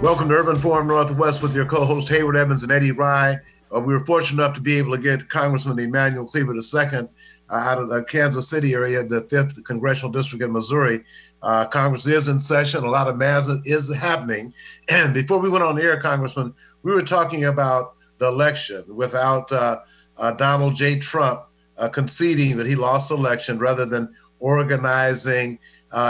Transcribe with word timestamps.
Welcome 0.00 0.28
to 0.28 0.34
Urban 0.36 0.56
Forum 0.56 0.86
Northwest 0.86 1.42
with 1.42 1.56
your 1.56 1.66
co-hosts 1.66 2.08
Hayward 2.10 2.36
Evans 2.36 2.62
and 2.62 2.70
Eddie 2.70 2.92
Rye. 2.92 3.36
Uh, 3.74 3.80
we 3.80 3.92
were 3.92 4.06
fortunate 4.06 4.40
enough 4.40 4.54
to 4.54 4.60
be 4.60 4.78
able 4.78 4.94
to 4.94 5.02
get 5.02 5.28
Congressman 5.28 5.76
Emanuel 5.80 6.24
Cleaver 6.24 6.54
II 6.54 6.60
uh, 7.00 7.08
out 7.50 7.78
of 7.78 7.88
the 7.88 8.04
Kansas 8.04 8.48
City 8.48 8.74
area, 8.74 9.02
the 9.02 9.22
5th 9.22 9.64
Congressional 9.64 10.12
District 10.12 10.44
in 10.44 10.52
Missouri. 10.52 11.04
Uh, 11.42 11.66
Congress 11.66 12.06
is 12.06 12.28
in 12.28 12.38
session. 12.38 12.84
A 12.84 12.88
lot 12.88 13.08
of 13.08 13.16
madness 13.16 13.58
is 13.64 13.92
happening. 13.92 14.54
And 14.88 15.12
before 15.12 15.38
we 15.38 15.48
went 15.48 15.64
on 15.64 15.80
air, 15.80 16.00
Congressman, 16.00 16.54
we 16.84 16.92
were 16.92 17.02
talking 17.02 17.46
about 17.46 17.94
the 18.18 18.28
election 18.28 18.84
without 18.86 19.50
uh, 19.50 19.80
uh, 20.16 20.30
Donald 20.30 20.76
J. 20.76 21.00
Trump 21.00 21.42
uh, 21.76 21.88
conceding 21.88 22.56
that 22.56 22.68
he 22.68 22.76
lost 22.76 23.08
the 23.08 23.16
election 23.16 23.58
rather 23.58 23.84
than 23.84 24.14
organizing 24.38 25.58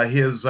his 0.09 0.45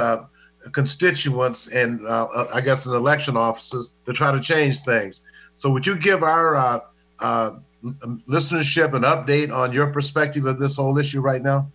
constituents 0.73 1.67
and 1.67 2.05
uh, 2.05 2.47
I 2.53 2.61
guess 2.61 2.85
in 2.85 2.93
election 2.93 3.37
offices 3.37 3.91
to 4.05 4.13
try 4.13 4.31
to 4.31 4.41
change 4.41 4.81
things. 4.81 5.21
So 5.55 5.69
would 5.71 5.85
you 5.85 5.97
give 5.97 6.23
our 6.23 6.55
uh, 6.55 6.79
uh, 7.19 7.51
listenership 7.83 8.93
an 8.93 9.03
update 9.03 9.53
on 9.53 9.73
your 9.73 9.87
perspective 9.87 10.45
of 10.45 10.59
this 10.59 10.75
whole 10.77 10.97
issue 10.97 11.21
right 11.21 11.41
now? 11.41 11.67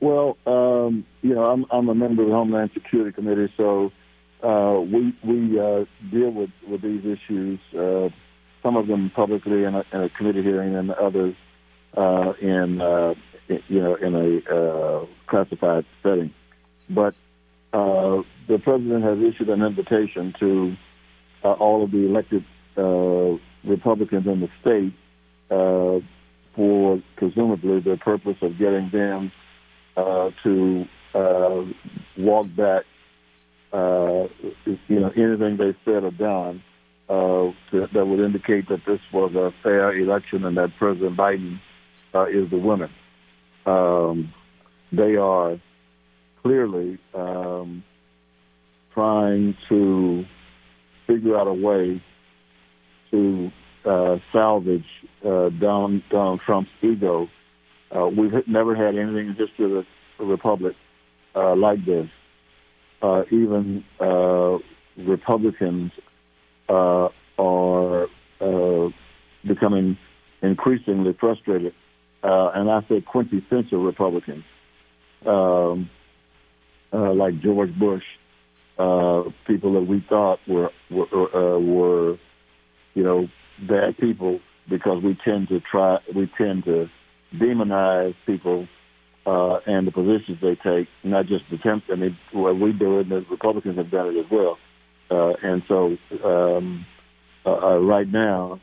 Well, 0.00 0.36
um, 0.46 1.06
you 1.20 1.34
know, 1.34 1.44
I'm, 1.44 1.66
I'm 1.70 1.88
a 1.88 1.94
member 1.94 2.22
of 2.22 2.28
the 2.28 2.34
Homeland 2.34 2.70
Security 2.74 3.12
Committee, 3.12 3.52
so 3.56 3.92
uh, 4.42 4.80
we 4.80 5.14
we 5.22 5.60
uh, 5.60 5.84
deal 6.10 6.30
with, 6.30 6.50
with 6.66 6.82
these 6.82 7.04
issues. 7.04 7.60
Uh, 7.72 8.08
some 8.62 8.76
of 8.76 8.86
them 8.86 9.10
publicly 9.14 9.64
in 9.64 9.74
a, 9.74 9.84
in 9.92 10.02
a 10.02 10.08
committee 10.08 10.42
hearing, 10.42 10.74
and 10.74 10.90
others 10.92 11.34
in 12.40 12.80
you 13.68 13.80
know 13.80 13.94
in 13.94 14.14
a 14.14 15.06
classified 15.28 15.84
setting. 16.02 16.34
But 16.90 17.14
uh, 17.72 18.22
the 18.48 18.58
president 18.58 19.02
has 19.02 19.18
issued 19.18 19.48
an 19.48 19.62
invitation 19.62 20.34
to 20.38 20.76
uh, 21.42 21.52
all 21.52 21.82
of 21.82 21.90
the 21.90 22.06
elected 22.06 22.44
uh, 22.76 23.38
Republicans 23.68 24.26
in 24.26 24.40
the 24.40 24.48
state 24.60 24.92
uh, 25.50 26.04
for 26.54 27.02
presumably 27.16 27.80
the 27.80 27.96
purpose 27.96 28.36
of 28.42 28.58
getting 28.58 28.90
them 28.90 29.32
uh, 29.96 30.30
to 30.42 30.84
uh, 31.14 31.64
walk 32.18 32.46
back, 32.56 32.84
you 33.72 35.00
know, 35.00 35.10
anything 35.16 35.56
they 35.56 35.74
said 35.84 36.04
or 36.04 36.10
done 36.10 36.62
to, 37.08 37.54
that 37.92 38.06
would 38.06 38.20
indicate 38.20 38.68
that 38.68 38.80
this 38.86 39.00
was 39.12 39.34
a 39.34 39.52
fair 39.62 39.96
election 39.96 40.44
and 40.44 40.56
that 40.56 40.70
President 40.78 41.16
Biden 41.16 41.58
is 42.30 42.50
the 42.50 42.58
winner. 42.58 42.90
Um, 43.64 44.34
they 44.92 45.16
are 45.16 45.58
clearly 46.42 46.98
um, 47.14 47.84
trying 48.94 49.56
to 49.68 50.24
figure 51.06 51.36
out 51.36 51.46
a 51.46 51.52
way 51.52 52.02
to 53.10 53.50
uh, 53.84 54.18
salvage 54.32 54.86
uh, 55.24 55.48
Donald, 55.50 56.02
Donald 56.10 56.40
Trump's 56.40 56.70
ego. 56.82 57.28
Uh, 57.94 58.06
we've 58.06 58.32
never 58.46 58.74
had 58.74 58.96
anything 58.96 59.28
in 59.28 59.36
the 59.36 59.46
history 59.46 59.76
of 59.76 59.86
the 60.18 60.24
republic 60.24 60.74
uh, 61.34 61.54
like 61.54 61.84
this. 61.84 62.08
Uh, 63.02 63.24
even 63.30 63.84
uh, 64.00 64.58
Republicans 64.96 65.90
are 66.68 67.10
becoming 69.46 69.98
increasingly 70.42 71.12
frustrated, 71.18 71.74
and 72.22 72.70
I 72.70 72.80
say 72.88 73.00
quintessential 73.00 73.84
Republicans. 73.84 74.44
Um, 75.26 75.90
uh, 76.92 77.12
like 77.14 77.40
George 77.40 77.76
Bush, 77.78 78.02
uh, 78.78 79.22
people 79.46 79.74
that 79.74 79.86
we 79.88 80.04
thought 80.08 80.38
were 80.46 80.70
were, 80.90 81.06
uh, 81.34 81.58
were, 81.58 82.16
you 82.94 83.02
know, 83.02 83.28
bad 83.68 83.96
people 83.98 84.40
because 84.68 85.02
we 85.02 85.16
tend 85.24 85.48
to 85.48 85.60
try 85.60 85.98
we 86.14 86.30
tend 86.38 86.64
to 86.64 86.86
demonize 87.34 88.14
people 88.26 88.66
uh, 89.26 89.58
and 89.66 89.86
the 89.86 89.92
positions 89.92 90.38
they 90.40 90.56
take, 90.56 90.88
not 91.04 91.26
just 91.26 91.44
the 91.50 91.58
temp. 91.58 91.84
I 91.90 91.96
mean, 91.96 92.18
what 92.32 92.58
we 92.58 92.72
do 92.72 92.98
it, 92.98 93.02
and 93.02 93.12
the 93.12 93.24
Republicans 93.30 93.76
have 93.76 93.90
done 93.90 94.08
it 94.14 94.18
as 94.18 94.26
well. 94.30 94.58
Uh, 95.10 95.34
and 95.42 95.62
so, 95.68 95.96
um, 96.24 96.86
uh, 97.44 97.50
uh, 97.50 97.78
right 97.78 98.08
now, 98.08 98.60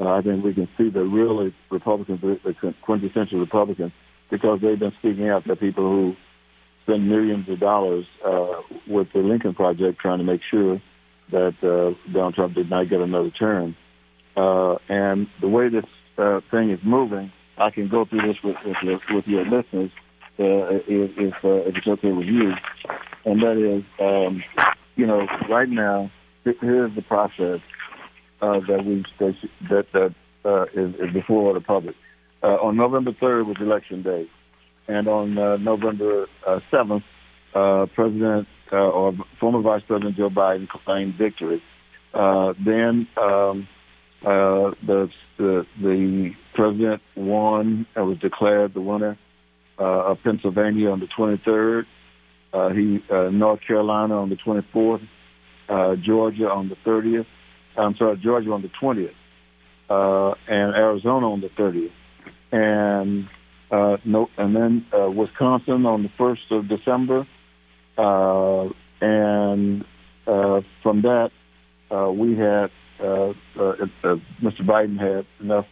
uh, 0.00 0.08
I 0.08 0.22
think 0.22 0.44
we 0.44 0.54
can 0.54 0.68
see 0.76 0.90
the 0.90 1.04
really 1.04 1.54
Republicans, 1.70 2.20
the 2.20 2.74
quintessential 2.82 3.38
Republicans, 3.38 3.92
because 4.30 4.60
they've 4.60 4.78
been 4.78 4.92
speaking 4.98 5.28
out. 5.28 5.44
to 5.44 5.56
people 5.56 5.84
who 5.84 6.16
spend 6.82 7.08
millions 7.08 7.48
of 7.48 7.60
dollars 7.60 8.06
uh, 8.24 8.62
with 8.88 9.08
the 9.12 9.20
Lincoln 9.20 9.54
Project 9.54 9.98
trying 10.00 10.18
to 10.18 10.24
make 10.24 10.40
sure 10.50 10.80
that 11.30 11.54
uh, 11.62 12.12
Donald 12.12 12.34
Trump 12.34 12.54
did 12.54 12.68
not 12.68 12.90
get 12.90 13.00
another 13.00 13.30
term. 13.30 13.76
Uh, 14.36 14.76
and 14.88 15.26
the 15.40 15.48
way 15.48 15.68
this 15.68 15.84
uh, 16.18 16.40
thing 16.50 16.70
is 16.70 16.80
moving, 16.84 17.32
I 17.58 17.70
can 17.70 17.88
go 17.88 18.04
through 18.04 18.26
this 18.26 18.36
with, 18.42 18.56
with, 18.64 18.76
your, 18.82 19.00
with 19.10 19.26
your 19.26 19.44
listeners 19.44 19.90
uh, 20.38 20.80
if, 20.88 21.10
if, 21.16 21.34
uh, 21.44 21.68
if 21.68 21.76
it's 21.76 21.86
okay 21.86 22.12
with 22.12 22.26
you. 22.26 22.52
And 23.24 23.40
that 23.42 23.56
is, 23.56 23.84
um, 24.00 24.42
you 24.96 25.06
know, 25.06 25.26
right 25.48 25.68
now, 25.68 26.10
here's 26.44 26.94
the 26.94 27.02
process 27.02 27.60
uh, 28.40 28.58
that 28.66 28.84
we 28.84 29.04
that 29.20 29.86
that 29.92 30.14
uh, 30.44 30.64
is, 30.74 30.94
is 30.96 31.12
before 31.12 31.54
the 31.54 31.60
public. 31.60 31.94
Uh, 32.42 32.58
on 32.58 32.76
November 32.76 33.12
3rd 33.12 33.46
was 33.46 33.56
election 33.60 34.02
day. 34.02 34.28
And 34.88 35.08
on 35.08 35.38
uh, 35.38 35.56
November 35.58 36.26
uh, 36.46 36.60
7th, 36.72 37.04
uh, 37.54 37.86
President 37.94 38.48
uh, 38.72 38.76
or 38.76 39.12
former 39.38 39.60
Vice 39.60 39.82
President 39.86 40.16
Joe 40.16 40.30
Biden 40.30 40.66
claimed 40.68 41.14
victory. 41.16 41.62
Uh, 42.14 42.54
then 42.64 43.06
um, 43.20 43.68
uh, 44.22 44.72
the, 44.86 45.08
the 45.36 45.66
the 45.80 46.30
president 46.54 47.02
won 47.14 47.86
and 47.94 48.08
was 48.08 48.18
declared 48.18 48.74
the 48.74 48.80
winner 48.80 49.18
of 49.78 50.16
Pennsylvania 50.22 50.90
on 50.90 51.00
the 51.00 51.08
23rd. 51.18 51.84
he 52.74 53.02
North 53.36 53.60
Carolina 53.66 54.14
on 54.14 54.30
the 54.30 54.36
24th, 54.36 55.06
Georgia 56.02 56.48
on 56.50 56.68
the 56.68 56.76
30th. 56.86 57.26
I'm 57.76 57.96
sorry, 57.96 58.18
Georgia 58.22 58.52
on 58.52 58.62
the 58.62 58.70
20th, 58.80 59.14
and 60.48 60.74
Arizona 60.74 61.30
on 61.30 61.40
the 61.40 61.48
30th. 61.48 61.90
And 62.52 63.28
uh, 63.72 63.96
no, 64.04 64.28
and 64.36 64.54
then 64.54 64.86
uh, 64.92 65.10
Wisconsin 65.10 65.86
on 65.86 66.02
the 66.02 66.10
first 66.18 66.42
of 66.50 66.68
December, 66.68 67.26
uh, 67.96 68.68
and 69.00 69.82
uh, 70.26 70.60
from 70.82 71.02
that 71.02 71.30
uh, 71.90 72.12
we 72.12 72.36
had 72.36 72.70
uh, 73.00 73.32
Mr. 73.56 74.60
Biden 74.60 74.98
had 74.98 75.26
enough 75.40 75.66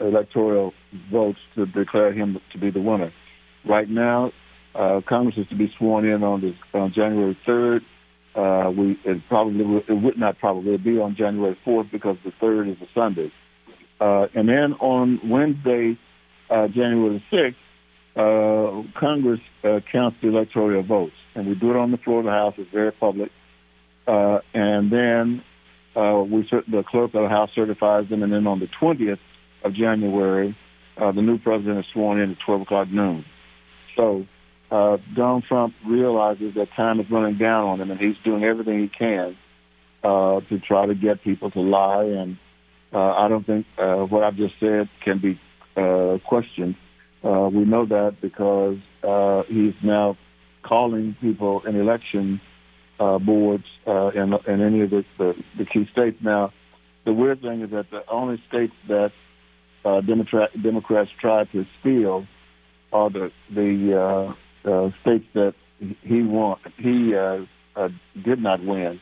electoral 0.00 0.72
votes 1.12 1.38
to 1.56 1.66
declare 1.66 2.12
him 2.12 2.38
to 2.52 2.58
be 2.58 2.70
the 2.70 2.80
winner. 2.80 3.12
Right 3.68 3.88
now, 3.88 4.32
Congress 5.08 5.36
is 5.36 5.48
to 5.48 5.56
be 5.56 5.72
sworn 5.76 6.04
in 6.04 6.22
on 6.22 6.40
this 6.40 6.54
on 6.72 6.92
January 6.94 7.36
third. 7.44 7.82
Uh, 8.36 8.70
we 8.70 8.98
it 9.04 9.20
probably 9.28 9.82
it 9.88 10.00
would 10.00 10.18
not 10.18 10.38
probably 10.38 10.76
be 10.76 10.98
on 10.98 11.16
January 11.16 11.58
fourth 11.64 11.88
because 11.90 12.16
the 12.24 12.32
third 12.40 12.68
is 12.68 12.76
a 12.80 12.86
Sunday, 12.94 13.32
and 14.00 14.48
then 14.48 14.74
on 14.80 15.18
Wednesday 15.28 15.98
uh, 16.50 16.68
January 16.68 17.24
6th, 17.32 17.54
uh, 18.16 18.82
Congress 18.98 19.40
uh, 19.64 19.80
counts 19.90 20.16
the 20.22 20.28
electoral 20.28 20.82
votes, 20.82 21.14
and 21.34 21.48
we 21.48 21.54
do 21.54 21.70
it 21.70 21.76
on 21.76 21.90
the 21.90 21.96
floor 21.98 22.20
of 22.20 22.24
the 22.24 22.30
House. 22.30 22.54
It's 22.58 22.70
very 22.70 22.92
public. 22.92 23.30
Uh, 24.06 24.38
and 24.52 24.92
then 24.92 25.42
uh, 25.96 26.22
we 26.22 26.48
the 26.68 26.84
clerk 26.86 27.14
of 27.14 27.22
the 27.22 27.28
House 27.28 27.50
certifies 27.54 28.08
them, 28.08 28.22
and 28.22 28.32
then 28.32 28.46
on 28.46 28.60
the 28.60 28.68
20th 28.80 29.18
of 29.64 29.74
January, 29.74 30.56
uh, 30.96 31.10
the 31.10 31.22
new 31.22 31.38
president 31.38 31.80
is 31.80 31.86
sworn 31.92 32.20
in 32.20 32.32
at 32.32 32.36
12 32.46 32.62
o'clock 32.62 32.88
noon. 32.88 33.24
So 33.96 34.26
uh, 34.70 34.98
Donald 35.16 35.44
Trump 35.48 35.74
realizes 35.84 36.54
that 36.54 36.68
time 36.76 37.00
is 37.00 37.06
running 37.10 37.38
down 37.38 37.64
on 37.64 37.80
him, 37.80 37.90
and 37.90 37.98
he's 37.98 38.16
doing 38.24 38.44
everything 38.44 38.80
he 38.80 38.88
can 38.88 39.36
to 40.02 40.58
try 40.68 40.86
to 40.86 40.94
get 40.94 41.24
people 41.24 41.50
to 41.50 41.60
lie. 41.60 42.04
And 42.04 42.36
I 42.92 43.26
don't 43.28 43.44
think 43.44 43.66
what 43.76 44.22
I've 44.22 44.36
just 44.36 44.54
said 44.60 44.88
can 45.04 45.18
be 45.18 45.40
uh, 45.76 46.18
question. 46.26 46.76
Uh, 47.22 47.48
we 47.52 47.64
know 47.64 47.86
that 47.86 48.16
because 48.20 48.76
uh, 49.02 49.42
he's 49.48 49.74
now 49.82 50.16
calling 50.62 51.16
people 51.20 51.62
in 51.66 51.76
election 51.76 52.40
uh, 53.00 53.18
boards 53.18 53.64
uh, 53.86 54.08
in, 54.08 54.34
in 54.46 54.60
any 54.62 54.82
of 54.82 54.90
the, 54.90 55.04
the, 55.18 55.34
the 55.58 55.64
key 55.64 55.86
states. 55.92 56.16
Now, 56.22 56.52
the 57.04 57.12
weird 57.12 57.40
thing 57.42 57.62
is 57.62 57.70
that 57.70 57.90
the 57.90 58.02
only 58.10 58.42
states 58.48 58.72
that 58.88 59.12
uh, 59.84 60.00
Democrat, 60.00 60.50
Democrats 60.62 61.10
tried 61.20 61.50
to 61.52 61.64
steal 61.80 62.26
are 62.92 63.10
the 63.10 63.30
the 63.54 64.34
states 65.02 65.24
that 65.34 65.54
he 66.02 66.22
won. 66.22 66.58
He 66.78 67.12
did 68.22 68.40
not 68.40 68.64
win, 68.64 69.00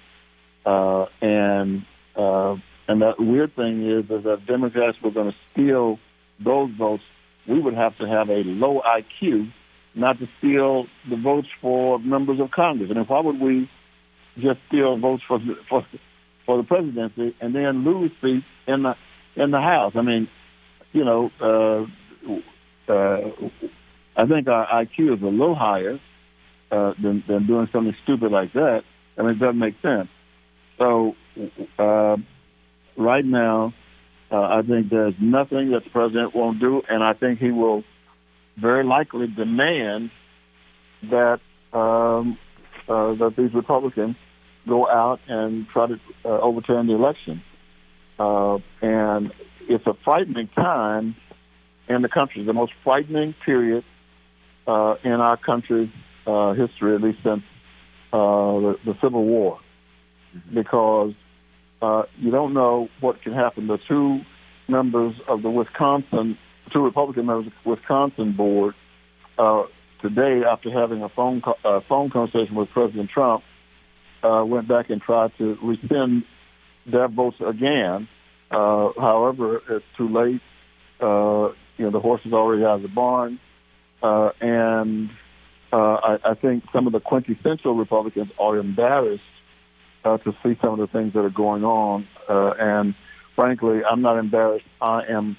uh, 0.64 1.06
and 1.20 1.84
uh, 2.16 2.56
and 2.88 3.00
the 3.00 3.12
weird 3.18 3.54
thing 3.54 3.86
is, 3.88 4.04
is 4.04 4.24
that 4.24 4.46
Democrats 4.46 4.98
were 5.02 5.10
going 5.10 5.30
to 5.30 5.36
steal 5.52 5.98
those 6.38 6.70
votes, 6.78 7.02
we 7.48 7.60
would 7.60 7.74
have 7.74 7.96
to 7.98 8.06
have 8.06 8.28
a 8.28 8.42
low 8.44 8.82
IQ 8.86 9.52
not 9.94 10.18
to 10.18 10.28
steal 10.38 10.86
the 11.08 11.16
votes 11.16 11.48
for 11.60 11.98
members 11.98 12.40
of 12.40 12.50
Congress. 12.50 12.90
And 12.90 12.98
if 12.98 13.08
why 13.08 13.20
would 13.20 13.40
we 13.40 13.68
just 14.38 14.58
steal 14.68 14.96
votes 14.96 15.22
for 15.26 15.38
for 15.68 15.86
for 16.46 16.56
the 16.56 16.62
presidency 16.64 17.34
and 17.40 17.54
then 17.54 17.84
lose 17.84 18.10
seats 18.20 18.46
in 18.66 18.82
the 18.82 18.94
in 19.36 19.50
the 19.50 19.60
House. 19.60 19.92
I 19.94 20.02
mean, 20.02 20.28
you 20.92 21.04
know, 21.04 21.30
uh, 21.40 22.92
uh, 22.92 23.30
I 24.16 24.26
think 24.26 24.48
our 24.48 24.66
IQ 24.66 25.16
is 25.16 25.22
a 25.22 25.26
little 25.26 25.54
higher 25.54 25.98
uh, 26.70 26.94
than 27.00 27.22
than 27.26 27.46
doing 27.46 27.68
something 27.72 27.94
stupid 28.02 28.32
like 28.32 28.52
that. 28.54 28.82
I 29.18 29.22
mean, 29.22 29.32
it 29.32 29.38
doesn't 29.38 29.58
make 29.58 29.80
sense. 29.82 30.08
So 30.78 31.14
uh, 31.78 32.16
right 32.96 33.24
now, 33.24 33.74
uh, 34.32 34.40
I 34.40 34.62
think 34.62 34.88
there's 34.88 35.14
nothing 35.20 35.72
that 35.72 35.84
the 35.84 35.90
president 35.90 36.34
won't 36.34 36.58
do, 36.58 36.82
and 36.88 37.04
I 37.04 37.12
think 37.12 37.38
he 37.38 37.50
will 37.50 37.84
very 38.56 38.82
likely 38.82 39.26
demand 39.26 40.10
that 41.10 41.40
um, 41.72 42.38
uh, 42.88 43.14
that 43.14 43.34
these 43.36 43.52
Republicans 43.52 44.16
go 44.66 44.88
out 44.88 45.20
and 45.28 45.68
try 45.68 45.86
to 45.86 46.00
uh, 46.24 46.28
overturn 46.28 46.86
the 46.86 46.94
election. 46.94 47.42
Uh, 48.18 48.58
and 48.80 49.32
it's 49.68 49.86
a 49.86 49.94
frightening 50.04 50.48
time 50.48 51.16
in 51.88 52.02
the 52.02 52.08
country, 52.08 52.44
the 52.44 52.52
most 52.52 52.72
frightening 52.84 53.34
period 53.44 53.84
uh, 54.66 54.94
in 55.04 55.12
our 55.12 55.36
country's 55.36 55.90
uh, 56.26 56.52
history, 56.54 56.94
at 56.94 57.02
least 57.02 57.18
since 57.22 57.42
uh, 58.12 58.16
the, 58.16 58.76
the 58.84 58.94
Civil 59.02 59.24
War, 59.24 59.58
mm-hmm. 60.34 60.54
because 60.54 61.14
uh, 61.82 62.04
you 62.16 62.30
don't 62.30 62.54
know 62.54 62.88
what 63.00 63.20
can 63.22 63.32
happen. 63.32 63.66
The 63.66 63.78
two 63.88 64.20
members 64.68 65.14
of 65.28 65.42
the 65.42 65.50
Wisconsin, 65.50 66.38
two 66.72 66.80
Republican 66.80 67.26
members 67.26 67.48
of 67.48 67.52
the 67.64 67.70
Wisconsin 67.70 68.34
board, 68.36 68.74
uh, 69.36 69.64
today, 70.00 70.42
after 70.48 70.70
having 70.70 71.02
a 71.02 71.08
phone 71.08 71.42
co- 71.42 71.56
uh, 71.64 71.80
phone 71.88 72.10
conversation 72.10 72.54
with 72.54 72.68
President 72.70 73.10
Trump, 73.10 73.42
uh, 74.22 74.44
went 74.46 74.68
back 74.68 74.90
and 74.90 75.02
tried 75.02 75.32
to 75.38 75.56
rescind 75.62 76.22
their 76.86 77.08
votes 77.08 77.36
again. 77.44 78.08
Uh, 78.50 78.90
however, 78.98 79.60
it's 79.68 79.84
too 79.96 80.08
late. 80.08 80.40
Uh, 81.00 81.52
you 81.78 81.84
know, 81.84 81.90
the 81.90 82.00
horse 82.00 82.20
is 82.24 82.32
already 82.32 82.64
out 82.64 82.76
of 82.76 82.82
the 82.82 82.88
barn, 82.88 83.40
uh, 84.02 84.30
and 84.40 85.10
uh, 85.72 85.76
I, 85.76 86.16
I 86.24 86.34
think 86.34 86.64
some 86.72 86.86
of 86.86 86.92
the 86.92 87.00
quintessential 87.00 87.74
Republicans 87.74 88.30
are 88.38 88.56
embarrassed 88.58 89.22
uh, 90.04 90.18
to 90.18 90.32
see 90.42 90.58
some 90.60 90.78
of 90.78 90.78
the 90.78 90.86
things 90.86 91.12
that 91.14 91.20
are 91.20 91.30
going 91.30 91.64
on. 91.64 92.06
Uh, 92.28 92.52
and 92.58 92.94
frankly, 93.36 93.80
I'm 93.88 94.02
not 94.02 94.18
embarrassed. 94.18 94.66
I 94.80 95.02
am. 95.10 95.36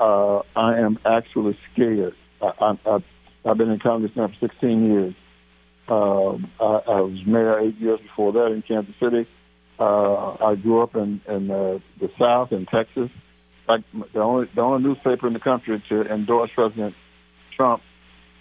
Uh, 0.00 0.38
I 0.56 0.78
am 0.78 0.98
actually 1.04 1.56
scared. 1.72 2.14
I, 2.40 2.76
I, 2.84 2.98
I've 3.44 3.58
been 3.58 3.70
in 3.70 3.78
Congress 3.78 4.10
now 4.16 4.28
for 4.28 4.48
16 4.48 4.84
years. 4.84 5.14
Um, 5.88 6.50
I, 6.60 6.64
I 6.64 7.00
was 7.00 7.20
mayor 7.26 7.60
eight 7.60 7.78
years 7.78 8.00
before 8.00 8.32
that 8.32 8.46
in 8.46 8.62
Kansas 8.66 8.94
City. 9.00 9.28
Uh, 9.78 10.44
I 10.44 10.54
grew 10.56 10.82
up 10.82 10.94
in, 10.96 11.20
in 11.28 11.50
uh, 11.50 11.78
the 12.00 12.08
South 12.18 12.52
in 12.52 12.66
Texas. 12.66 13.10
Like 13.68 13.82
the 14.12 14.20
only 14.20 14.48
the 14.54 14.60
only 14.60 14.82
newspaper 14.82 15.26
in 15.28 15.34
the 15.34 15.40
country 15.40 15.82
to 15.88 16.02
endorse 16.02 16.50
President 16.54 16.94
Trump 17.56 17.82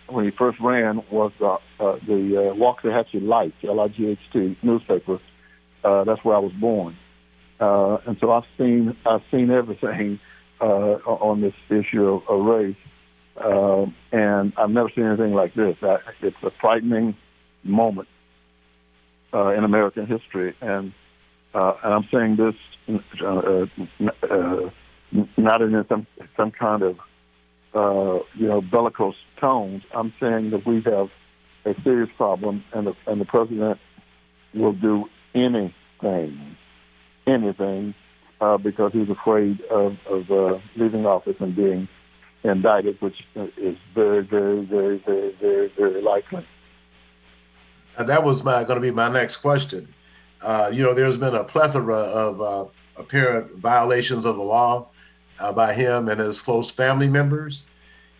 when 0.10 0.26
he 0.26 0.32
first 0.38 0.60
ran 0.60 1.04
was 1.12 1.32
uh, 1.42 1.54
uh, 1.84 1.98
the 2.08 2.52
uh, 2.52 2.56
Waxahachie 2.56 3.22
Light, 3.22 3.54
L-I-G-H-T 3.64 4.58
newspaper. 4.62 5.20
Uh, 5.83 6.04
that's 6.04 6.24
where 6.24 6.36
I 6.36 6.39
was 6.39 6.54
born, 6.54 6.95
uh, 7.60 7.98
and 8.06 8.18
so 8.19 8.31
I've 8.31 8.45
seen 8.57 8.95
I've 9.06 9.24
seen 9.31 9.50
everything 9.50 10.19
uh, 10.60 10.63
on 11.06 11.42
this 11.42 11.54
issue 11.69 12.06
of, 12.06 12.22
of 12.30 12.45
race, 12.45 12.75
uh, 13.38 13.86
and 14.12 14.54
I've 14.57 14.69
never 14.69 14.89
seen 14.94 15.06
anything 15.06 15.33
like 15.33 15.56
this. 15.56 15.75
I, 15.81 15.98
it's 16.22 16.36
a 16.44 16.51
frightening 16.62 17.16
moment 17.63 18.07
uh, 19.33 19.50
in 19.50 19.63
American 19.63 20.06
history, 20.06 20.56
and 20.62 20.94
uh, 21.54 21.74
and 21.84 21.94
I'm 21.94 22.07
saying 22.12 22.38
this 22.38 22.56
uh, 23.24 23.66
uh, 24.30 24.69
not 25.38 25.62
in 25.62 25.86
some 25.89 26.07
some 26.38 26.51
kind 26.51 26.84
of 26.84 26.98
uh, 27.74 28.24
you 28.36 28.48
know 28.48 28.62
bellicose 28.62 29.16
tones. 29.39 29.84
I'm 29.94 30.13
saying 30.19 30.51
that 30.51 30.66
we 30.66 30.81
have 30.86 31.10
a 31.66 31.81
serious 31.84 32.10
problem, 32.18 32.63
and 32.74 32.88
the 32.88 32.94
and 33.07 33.19
the 33.19 33.25
president 33.25 33.80
will 34.54 34.74
do 34.74 35.06
anything, 35.33 36.57
anything, 37.28 37.94
uh, 38.39 38.57
because 38.57 38.92
he's 38.94 39.10
afraid 39.10 39.62
of 39.69 39.98
of 40.10 40.31
uh, 40.31 40.60
leaving 40.75 41.06
office 41.06 41.36
and 41.39 41.56
being 41.56 41.88
indicted, 42.44 43.00
which 43.01 43.16
is 43.57 43.78
very, 43.94 44.24
very, 44.24 44.66
very, 44.66 44.98
very, 45.06 45.36
very, 45.39 45.72
very 45.78 46.01
likely. 46.01 46.45
And 47.98 48.10
that 48.10 48.24
was 48.24 48.44
my 48.44 48.63
going 48.63 48.75
to 48.75 48.81
be 48.81 48.92
my 48.92 49.10
next 49.10 49.38
question. 49.38 49.94
Uh, 50.42 50.72
you 50.74 50.81
know, 50.83 50.94
there's 50.94 51.18
been 51.18 51.36
a 51.36 51.44
plethora 51.44 51.95
of 51.95 52.42
uh, 52.42 52.66
apparent 52.98 53.51
violations 53.57 54.25
of 54.25 54.38
the 54.38 54.44
law 54.44 54.88
uh, 55.39 55.54
by 55.54 55.74
him 55.74 56.10
and 56.10 56.19
his 56.19 56.42
close 56.42 56.72
family 56.72 57.10
members, 57.10 57.66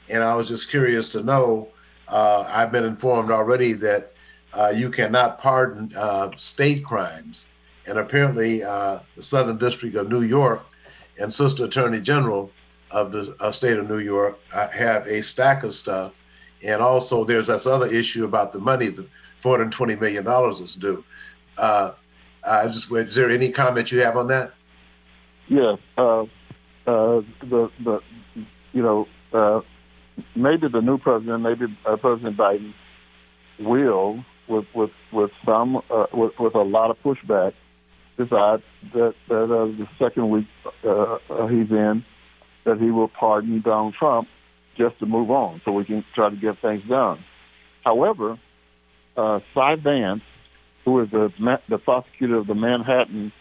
and 0.10 0.24
I 0.24 0.36
was 0.36 0.48
just 0.48 0.70
curious 0.70 1.12
to 1.14 1.24
know. 1.24 1.70
Uh, 2.08 2.44
I've 2.48 2.72
been 2.72 2.84
informed 2.84 3.32
already 3.32 3.74
that 3.74 4.12
uh, 4.54 4.74
you 4.76 4.90
cannot 4.90 5.40
pardon 5.40 5.92
uh, 5.96 6.30
state 6.36 6.84
crimes, 6.84 7.48
and 7.88 7.98
apparently 7.98 8.60
the 8.60 9.04
Southern 9.20 9.58
District 9.58 9.96
of 9.96 10.10
New 10.10 10.22
York 10.22 10.64
and 11.20 11.34
Sister 11.34 11.66
Attorney 11.66 12.02
General 12.02 12.52
of 12.92 13.12
the 13.12 13.52
state 13.52 13.78
of 13.78 13.90
New 13.90 14.00
York 14.00 14.38
have 14.52 15.08
a 15.08 15.22
stack 15.24 15.64
of 15.64 15.74
stuff, 15.74 16.14
and 16.64 16.82
also 16.82 17.24
there's 17.24 17.48
this 17.48 17.66
other 17.66 17.88
issue 17.88 18.26
about 18.26 18.52
the 18.52 18.60
money, 18.60 18.90
the 18.90 19.08
420 19.42 19.96
million 19.96 20.24
dollars 20.24 20.60
is 20.60 20.76
due. 20.76 21.04
Uh, 21.58 21.92
uh, 22.44 22.68
just, 22.68 22.92
is 22.92 23.16
there 23.16 23.30
any 23.30 23.52
comment 23.52 23.92
you 23.92 24.00
have 24.02 24.18
on 24.18 24.28
that? 24.28 24.54
Yeah. 25.48 25.76
uh, 25.98 26.26
uh, 26.88 27.22
the 27.42 27.70
the 27.84 28.00
you 28.74 28.82
know 28.82 29.08
uh, 29.34 29.62
maybe 30.36 30.68
the 30.68 30.82
new 30.82 30.98
president, 30.98 31.44
maybe 31.44 31.66
uh, 31.86 31.96
President 31.98 32.38
Biden, 32.38 32.74
will 33.60 34.24
with 34.52 34.66
with 34.76 34.92
with 35.12 35.32
some 35.46 35.78
uh, 35.78 36.06
with, 36.14 36.34
with 36.40 36.56
a 36.56 36.62
lot 36.62 36.92
of 36.92 36.98
pushback 37.04 37.54
decide 38.18 38.62
that 38.94 39.16
that 39.30 39.44
uh, 39.44 39.66
the 39.66 39.88
second 39.98 40.30
week 40.30 40.48
uh, 40.84 41.18
uh, 41.30 41.48
he's 41.48 41.72
in 41.72 42.06
that 42.66 42.78
he 42.80 42.92
will 42.92 43.08
pardon 43.08 43.62
Donald 43.62 43.96
Trump 43.98 44.28
just 44.78 45.00
to 45.00 45.06
move 45.06 45.32
on, 45.32 45.62
so 45.66 45.72
we 45.72 45.86
can 45.86 46.04
try 46.14 46.30
to 46.30 46.36
get 46.36 46.62
things 46.62 46.84
done. 46.88 47.24
However, 47.84 48.40
uh, 49.18 49.40
Cy 49.54 49.76
Vance, 49.76 50.22
who 50.86 51.02
is 51.02 51.10
the 51.12 51.30
the 51.70 51.78
prosecutor 51.78 52.38
of 52.38 52.48
the 52.48 52.56
Manhattan 52.56 53.32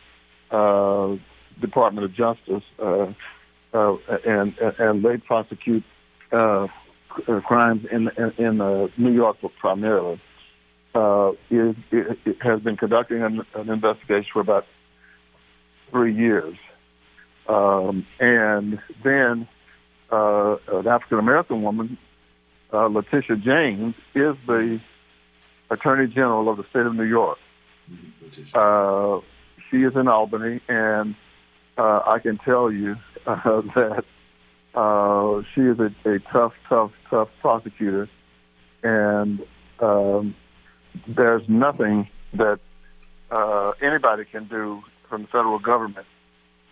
uh, 0.51 1.17
Department 1.61 2.05
of 2.05 2.15
Justice, 2.15 2.65
uh, 2.79 3.13
uh, 3.75 3.97
and 4.27 4.55
and 4.59 5.05
they 5.05 5.19
prosecute 5.19 5.85
uh, 6.33 6.67
crimes 7.45 7.87
in 7.91 8.09
in, 8.17 8.45
in 8.45 8.61
uh, 8.61 8.89
New 8.97 9.13
York 9.13 9.37
primarily. 9.61 10.21
Uh, 10.93 11.33
is, 11.51 11.77
has 12.41 12.61
been 12.63 12.77
conducting 12.77 13.23
an, 13.23 13.43
an 13.55 13.71
investigation 13.71 14.29
for 14.33 14.41
about 14.41 14.67
three 15.91 16.13
years, 16.13 16.57
um, 17.49 18.05
and 18.19 18.81
then 19.05 19.47
uh, 20.11 20.57
an 20.73 20.89
African 20.89 21.21
American 21.21 21.63
woman, 21.63 21.97
uh, 22.73 22.87
Letitia 22.87 23.37
James, 23.37 23.95
is 24.15 24.35
the 24.47 24.81
Attorney 25.71 26.09
General 26.09 26.49
of 26.49 26.57
the 26.57 26.65
state 26.71 26.87
of 26.87 26.95
New 26.95 27.05
York. 27.05 27.39
Uh, 28.55 29.21
she 29.71 29.79
is 29.79 29.95
in 29.95 30.09
Albany, 30.09 30.61
and 30.69 31.15
uh, 31.79 32.01
I 32.07 32.19
can 32.19 32.39
tell 32.39 32.71
you 32.71 32.97
uh, 33.27 33.63
that 33.75 34.05
uh, 34.75 35.43
she 35.55 35.63
is 35.63 35.79
a, 35.79 36.09
a 36.09 36.19
tough, 36.33 36.53
tough, 36.69 36.93
tough 37.09 37.29
prosecutor, 37.41 38.09
and 38.83 39.45
um, 39.81 40.35
there's 41.07 41.49
nothing 41.49 42.09
that 42.35 42.61
uh, 43.31 43.73
anybody 43.81 44.25
can 44.25 44.45
do 44.45 44.83
from 45.09 45.23
the 45.23 45.29
federal 45.29 45.59
government 45.59 46.07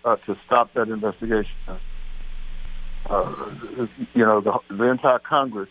uh, 0.04 0.16
to 0.26 0.36
stop 0.46 0.72
that 0.74 0.88
investigation. 0.88 1.54
Uh, 3.08 3.50
you 4.14 4.24
know, 4.24 4.40
the, 4.40 4.58
the 4.74 4.84
entire 4.84 5.18
Congress 5.18 5.68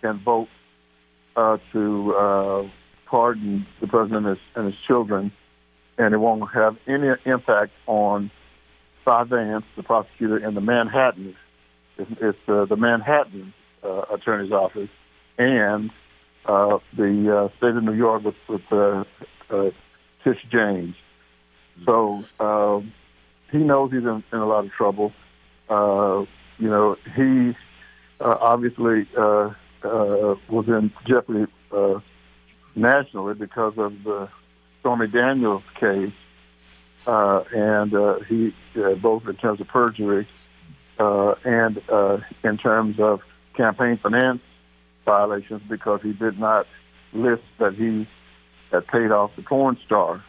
can 0.00 0.18
vote 0.18 0.48
uh, 1.36 1.58
to 1.72 2.14
uh, 2.14 2.68
pardon 3.06 3.66
the 3.80 3.86
president 3.86 4.26
and 4.26 4.36
his, 4.36 4.46
and 4.54 4.66
his, 4.66 4.74
children, 4.86 5.32
and 5.98 6.14
it 6.14 6.18
won't 6.18 6.50
have 6.52 6.76
any 6.86 7.08
impact 7.24 7.72
on 7.86 8.30
Cy 9.04 9.24
Vance, 9.24 9.64
the 9.76 9.82
prosecutor 9.82 10.38
in 10.38 10.54
the 10.54 10.60
Manhattan. 10.60 11.36
It's, 11.98 12.10
it's 12.20 12.38
uh, 12.48 12.64
the 12.64 12.76
Manhattan 12.76 13.52
Attorney's 13.82 14.52
Office 14.52 14.88
and 15.38 15.90
uh, 16.46 16.78
the 16.96 17.36
uh, 17.36 17.56
state 17.56 17.76
of 17.76 17.84
New 17.84 17.94
York 17.94 18.24
with, 18.24 18.34
with 18.48 19.74
Tish 20.24 20.44
James. 20.50 20.94
So 21.84 22.24
um, 22.38 22.92
he 23.50 23.58
knows 23.58 23.90
he's 23.92 24.02
in, 24.02 24.22
in, 24.32 24.38
a 24.38 24.46
lot 24.46 24.64
of 24.64 24.72
trouble. 24.72 25.12
you 25.68 26.26
know, 26.58 26.96
he 27.16 27.56
obviously 28.20 29.08
uh, 29.16 29.50
was 30.48 30.64
in 30.68 30.92
jeopardy 31.06 31.50
uh, 31.72 32.00
nationally 32.74 33.34
because 33.34 33.74
of 33.76 33.92
the 34.04 34.28
Stormy 34.80 35.06
Daniels 35.06 35.62
case, 35.78 36.12
uh, 37.06 37.42
and 37.54 37.94
uh, 37.94 38.18
he 38.28 38.54
uh, 38.76 38.94
both 38.94 39.26
in 39.26 39.36
terms 39.36 39.60
of 39.60 39.68
perjury 39.68 40.26
uh, 40.98 41.34
and 41.44 41.80
uh, 41.88 42.18
in 42.44 42.58
terms 42.58 42.98
of 42.98 43.20
campaign 43.56 43.98
finance 44.02 44.40
violations 45.04 45.62
because 45.68 46.00
he 46.02 46.12
did 46.12 46.38
not 46.38 46.66
list 47.12 47.42
that 47.58 47.74
he 47.74 48.08
had 48.70 48.86
paid 48.86 49.10
off 49.10 49.30
the 49.36 49.42
porn 49.42 49.76
star 49.84 50.24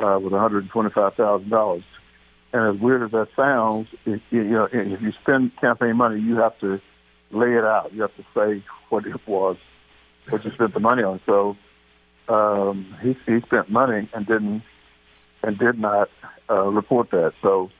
uh, 0.00 0.18
with 0.18 0.32
$125,000. 0.32 1.84
And 2.54 2.76
as 2.76 2.82
weird 2.82 3.02
as 3.02 3.10
that 3.12 3.28
sounds, 3.34 3.88
if, 4.04 4.20
you 4.30 4.44
know, 4.44 4.68
if 4.70 5.00
you 5.00 5.12
spend 5.22 5.56
campaign 5.56 5.96
money, 5.96 6.20
you 6.20 6.36
have 6.36 6.58
to 6.60 6.80
lay 7.30 7.54
it 7.54 7.64
out. 7.64 7.92
You 7.92 8.02
have 8.02 8.14
to 8.16 8.24
say 8.34 8.64
what 8.90 9.06
it 9.06 9.26
was, 9.26 9.56
what 10.28 10.44
you 10.44 10.50
spent 10.50 10.74
the 10.74 10.80
money 10.80 11.02
on. 11.02 11.20
So 11.24 11.56
um, 12.28 12.94
he 13.02 13.16
he 13.26 13.40
spent 13.40 13.70
money 13.70 14.08
and 14.12 14.26
didn't 14.26 14.62
and 15.42 15.58
did 15.58 15.78
not 15.78 16.10
uh, 16.50 16.64
report 16.64 17.10
that. 17.10 17.32
So 17.42 17.70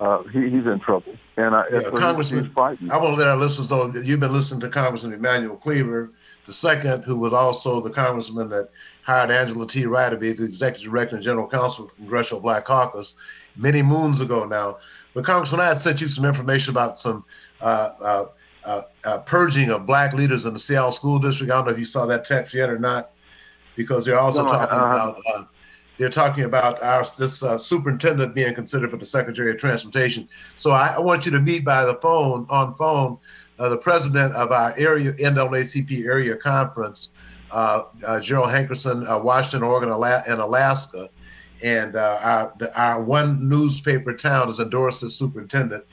uh, 0.00 0.22
he, 0.24 0.48
he's 0.50 0.66
in 0.66 0.80
trouble. 0.80 1.14
And 1.36 1.54
I, 1.54 1.64
yeah, 1.70 1.90
Congressman, 1.90 2.52
I 2.56 2.60
want 2.62 2.88
to 2.88 3.14
let 3.14 3.28
our 3.28 3.36
listeners 3.36 3.70
know 3.70 3.88
that 3.88 4.04
you've 4.04 4.20
been 4.20 4.32
listening 4.32 4.60
to 4.60 4.68
Congressman 4.68 5.12
Emanuel 5.12 5.56
Cleaver, 5.56 6.12
the 6.46 6.52
second, 6.52 7.04
who 7.04 7.16
was 7.16 7.32
also 7.32 7.80
the 7.80 7.90
congressman 7.90 8.48
that 8.50 8.70
hired 9.02 9.30
Angela 9.30 9.66
T. 9.66 9.86
Rye 9.86 10.10
to 10.10 10.16
be 10.16 10.32
the 10.32 10.44
executive 10.44 10.90
director 10.90 11.16
and 11.16 11.24
general 11.24 11.48
counsel 11.48 11.84
of 11.84 11.90
the 11.90 11.96
Congressional 11.96 12.40
Black 12.40 12.64
Caucus 12.64 13.16
many 13.56 13.82
moons 13.82 14.20
ago 14.20 14.44
now. 14.44 14.78
But 15.14 15.24
Congressman, 15.24 15.60
I 15.60 15.68
had 15.68 15.80
sent 15.80 16.00
you 16.00 16.08
some 16.08 16.24
information 16.24 16.70
about 16.72 16.98
some 16.98 17.24
uh, 17.60 17.90
uh, 18.00 18.24
uh, 18.64 18.82
uh, 19.04 19.18
purging 19.20 19.70
of 19.70 19.86
black 19.86 20.12
leaders 20.12 20.46
in 20.46 20.52
the 20.52 20.58
Seattle 20.58 20.92
School 20.92 21.18
District. 21.18 21.50
I 21.50 21.56
don't 21.56 21.66
know 21.66 21.72
if 21.72 21.78
you 21.78 21.84
saw 21.84 22.06
that 22.06 22.24
text 22.24 22.54
yet 22.54 22.68
or 22.68 22.78
not, 22.78 23.10
because 23.76 24.04
they're 24.04 24.18
also 24.18 24.44
no, 24.44 24.48
talking 24.48 24.78
about 24.78 25.20
uh, 25.34 25.44
they're 25.98 26.08
talking 26.08 26.44
about 26.44 26.82
our 26.82 27.04
this 27.18 27.42
uh, 27.42 27.58
superintendent 27.58 28.34
being 28.34 28.54
considered 28.54 28.90
for 28.90 28.96
the 28.96 29.06
Secretary 29.06 29.50
of 29.50 29.58
Transportation. 29.58 30.28
So 30.56 30.70
I, 30.70 30.94
I 30.94 30.98
want 30.98 31.26
you 31.26 31.32
to 31.32 31.40
meet 31.40 31.64
by 31.64 31.84
the 31.84 31.94
phone 31.96 32.46
on 32.48 32.74
phone 32.76 33.18
the 33.56 33.76
president 33.76 34.32
of 34.34 34.52
our 34.52 34.72
area 34.78 35.12
NAACP 35.14 36.06
area 36.06 36.36
conference, 36.36 37.10
Gerald 37.50 38.50
Hankerson, 38.50 39.22
Washington, 39.24 39.64
Oregon, 39.64 39.90
and 40.28 40.40
Alaska 40.40 41.10
and 41.62 41.96
uh, 41.96 42.18
our, 42.22 42.54
the, 42.58 42.80
our 42.80 43.02
one 43.02 43.48
newspaper 43.48 44.12
town 44.12 44.46
has 44.46 44.60
endorsed 44.60 45.00
the 45.00 45.10
superintendent, 45.10 45.84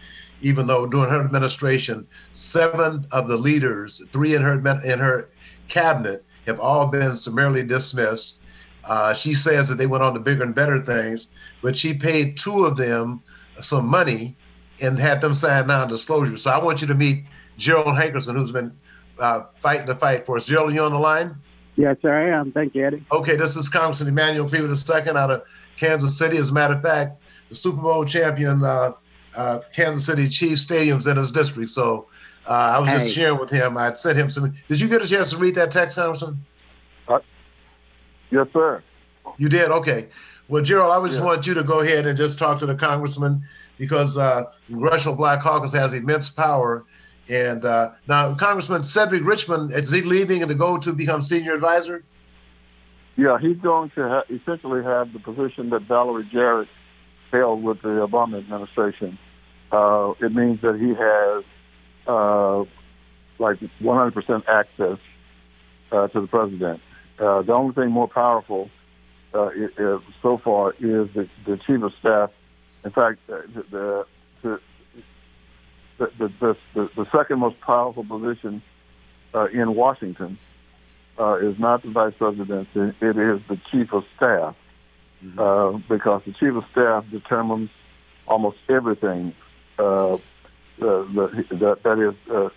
even 0.42 0.68
though 0.68 0.86
during 0.86 1.10
her 1.10 1.24
administration, 1.24 2.08
seven 2.34 3.06
of 3.12 3.28
the 3.28 3.38
leaders, 3.38 4.06
three 4.12 4.36
in 4.36 4.42
her 4.42 4.56
in 4.84 5.00
her 5.00 5.30
cabinet, 5.68 6.24
have 6.46 6.60
all 6.60 6.88
been 6.88 7.16
summarily 7.16 7.64
dismissed. 7.64 8.42
Uh, 8.86 9.14
she 9.14 9.34
says 9.34 9.70
that 9.70 9.76
they 9.76 9.88
went 9.88 10.04
on 10.04 10.14
to 10.14 10.20
bigger 10.20 10.44
and 10.44 10.54
better 10.54 10.80
things, 10.80 11.30
but 11.62 11.76
she 11.76 11.94
paid 11.94 12.38
two 12.38 12.66
of 12.66 12.78
them 12.78 13.22
some 13.62 13.88
money 13.88 14.36
and 14.82 15.00
had 15.00 15.22
them 15.22 15.34
sign 15.34 15.68
non-disclosure. 15.68 16.38
So 16.38 16.52
I 16.52 16.64
want 16.64 16.82
you 16.82 16.88
to 16.88 16.96
meet 16.96 17.24
Gerald 17.58 17.96
Hankerson, 17.96 18.36
who's 18.36 18.52
been 18.52 18.72
uh, 19.20 19.46
fighting 19.62 19.88
the 19.88 19.96
fight 19.96 20.26
for 20.26 20.38
us. 20.38 20.46
Gerald, 20.46 20.74
you 20.74 20.82
on 20.82 20.92
the 20.92 21.00
line? 21.00 21.36
Yes, 21.78 21.98
sir, 22.02 22.14
I 22.14 22.40
am. 22.40 22.52
Thank 22.52 22.76
you, 22.76 22.86
Eddie. 22.86 23.06
Okay, 23.12 23.36
this 23.36 23.56
is 23.58 23.70
Congressman 23.70 24.10
Emanuel 24.10 24.48
Cleaver 24.48 24.68
II 24.68 25.10
out 25.10 25.32
of 25.32 25.44
Kansas 25.78 26.18
City. 26.18 26.38
As 26.38 26.50
a 26.50 26.54
matter 26.54 26.76
of 26.76 26.82
fact, 26.82 27.22
the 27.50 27.56
Super 27.56 27.82
Bowl 27.82 28.06
champion 28.06 28.64
uh, 28.64 28.94
uh, 29.36 29.60
Kansas 29.76 30.06
City 30.06 30.30
Chiefs 30.30 30.66
stadiums 30.66 31.10
in 31.10 31.18
his 31.18 31.32
district. 31.32 31.70
So 31.70 32.08
uh, 32.48 32.52
I 32.52 32.80
was 32.80 32.90
hey. 32.90 32.98
just 33.00 33.16
sharing 33.16 33.40
with 33.40 33.50
him. 33.50 33.78
I 33.78 33.94
sent 33.94 34.18
him 34.18 34.30
some. 34.30 34.54
Did 34.70 34.80
you 34.80 34.88
get 34.88 35.02
a 35.02 35.08
chance 35.08 35.32
to 35.32 35.38
read 35.38 35.56
that 35.56 35.72
text, 35.72 35.98
Congressman? 35.98 36.46
Yes, 38.36 38.48
sir. 38.52 38.84
You 39.38 39.48
did. 39.48 39.72
Okay. 39.72 40.10
Well, 40.50 40.62
Gerald, 40.62 40.92
I 40.92 41.08
just 41.08 41.24
want 41.24 41.48
you 41.48 41.54
to 41.54 41.64
go 41.64 41.80
ahead 41.80 42.06
and 42.06 42.18
just 42.18 42.38
talk 42.38 42.60
to 42.60 42.66
the 42.66 42.76
congressman 42.76 43.44
because 43.78 44.18
uh, 44.18 44.44
Congressional 44.68 45.16
Black 45.16 45.42
Caucus 45.42 45.72
has 45.72 45.94
immense 45.94 46.30
power. 46.30 46.84
And 47.30 47.64
uh, 47.64 47.92
now, 48.10 48.36
Congressman 48.36 48.84
Cedric 48.84 49.24
Richmond, 49.24 49.72
is 49.72 49.90
he 49.90 50.02
leaving 50.02 50.42
and 50.42 50.50
to 50.50 50.56
go 50.56 50.78
to 50.78 50.92
become 50.92 51.22
senior 51.22 51.54
advisor? 51.54 52.04
Yeah, 53.16 53.38
he's 53.40 53.58
going 53.58 53.90
to 53.92 54.08
ha- 54.08 54.24
essentially 54.30 54.84
have 54.84 55.14
the 55.14 55.20
position 55.20 55.70
that 55.70 55.84
Valerie 55.84 56.30
Jarrett 56.32 56.68
held 57.32 57.64
with 57.64 57.82
the 57.82 58.06
Obama 58.06 58.40
administration. 58.40 59.18
Uh, 59.72 60.14
it 60.20 60.34
means 60.34 60.62
that 60.62 60.78
he 60.78 60.90
has 60.90 61.44
uh, 62.06 62.66
like 63.40 63.60
100% 63.82 64.44
access 64.48 65.00
uh, 65.92 66.08
to 66.10 66.22
the 66.22 66.28
president. 66.28 66.82
Uh, 67.20 67.42
the 67.42 67.54
only 67.54 67.74
thing 67.74 67.90
more 67.92 68.08
powerful 68.08 68.70
uh, 69.34 69.50
so 70.22 70.38
far 70.38 70.72
is 70.74 71.10
the, 71.14 71.28
the 71.46 71.58
chief 71.66 71.82
of 71.82 71.94
staff. 72.00 72.32
In 72.84 72.92
fact, 72.92 73.20
uh, 73.30 73.42
the, 73.72 74.06
the, 74.42 74.60
the, 75.98 76.50
the, 76.74 77.08
second 77.16 77.40
most 77.40 77.60
powerful 77.62 78.04
position 78.04 78.62
uh, 79.34 79.46
in 79.46 79.76
Washington 79.76 80.38
uh, 81.20 81.38
is 81.38 81.58
not 81.58 81.84
the 81.84 81.92
vice 81.92 82.14
president; 82.18 82.68
it 82.76 82.96
is 83.02 83.42
the 83.48 83.60
chief 83.72 83.94
of 83.94 84.04
staff, 84.18 84.56
mm-hmm. 85.24 85.40
uh, 85.40 85.72
because 85.90 86.22
the 86.26 86.34
chief 86.34 86.54
of 86.54 86.64
staff 86.72 87.06
determines 87.12 87.70
almost 88.28 88.58
everything. 88.70 89.34
Uh, 89.80 90.18
the, 90.78 91.44
the, 91.50 91.56
that, 91.56 91.84
that 91.84 92.00
is, 92.00 92.16
uh, 92.30 92.50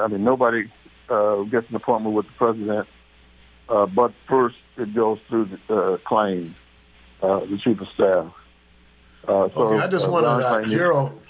I 0.00 0.08
mean, 0.08 0.24
nobody 0.24 0.70
uh, 1.08 1.42
gets 1.44 1.68
an 1.70 1.76
appointment 1.76 2.14
with 2.14 2.26
the 2.26 2.32
president, 2.32 2.86
uh, 3.70 3.86
but 3.86 4.12
first 4.28 4.56
it 4.76 4.94
goes 4.94 5.18
through 5.28 5.48
the 5.68 5.74
uh, 5.74 5.96
claims, 5.98 6.54
uh, 7.22 7.40
the 7.40 7.58
chief 7.62 7.80
of 7.80 7.88
staff. 7.94 8.32
Uh, 9.24 9.48
so, 9.54 9.68
okay, 9.68 9.84
I 9.84 9.88
just 9.88 10.08
uh, 10.08 10.10
wanted 10.10 10.28
uh, 10.28 10.62
Gerald. 10.64 11.20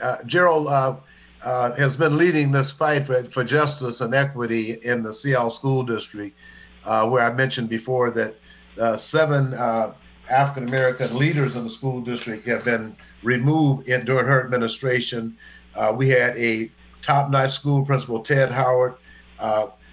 Uh, 0.00 0.16
Gerald, 0.24 0.68
uh, 0.68 0.96
uh, 1.42 1.72
has 1.76 1.96
been 1.96 2.16
leading 2.16 2.50
this 2.52 2.72
fight 2.72 3.06
for, 3.06 3.22
for, 3.24 3.44
justice 3.44 4.00
and 4.00 4.14
equity 4.14 4.72
in 4.82 5.02
the 5.02 5.14
Seattle 5.14 5.50
School 5.50 5.82
District, 5.82 6.36
uh, 6.84 7.08
where 7.08 7.22
I 7.22 7.32
mentioned 7.32 7.68
before 7.68 8.10
that 8.10 8.34
uh, 8.78 8.96
seven 8.96 9.54
uh, 9.54 9.94
African 10.28 10.68
American 10.68 11.16
leaders 11.16 11.56
in 11.56 11.64
the 11.64 11.70
school 11.70 12.00
district 12.00 12.44
have 12.46 12.64
been 12.64 12.94
removed 13.22 13.88
in, 13.88 14.04
during 14.04 14.26
her 14.26 14.44
administration. 14.44 15.36
Uh, 15.74 15.92
we 15.96 16.08
had 16.08 16.36
a 16.36 16.70
top-notch 17.02 17.50
school 17.50 17.84
principal, 17.84 18.20
Ted 18.20 18.50
Howard, 18.50 18.96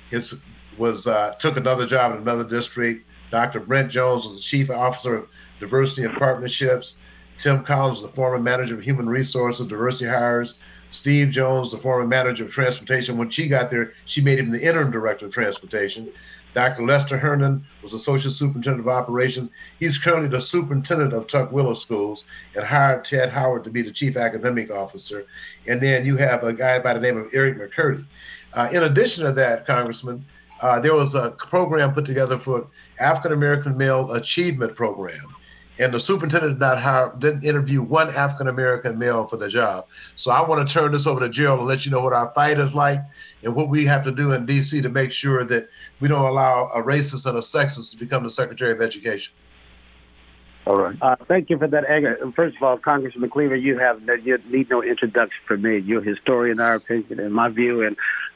his 0.09 0.33
was 0.77 1.07
took 1.39 1.57
another 1.57 1.85
job 1.85 2.13
in 2.13 2.19
another 2.19 2.43
district. 2.43 3.07
Dr. 3.31 3.59
Brent 3.59 3.91
Jones 3.91 4.25
was 4.25 4.35
the 4.35 4.41
chief 4.41 4.69
officer 4.69 5.17
of 5.17 5.29
diversity 5.59 6.05
and 6.07 6.17
partnerships. 6.17 6.95
Tim 7.37 7.63
Collins, 7.63 8.01
the 8.01 8.07
former 8.09 8.39
manager 8.39 8.75
of 8.75 8.81
human 8.81 9.09
resources, 9.09 9.67
diversity 9.67 10.09
hires. 10.09 10.57
Steve 10.89 11.29
Jones, 11.29 11.71
the 11.71 11.77
former 11.77 12.07
manager 12.07 12.45
of 12.45 12.51
transportation, 12.51 13.17
when 13.17 13.29
she 13.29 13.47
got 13.47 13.69
there, 13.69 13.91
she 14.05 14.21
made 14.21 14.39
him 14.39 14.51
the 14.51 14.65
interim 14.65 14.91
director 14.91 15.25
of 15.25 15.33
transportation. 15.33 16.09
Dr. 16.53 16.83
Lester 16.83 17.17
Herndon 17.17 17.65
was 17.81 17.91
associate 17.91 18.31
superintendent 18.31 18.79
of 18.79 18.87
operations. 18.87 19.49
He's 19.77 19.97
currently 19.97 20.29
the 20.29 20.39
superintendent 20.39 21.11
of 21.11 21.27
Tukwila 21.27 21.75
Schools 21.75 22.25
and 22.55 22.63
hired 22.63 23.03
Ted 23.03 23.29
Howard 23.29 23.65
to 23.65 23.69
be 23.69 23.81
the 23.81 23.91
chief 23.91 24.15
academic 24.15 24.71
officer. 24.71 25.25
And 25.67 25.81
then 25.81 26.05
you 26.05 26.15
have 26.15 26.43
a 26.43 26.53
guy 26.53 26.79
by 26.79 26.93
the 26.93 27.01
name 27.01 27.17
of 27.17 27.33
Eric 27.33 27.57
McCurdy. 27.57 28.05
Uh, 28.53 28.69
in 28.71 28.83
addition 28.83 29.25
to 29.25 29.33
that, 29.33 29.65
Congressman, 29.65 30.23
uh, 30.65 30.79
there 30.79 30.95
was 30.95 31.15
a 31.15 31.31
program 31.31 31.93
put 31.93 32.05
together 32.05 32.37
for 32.37 32.67
African 32.99 33.31
American 33.31 33.77
Male 33.77 34.11
Achievement 34.13 34.75
Program 34.75 35.35
and 35.79 35.93
the 35.93 35.99
superintendent 35.99 36.53
did 36.53 36.59
not 36.59 36.81
hire, 36.81 37.13
didn't 37.19 37.43
interview 37.43 37.81
one 37.81 38.09
African 38.09 38.47
American 38.47 38.97
male 38.97 39.27
for 39.27 39.37
the 39.37 39.49
job. 39.49 39.85
So 40.15 40.31
I 40.31 40.47
want 40.47 40.67
to 40.67 40.73
turn 40.73 40.91
this 40.91 41.05
over 41.05 41.19
to 41.19 41.29
Gerald 41.29 41.59
and 41.59 41.67
let 41.67 41.85
you 41.85 41.91
know 41.91 42.01
what 42.01 42.13
our 42.13 42.31
fight 42.33 42.59
is 42.59 42.73
like 42.73 42.99
and 43.43 43.55
what 43.55 43.69
we 43.69 43.85
have 43.85 44.03
to 44.05 44.11
do 44.11 44.31
in 44.31 44.45
D.C. 44.45 44.81
to 44.81 44.89
make 44.89 45.11
sure 45.11 45.43
that 45.45 45.69
we 45.99 46.07
don't 46.07 46.25
allow 46.25 46.69
a 46.73 46.81
racist 46.81 47.25
and 47.25 47.37
a 47.37 47.41
sexist 47.41 47.91
to 47.91 47.97
become 47.97 48.23
the 48.23 48.29
Secretary 48.29 48.71
of 48.71 48.81
Education. 48.81 49.33
All 50.65 50.77
right. 50.77 50.97
Uh, 50.99 51.15
thank 51.27 51.49
you 51.51 51.59
for 51.59 51.67
that. 51.67 51.83
Edgar. 51.87 52.17
First 52.35 52.57
of 52.57 52.63
all, 52.63 52.77
Congressman 52.77 53.29
Cleaver, 53.29 53.55
you 53.55 53.77
have 53.77 54.01
you 54.23 54.39
need 54.49 54.69
no 54.69 54.81
introduction 54.81 55.39
from 55.47 55.61
me. 55.61 55.77
You're 55.77 56.01
a 56.01 56.03
historian, 56.03 56.53
in 56.53 56.59
our 56.59 56.75
opinion, 56.75 57.19
in 57.19 57.31
my 57.31 57.49
view, 57.49 57.83
and 57.83 57.95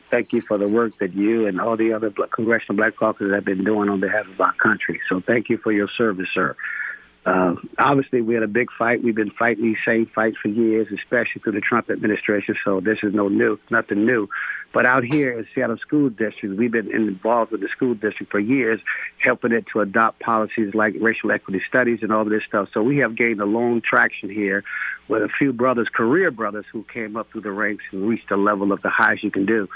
thank 0.10 0.34
you 0.34 0.42
for 0.42 0.58
the 0.58 0.68
work 0.68 0.98
that 1.00 1.14
you 1.14 1.48
and 1.48 1.60
all 1.60 1.78
the 1.78 1.94
other 1.94 2.12
Congressional 2.34 2.78
Black 2.78 2.96
Caucus 2.96 3.32
have 3.32 3.46
been 3.46 3.64
doing 3.64 3.90
on 3.90 4.00
behalf 4.00 4.28
of 4.28 4.40
our 4.40 4.54
country. 4.54 5.02
So 5.10 5.22
thank 5.22 5.50
you 5.50 5.58
for 5.58 5.72
your 5.72 5.90
service, 5.98 6.28
sir. 6.34 6.56
Uh, 7.26 7.56
obviously, 7.78 8.22
we 8.22 8.34
had 8.34 8.44
a 8.44 8.48
big 8.48 8.70
fight. 8.78 9.04
We've 9.04 9.16
been 9.16 9.32
fighting 9.32 9.64
these 9.64 9.78
same 9.86 10.08
fights 10.08 10.38
for 10.42 10.48
years, 10.48 10.88
especially 10.92 11.42
through 11.44 11.52
the 11.52 11.62
Trump 11.62 11.90
administration. 11.90 12.56
So 12.64 12.80
this 12.80 12.98
is 13.04 13.14
no 13.14 13.28
new, 13.28 13.60
nothing 13.70 14.06
new. 14.06 14.30
But 14.74 14.86
out 14.86 15.04
here 15.04 15.38
in 15.38 15.46
Seattle 15.54 15.78
School 15.78 16.10
District, 16.10 16.58
we've 16.58 16.72
been 16.72 16.92
involved 16.92 17.52
with 17.52 17.62
the 17.62 17.68
school 17.68 17.94
district 17.94 18.32
for 18.32 18.40
years, 18.40 18.80
helping 19.18 19.52
it 19.52 19.66
to 19.74 19.82
adopt 19.82 20.22
policies 20.22 20.74
like 20.74 20.96
racial 21.00 21.32
equity 21.32 21.62
studies 21.68 22.00
and 22.02 22.12
all 22.12 22.22
of 22.22 22.30
this 22.30 22.44
stuff. 22.48 22.70
So 22.74 22.82
we 22.82 22.98
have 22.98 23.16
gained 23.16 23.42
a 23.42 23.46
long 23.46 23.82
traction 23.82 24.30
here 24.30 24.64
with 25.08 25.22
a 25.22 25.30
few 25.30 25.52
brothers, 25.54 25.90
career 25.94 26.32
brothers, 26.32 26.66
who 26.72 26.84
came 26.84 27.18
up 27.18 27.32
through 27.32 27.42
the 27.42 27.52
ranks 27.52 27.84
and 27.92 28.08
reached 28.08 28.30
the 28.30 28.38
level 28.38 28.72
of 28.72 28.82
the 28.82 28.90
highest 28.90 29.24
you 29.24 29.32
can 29.32 29.46
do. 29.46 29.68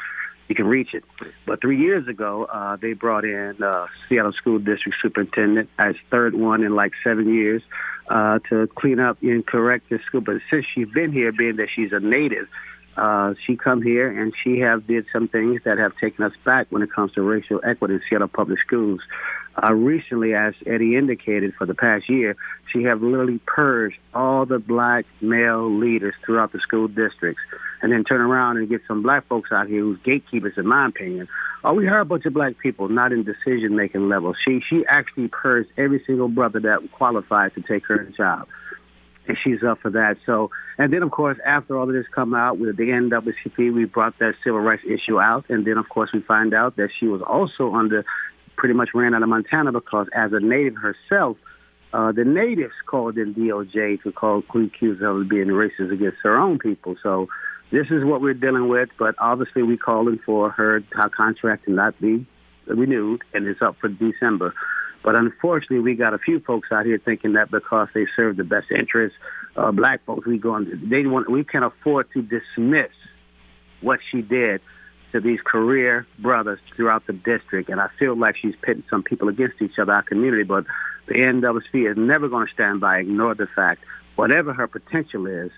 You 0.48 0.56
can 0.56 0.68
reach 0.68 0.94
it. 0.94 1.04
But 1.46 1.62
three 1.62 1.80
years 1.80 2.08
ago, 2.08 2.46
uh, 2.46 2.76
they 2.76 2.94
brought 2.94 3.26
in 3.26 3.62
uh, 3.64 3.88
Seattle 4.08 4.34
School 4.34 4.60
District 4.60 4.98
Superintendent 5.02 5.70
as 5.80 5.96
third 6.12 6.36
one 6.36 6.64
in 6.64 6.76
like 6.76 6.92
seven 7.04 7.34
years 7.34 7.62
uh, 8.10 8.40
to 8.50 8.68
clean 8.76 9.00
up 9.00 9.18
and 9.22 9.46
correct 9.46 9.90
the 9.90 10.00
school. 10.06 10.22
But 10.22 10.38
since 10.50 10.66
she's 10.74 10.90
been 10.90 11.12
here, 11.12 11.32
being 11.32 11.56
that 11.58 11.68
she's 11.74 11.92
a 11.92 12.00
native, 12.00 12.48
uh, 12.98 13.34
she 13.46 13.56
come 13.56 13.82
here 13.82 14.08
and 14.08 14.34
she 14.44 14.60
have 14.60 14.86
did 14.86 15.06
some 15.12 15.28
things 15.28 15.62
that 15.66 15.78
have 15.78 15.98
taken 15.98 16.26
us 16.26 16.34
back 16.46 16.68
when 16.70 16.82
it 16.82 16.92
comes 16.92 17.12
to 17.14 17.22
racial 17.22 17.60
equity 17.64 17.96
in 17.96 18.02
Seattle 18.10 18.28
public 18.28 18.60
schools. 18.60 19.02
Uh, 19.62 19.74
recently, 19.74 20.34
as 20.34 20.54
Eddie 20.66 20.96
indicated, 20.96 21.54
for 21.58 21.66
the 21.68 21.76
past 21.76 22.10
year, 22.10 22.36
she 22.72 22.84
have 22.84 23.04
literally 23.04 23.40
purged 23.46 23.98
all 24.14 24.46
the 24.46 24.58
black 24.58 25.06
male 25.22 25.70
leaders 25.72 26.16
throughout 26.26 26.52
the 26.52 26.60
school 26.60 26.88
districts, 26.88 27.42
and 27.82 27.92
then 27.92 28.04
turn 28.04 28.22
around 28.22 28.58
and 28.58 28.68
get 28.68 28.82
some 28.88 29.04
black 29.04 29.28
folks 29.28 29.52
out 29.52 29.68
here 29.68 29.82
who's 29.82 30.00
gatekeepers, 30.04 30.54
in 30.58 30.66
my 30.66 30.88
opinion. 30.88 31.28
Oh, 31.64 31.74
we 31.74 31.86
heard 31.86 32.02
a 32.02 32.06
bunch 32.06 32.26
of 32.26 32.34
black 32.34 32.58
people 32.58 32.90
not 32.90 33.12
in 33.12 33.24
decision 33.24 33.76
making 33.76 34.10
level. 34.10 34.34
She 34.46 34.60
she 34.68 34.84
actually 34.90 35.28
purged 35.28 35.70
every 35.78 36.04
single 36.06 36.30
brother 36.30 36.60
that 36.62 36.92
qualified 36.92 37.54
to 37.56 37.62
take 37.62 37.86
her 37.88 38.04
job 38.18 38.48
and 39.28 39.38
she's 39.44 39.64
up 39.64 39.80
for 39.82 39.92
that. 39.92 40.18
So, 40.26 40.52
and 40.78 40.92
then 40.92 41.04
of 41.04 41.12
course, 41.12 41.38
after 41.46 41.78
all 41.78 41.88
of 41.88 41.94
this 41.94 42.06
come 42.14 42.34
out 42.34 42.58
with 42.58 42.78
the 42.78 42.84
NAACP, 42.84 43.74
we 43.74 43.86
brought 43.86 44.18
that 44.20 44.34
civil 44.44 44.60
rights 44.60 44.84
issue 44.86 45.20
out, 45.20 45.46
and 45.50 45.66
then 45.66 45.78
of 45.78 45.88
course 45.90 46.10
we 46.14 46.22
find 46.22 46.54
out 46.54 46.76
that 46.78 46.90
she 47.00 47.08
was 47.08 47.22
also 47.22 47.74
under, 47.74 48.06
pretty 48.63 48.75
much 48.75 48.91
ran 48.93 49.13
out 49.13 49.22
of 49.22 49.27
Montana 49.27 49.74
because 49.74 50.08
as 50.15 50.32
a 50.32 50.39
native 50.39 50.75
herself, 50.77 51.36
uh, 51.91 52.13
the 52.13 52.24
natives 52.24 52.72
called 52.86 53.17
in 53.17 53.36
DOJ 53.36 54.01
to 54.03 54.12
call 54.13 54.41
accuse 54.55 55.01
her 55.01 55.20
of 55.22 55.27
being 55.27 55.48
racist 55.48 55.91
against 55.91 56.20
her 56.24 56.38
own 56.38 56.60
people. 56.60 56.96
So. 57.03 57.27
This 57.72 57.88
is 57.89 58.05
what 58.05 58.22
we're 58.22 58.36
dealing 58.36 58.70
with, 58.70 58.89
but 59.00 59.15
obviously 59.17 59.63
we're 59.63 59.77
calling 59.77 60.20
for 60.24 60.51
her, 60.51 60.84
contract 61.17 61.65
to 61.65 61.72
not 61.72 62.00
be 62.00 62.24
renewed, 62.67 63.24
and 63.34 63.48
it's 63.48 63.63
up 63.63 63.77
for 63.82 63.88
December. 63.88 64.53
But 65.03 65.17
unfortunately, 65.17 65.79
we 65.79 65.96
got 65.96 66.13
a 66.13 66.20
few 66.20 66.39
folks 66.39 66.70
out 66.72 66.86
here 66.86 67.01
thinking 67.03 67.34
that 67.34 67.50
because 67.50 67.88
they 67.96 68.05
serve 68.15 68.38
the 68.38 68.43
best 68.43 68.67
interests 68.70 69.17
of 69.55 69.75
black 69.75 70.05
folks, 70.05 70.27
we 70.27 70.38
going 70.38 70.65
they 70.88 71.08
want 71.08 71.32
we 71.32 71.43
can 71.43 71.63
afford 71.63 72.12
to 72.13 72.22
dismiss 72.22 72.91
what 73.82 74.00
she 74.12 74.22
did 74.22 74.62
to 75.13 75.22
these 75.22 75.39
career 75.41 76.05
brothers 76.20 76.60
throughout 76.75 77.08
the 77.08 77.13
district. 77.13 77.70
And 77.70 77.79
I 77.79 77.88
feel 77.98 78.17
like 78.17 78.36
she's 78.36 78.55
pitting 78.62 78.84
some 78.89 79.03
people 79.03 79.29
against 79.29 79.62
each 79.62 79.79
other, 79.79 79.93
our 79.93 80.03
community. 80.03 80.43
But 80.43 80.65
the 81.08 81.13
NAACP 81.13 81.91
is 81.91 81.98
never 81.98 82.27
going 82.27 82.48
to 82.48 82.53
stand 82.53 82.82
by, 82.82 83.00
ignore 83.00 83.36
the 83.36 83.48
fact, 83.55 83.84
whatever 84.15 84.53
her 84.53 84.67
potential 84.67 85.27
is, 85.27 85.51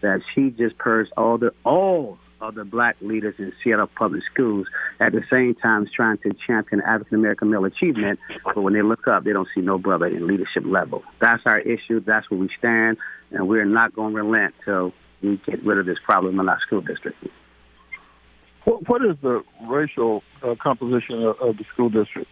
that 0.00 0.20
she 0.34 0.50
just 0.50 0.78
purged 0.78 1.12
all 1.16 1.36
the 1.36 1.52
all 1.64 2.18
of 2.40 2.54
the 2.54 2.64
black 2.64 2.96
leaders 3.02 3.34
in 3.38 3.52
Seattle 3.62 3.86
public 3.86 4.22
schools 4.32 4.66
at 4.98 5.12
the 5.12 5.22
same 5.30 5.54
time 5.56 5.86
trying 5.94 6.16
to 6.18 6.30
champion 6.46 6.80
African 6.80 7.16
American 7.16 7.50
male 7.50 7.66
achievement. 7.66 8.18
But 8.44 8.62
when 8.62 8.72
they 8.72 8.80
look 8.80 9.06
up, 9.06 9.24
they 9.24 9.32
don't 9.32 9.48
see 9.54 9.60
no 9.60 9.76
brother 9.76 10.06
in 10.06 10.26
leadership 10.26 10.64
level. 10.64 11.02
That's 11.20 11.42
our 11.44 11.58
issue. 11.58 12.00
That's 12.00 12.30
where 12.30 12.40
we 12.40 12.48
stand, 12.58 12.96
and 13.30 13.46
we're 13.46 13.66
not 13.66 13.94
going 13.94 14.14
to 14.14 14.22
relent 14.22 14.54
till 14.64 14.94
we 15.22 15.36
get 15.44 15.62
rid 15.64 15.78
of 15.78 15.86
this 15.86 15.98
problem 16.04 16.40
in 16.40 16.48
our 16.48 16.60
school 16.60 16.80
district. 16.80 17.18
What, 18.64 18.88
what 18.88 19.04
is 19.04 19.16
the 19.22 19.42
racial 19.68 20.22
uh, 20.42 20.54
composition 20.60 21.22
of, 21.22 21.40
of 21.40 21.56
the 21.56 21.64
school 21.72 21.88
district? 21.88 22.28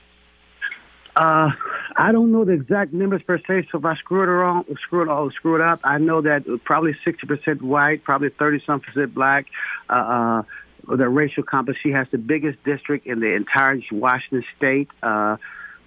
Uh, 1.17 1.51
I 1.97 2.13
don't 2.13 2.31
know 2.31 2.45
the 2.45 2.53
exact 2.53 2.93
numbers 2.93 3.23
per 3.23 3.39
se. 3.39 3.69
So 3.73 3.79
if 3.79 3.85
I 3.85 3.97
screw 3.97 4.23
it 4.23 4.27
wrong, 4.27 4.65
screw 4.83 5.03
it 5.03 5.09
all, 5.09 5.31
screw 5.31 5.57
it 5.57 5.61
up, 5.61 5.81
I 5.83 5.99
know 5.99 6.21
that 6.23 6.45
probably 6.65 6.97
60% 7.05 7.61
white, 7.61 8.05
probably 8.05 8.29
30 8.29 8.63
some 8.65 8.81
percent 8.81 9.15
black. 9.15 9.47
Uh, 9.91 9.93
uh, 9.93 10.43
the 10.97 11.09
racial 11.09 11.43
composition. 11.43 11.81
She 11.83 11.91
has 11.91 12.07
the 12.11 12.19
biggest 12.19 12.63
district 12.65 13.07
in 13.07 13.21
the 13.21 13.35
entire 13.35 13.81
Washington 13.93 14.45
state. 14.57 14.89
Uh, 15.03 15.37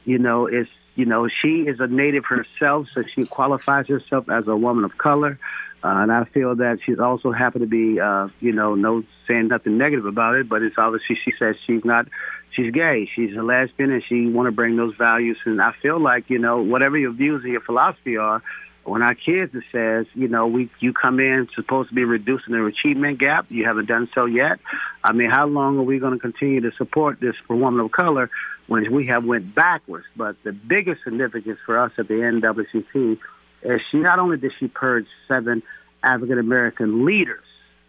you 0.06 0.18
know, 0.18 0.48
it's 0.48 0.70
you 0.96 1.06
know 1.06 1.28
she 1.28 1.62
is 1.62 1.80
a 1.80 1.88
native 1.88 2.26
herself, 2.26 2.88
so 2.94 3.04
she 3.16 3.26
qualifies 3.26 3.88
herself 3.88 4.30
as 4.30 4.48
a 4.48 4.56
woman 4.56 4.84
of 4.84 4.98
color. 4.98 5.40
Uh, 5.84 5.88
and 5.88 6.12
I 6.12 6.26
feel 6.26 6.56
that 6.58 6.78
she's 6.86 7.00
also 7.00 7.32
happy 7.32 7.60
to 7.60 7.66
be, 7.66 8.00
uh, 8.00 8.28
you 8.40 8.52
know, 8.52 8.76
no 8.76 9.04
saying 9.28 9.48
nothing 9.48 9.78
negative 9.78 10.06
about 10.06 10.36
it, 10.36 10.48
but 10.48 10.62
it's 10.62 10.76
obviously 10.78 11.18
she 11.24 11.32
says 11.40 11.56
she's 11.66 11.84
not 11.84 12.08
she's 12.56 12.72
gay, 12.72 13.10
she's 13.16 13.36
a 13.36 13.42
lesbian, 13.42 13.92
and 13.92 14.04
she 14.08 14.28
want 14.28 14.48
to 14.48 14.52
bring 14.52 14.76
those 14.76 14.94
values. 14.96 15.38
And 15.46 15.62
I 15.62 15.74
feel 15.82 16.00
like 16.00 16.30
you 16.30 16.38
know 16.38 16.62
whatever 16.62 16.98
your 16.98 17.12
views 17.12 17.44
and 17.44 17.52
your 17.52 17.62
philosophy 17.62 18.18
are, 18.18 18.44
when 18.84 19.02
our 19.02 19.16
kids 19.16 19.54
it 19.56 19.64
says 19.72 20.06
you 20.14 20.28
know 20.28 20.48
we 20.48 20.70
you 20.80 20.94
come 20.94 21.20
in 21.20 21.48
supposed 21.56 21.90
to 21.90 21.96
be 21.96 22.04
reducing 22.04 22.54
the 22.54 22.64
achievement 22.66 23.20
gap, 23.20 23.48
you 23.50 23.66
haven't 23.66 23.88
done 23.88 24.08
so 24.14 24.26
yet. 24.26 24.60
I 25.04 25.14
mean, 25.14 25.32
how 25.32 25.48
long 25.48 25.80
are 25.80 25.84
we 25.84 25.98
going 25.98 26.14
to 26.14 26.20
continue 26.20 26.62
to 26.62 26.72
support 26.78 27.20
this 27.20 27.36
for 27.48 27.56
women 27.56 27.80
of 27.80 27.92
color 27.92 28.30
when 28.68 28.94
we 28.94 29.08
have 29.08 29.26
went 29.26 29.56
backwards? 29.56 30.06
But 30.16 30.36
the 30.44 30.52
biggest 30.52 31.04
significance 31.04 31.60
for 31.66 31.80
us 31.80 31.92
at 31.98 32.08
the 32.08 32.16
NAACP 32.16 33.18
is 33.64 33.82
she 33.92 33.98
not 33.98 34.20
only 34.20 34.38
did 34.38 34.52
she 34.60 34.68
purge 34.68 35.06
seven 35.28 35.64
African 36.04 36.40
American 36.40 37.06
leaders 37.06 37.44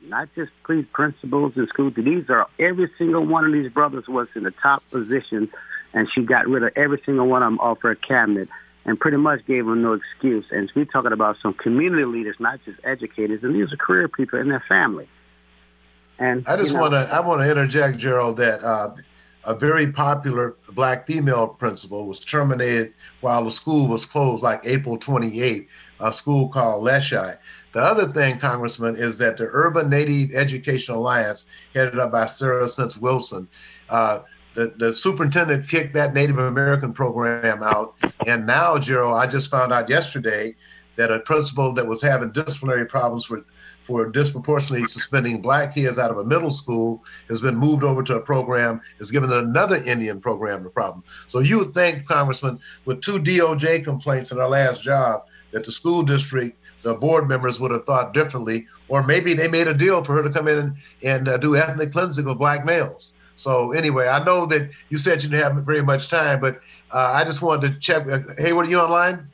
not 0.09 0.29
just 0.35 0.51
police 0.65 0.87
principals 0.93 1.53
in 1.57 1.67
school. 1.69 1.91
These 1.91 2.29
are 2.29 2.47
every 2.59 2.91
single 2.99 3.25
one 3.25 3.45
of 3.45 3.53
these 3.53 3.71
brothers 3.73 4.05
was 4.09 4.29
in 4.35 4.45
the 4.45 4.53
top 4.63 4.83
position, 4.91 5.51
and 5.93 6.09
she 6.15 6.23
got 6.23 6.47
rid 6.49 6.63
of 6.63 6.71
every 6.77 7.01
single 7.05 7.27
one 7.27 7.43
of 7.43 7.49
them 7.49 7.61
off 7.61 7.81
her 7.83 7.95
cabinet 7.95 8.49
and 8.85 8.99
pretty 8.99 9.17
much 9.17 9.47
gave 9.47 9.65
them 9.65 9.83
no 9.83 9.93
excuse. 9.93 10.45
And 10.51 10.71
we're 10.75 10.87
talking 10.87 11.13
about 11.13 11.37
some 11.43 11.55
community 11.55 12.05
leaders, 12.05 12.37
not 12.41 12.61
just 12.65 12.81
educators, 12.85 13.45
and 13.45 13.55
these 13.55 13.73
are 13.73 13.77
career 13.77 14.09
people 14.09 14.41
and 14.41 14.51
their 14.51 14.65
family. 14.69 15.09
And 16.19 16.47
I 16.49 16.57
just 16.57 16.75
want 16.75 16.93
to 16.93 16.99
I 16.99 17.21
want 17.21 17.43
to 17.43 17.51
interject, 17.51 17.99
Gerald, 17.99 18.37
that 18.39 18.63
uh, 18.63 18.95
a 19.45 19.55
very 19.55 19.91
popular 19.91 20.57
black 20.73 21.07
female 21.07 21.49
principal 21.49 22.07
was 22.07 22.21
terminated 22.21 22.95
while 23.21 23.45
the 23.45 23.51
school 23.51 23.89
was 23.89 24.07
closed, 24.07 24.43
like 24.43 24.61
April 24.65 24.97
28, 24.97 25.69
a 26.01 26.13
school 26.13 26.49
called 26.49 26.85
Leschi. 26.85 27.37
The 27.73 27.81
other 27.81 28.07
thing, 28.07 28.39
Congressman, 28.39 28.97
is 28.97 29.19
that 29.19 29.39
the 29.39 29.49
Urban 29.51 29.89
Native 29.89 30.35
Education 30.35 30.95
Alliance, 30.95 31.47
headed 31.75 31.99
up 31.99 32.13
by 32.13 32.27
Sarah 32.27 32.69
Sense 32.69 32.99
Wilson, 32.99 33.49
uh, 33.89 34.21
the, 34.55 34.75
the 34.77 34.95
superintendent 34.95 35.67
kicked 35.67 35.95
that 35.95 36.13
Native 36.13 36.39
American 36.39 36.93
program 36.93 37.63
out. 37.63 37.95
And 38.27 38.47
now, 38.47 38.79
Gerald, 38.79 39.17
I 39.17 39.27
just 39.27 39.51
found 39.51 39.73
out 39.73 39.89
yesterday 39.89 40.55
that 40.97 41.11
a 41.11 41.21
principal 41.21 41.73
that 41.75 41.87
was 41.87 42.03
having 42.03 42.33
disciplinary 42.33 42.85
problems 42.87 43.25
for 43.25 43.45
for 43.85 44.09
disproportionately 44.09 44.87
suspending 44.87 45.41
black 45.41 45.75
kids 45.75 45.99
out 45.99 46.11
of 46.11 46.19
a 46.19 46.25
middle 46.25 46.51
school 46.51 47.03
has 47.29 47.41
been 47.41 47.57
moved 47.57 47.85
over 47.85 48.03
to 48.03 48.17
a 48.17 48.21
program, 48.21 48.81
is 48.99 49.11
given 49.11 49.33
another 49.33 49.77
Indian 49.77 50.21
program 50.21 50.63
the 50.63 50.71
problem. 50.71 51.03
So 51.29 51.41
you 51.41 51.59
would 51.59 51.75
think, 51.75 52.07
Congressman, 52.07 52.61
with 52.85 53.03
two 53.03 53.19
DOJ 53.19 53.85
complaints 53.85 54.31
in 54.31 54.39
our 54.39 54.49
last 54.49 54.83
job, 54.83 55.27
that 55.53 55.65
the 55.65 55.73
school 55.73 56.03
district 56.03 56.59
the 56.83 56.95
board 56.95 57.29
members 57.29 57.61
would 57.61 57.71
have 57.71 57.85
thought 57.85 58.13
differently, 58.13 58.67
or 58.89 59.03
maybe 59.03 59.35
they 59.35 59.49
made 59.49 59.69
a 59.69 59.75
deal 59.75 60.05
for 60.05 60.15
her 60.15 60.23
to 60.23 60.31
come 60.31 60.49
in 60.49 60.59
and, 60.59 60.77
and 61.03 61.29
uh, 61.29 61.37
do 61.37 61.57
ethnic 61.57 61.93
cleansing 61.93 62.27
of 62.27 62.39
black 62.39 62.65
males. 62.65 63.15
So 63.37 63.73
anyway, 63.73 64.09
I 64.09 64.23
know 64.25 64.47
that 64.47 64.71
you 64.89 64.99
said 64.99 65.23
you 65.23 65.31
didn't 65.31 65.43
have 65.43 65.65
very 65.65 65.83
much 65.83 66.09
time, 66.09 66.41
but 66.41 66.61
uh, 66.91 67.13
I 67.15 67.25
just 67.25 67.41
wanted 67.41 67.73
to 67.73 67.79
check. 67.79 68.07
Uh, 68.07 68.21
hey, 68.37 68.53
what 68.53 68.67
are 68.67 68.71
you 68.71 68.79
online? 68.79 69.29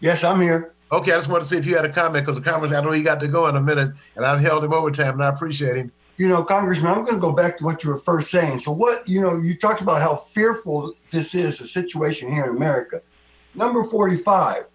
Yes, 0.00 0.24
I'm 0.24 0.40
here. 0.40 0.72
Okay, 0.92 1.12
I 1.12 1.16
just 1.16 1.30
wanted 1.30 1.44
to 1.44 1.48
see 1.48 1.56
if 1.56 1.64
you 1.64 1.74
had 1.74 1.86
a 1.86 1.92
comment 1.92 2.26
because 2.26 2.38
the 2.38 2.44
conversation, 2.44 2.82
I 2.82 2.84
know 2.84 2.92
he 2.92 3.02
got 3.02 3.18
to 3.20 3.28
go 3.28 3.48
in 3.48 3.56
a 3.56 3.62
minute, 3.62 3.96
and 4.14 4.26
I 4.26 4.38
held 4.38 4.62
him 4.62 4.74
over 4.74 4.90
time, 4.90 5.14
and 5.14 5.24
I 5.24 5.30
appreciate 5.30 5.76
him. 5.76 5.90
You 6.18 6.28
know, 6.28 6.44
Congressman, 6.44 6.92
I'm 6.92 7.04
going 7.04 7.14
to 7.14 7.20
go 7.20 7.32
back 7.32 7.56
to 7.58 7.64
what 7.64 7.82
you 7.82 7.88
were 7.88 7.98
first 7.98 8.30
saying. 8.30 8.58
So, 8.58 8.72
what, 8.72 9.08
you 9.08 9.22
know, 9.22 9.38
you 9.38 9.56
talked 9.56 9.80
about 9.80 10.02
how 10.02 10.16
fearful 10.16 10.92
this 11.10 11.34
is, 11.34 11.58
the 11.58 11.66
situation 11.66 12.30
here 12.30 12.44
in 12.44 12.50
America. 12.50 13.00
Number 13.54 13.82
45, 13.84 14.66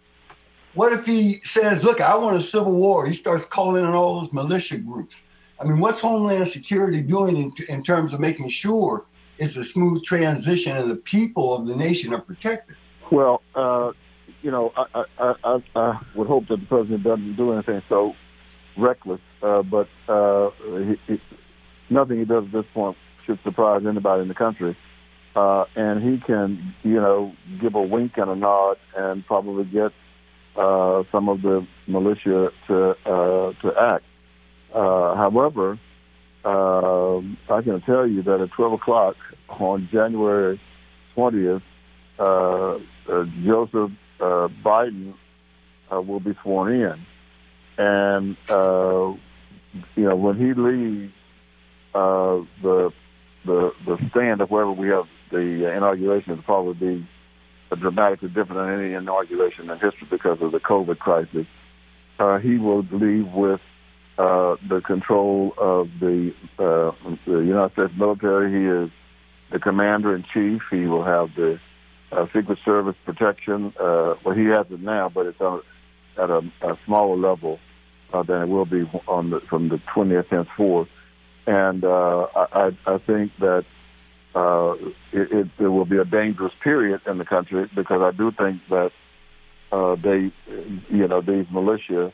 what 0.74 0.92
if 0.92 1.06
he 1.06 1.36
says, 1.44 1.84
look, 1.84 2.02
I 2.02 2.18
want 2.18 2.36
a 2.36 2.42
civil 2.42 2.74
war? 2.74 3.06
He 3.06 3.14
starts 3.14 3.46
calling 3.46 3.86
in 3.86 3.92
all 3.92 4.22
those 4.22 4.34
militia 4.34 4.80
groups. 4.80 5.22
I 5.60 5.66
mean, 5.66 5.80
what's 5.80 6.02
Homeland 6.02 6.48
Security 6.48 7.02
doing 7.02 7.38
in, 7.38 7.54
in 7.70 7.84
terms 7.84 8.14
of 8.14 8.20
making 8.20 8.50
sure 8.50 9.06
it's 9.38 9.56
a 9.56 9.64
smooth 9.64 10.04
transition 10.04 10.76
and 10.76 10.90
the 10.90 10.96
people 10.96 11.54
of 11.54 11.68
the 11.68 11.76
nation 11.76 12.12
are 12.16 12.22
protected? 12.22 12.76
Well, 13.12 13.44
uh, 13.54 13.92
you 14.48 14.52
know, 14.52 14.72
I, 14.78 15.04
I, 15.20 15.34
I, 15.44 15.60
I, 15.76 16.00
would 16.16 16.28
hope 16.28 16.48
that 16.48 16.62
the 16.62 16.66
president 16.68 17.04
doesn't 17.04 17.36
do 17.36 17.52
anything 17.52 17.82
so 17.90 18.14
reckless, 18.78 19.20
uh, 19.44 19.62
but 19.62 19.90
uh, 20.08 20.52
he, 20.62 20.96
he, 21.06 21.22
nothing 21.90 22.20
he 22.20 22.24
does 22.24 22.46
at 22.46 22.54
this 22.54 22.66
point 22.74 22.96
should 23.26 23.40
surprise 23.44 23.82
anybody 23.86 24.22
in 24.22 24.30
the 24.30 24.34
country. 24.34 24.78
Uh, 25.36 25.66
and 25.76 26.02
he 26.02 26.22
can, 26.26 26.74
you 26.84 26.96
know, 26.96 27.34
give 27.60 27.76
a 27.76 27.82
wink 27.82 28.14
and 28.16 28.32
a 28.32 28.36
nod 28.38 28.78
and 28.96 29.26
probably 29.26 29.66
get 29.66 29.92
uh, 30.56 31.04
some 31.12 31.28
of 31.28 31.42
the 31.42 31.68
militia 31.86 32.50
to 32.68 32.92
uh, 33.06 33.52
to 33.62 33.74
act. 33.78 34.06
Uh, 34.74 35.14
however, 35.16 35.78
uh, 36.46 37.18
I 37.54 37.62
can 37.64 37.82
tell 37.82 38.08
you 38.08 38.24
that 38.24 38.40
at 38.40 38.52
12 38.52 38.74
o'clock 38.74 39.18
on 39.50 39.90
January 39.92 40.62
20th, 41.18 41.62
uh, 42.18 42.24
uh, 43.12 43.26
Joseph 43.44 43.92
Biden 44.20 45.14
will 45.92 46.20
be 46.20 46.36
sworn 46.42 46.74
in, 46.74 47.06
and 47.78 48.38
you 48.50 50.04
know 50.04 50.16
when 50.16 50.38
he 50.38 50.54
leaves, 50.54 51.14
the 51.94 52.94
the 53.46 53.74
the 53.86 54.10
stand 54.10 54.42
of 54.42 54.52
wherever 54.52 54.72
we 54.72 54.90
have 54.90 55.08
the 55.30 55.72
inauguration 55.76 56.36
will 56.36 56.44
probably 56.44 56.74
be 56.96 57.08
dramatically 57.76 58.30
different 58.30 58.56
than 58.56 58.80
any 58.80 58.94
inauguration 58.94 59.70
in 59.70 59.80
history 59.80 60.08
because 60.10 60.42
of 60.42 60.52
the 60.52 60.60
COVID 60.60 61.00
crisis. 61.00 61.48
Uh, 62.20 62.38
he 62.38 62.58
will 62.58 62.86
leave 62.92 63.28
with 63.34 63.62
uh, 64.18 64.56
the 64.68 64.82
control 64.82 65.54
of 65.58 65.90
the, 66.00 66.34
uh, 66.58 66.92
the 67.26 67.40
United 67.40 67.74
States 67.74 67.94
military. 67.98 68.52
He 68.52 68.66
is 68.66 68.92
the 69.52 69.60
commander 69.60 70.16
in 70.16 70.24
chief. 70.34 70.64
He 70.72 70.86
will 70.86 71.04
have 71.04 71.36
the 71.36 71.60
uh, 72.12 72.26
Secret 72.34 72.60
Service 72.64 72.96
protection. 73.06 73.74
Uh, 73.80 74.16
well, 74.24 74.36
he 74.36 74.46
has 74.46 74.66
it 74.70 74.82
now, 74.82 75.10
but 75.10 75.26
it's 75.26 75.42
on, 75.42 75.62
at 76.18 76.30
a, 76.30 76.42
a 76.62 76.78
smaller 76.86 77.18
level 77.18 77.60
uh, 78.14 78.24
than 78.24 78.44
it 78.44 78.48
will 78.48 78.66
be 78.66 78.90
on 79.08 79.30
the, 79.30 79.40
from 79.42 79.70
the 79.70 79.78
20th 79.94 80.28
henceforth. 80.28 80.90
And 81.46 81.84
uh, 81.84 82.28
I, 82.36 82.72
I 82.86 82.98
think 83.00 83.32
that 83.40 83.66
uh, 84.36 84.74
it, 85.12 85.32
it, 85.32 85.48
it 85.60 85.68
will 85.68 85.86
be 85.86 85.98
a 85.98 86.06
dangerous 86.06 86.54
period 86.62 87.02
in 87.08 87.18
the 87.18 87.26
country 87.26 87.70
because 87.74 88.02
I 88.02 88.12
do 88.16 88.32
think 88.32 88.62
that 88.70 88.92
uh, 89.72 89.96
they, 89.96 90.32
you 90.90 91.08
know, 91.08 91.22
these 91.22 91.46
militia 91.52 92.14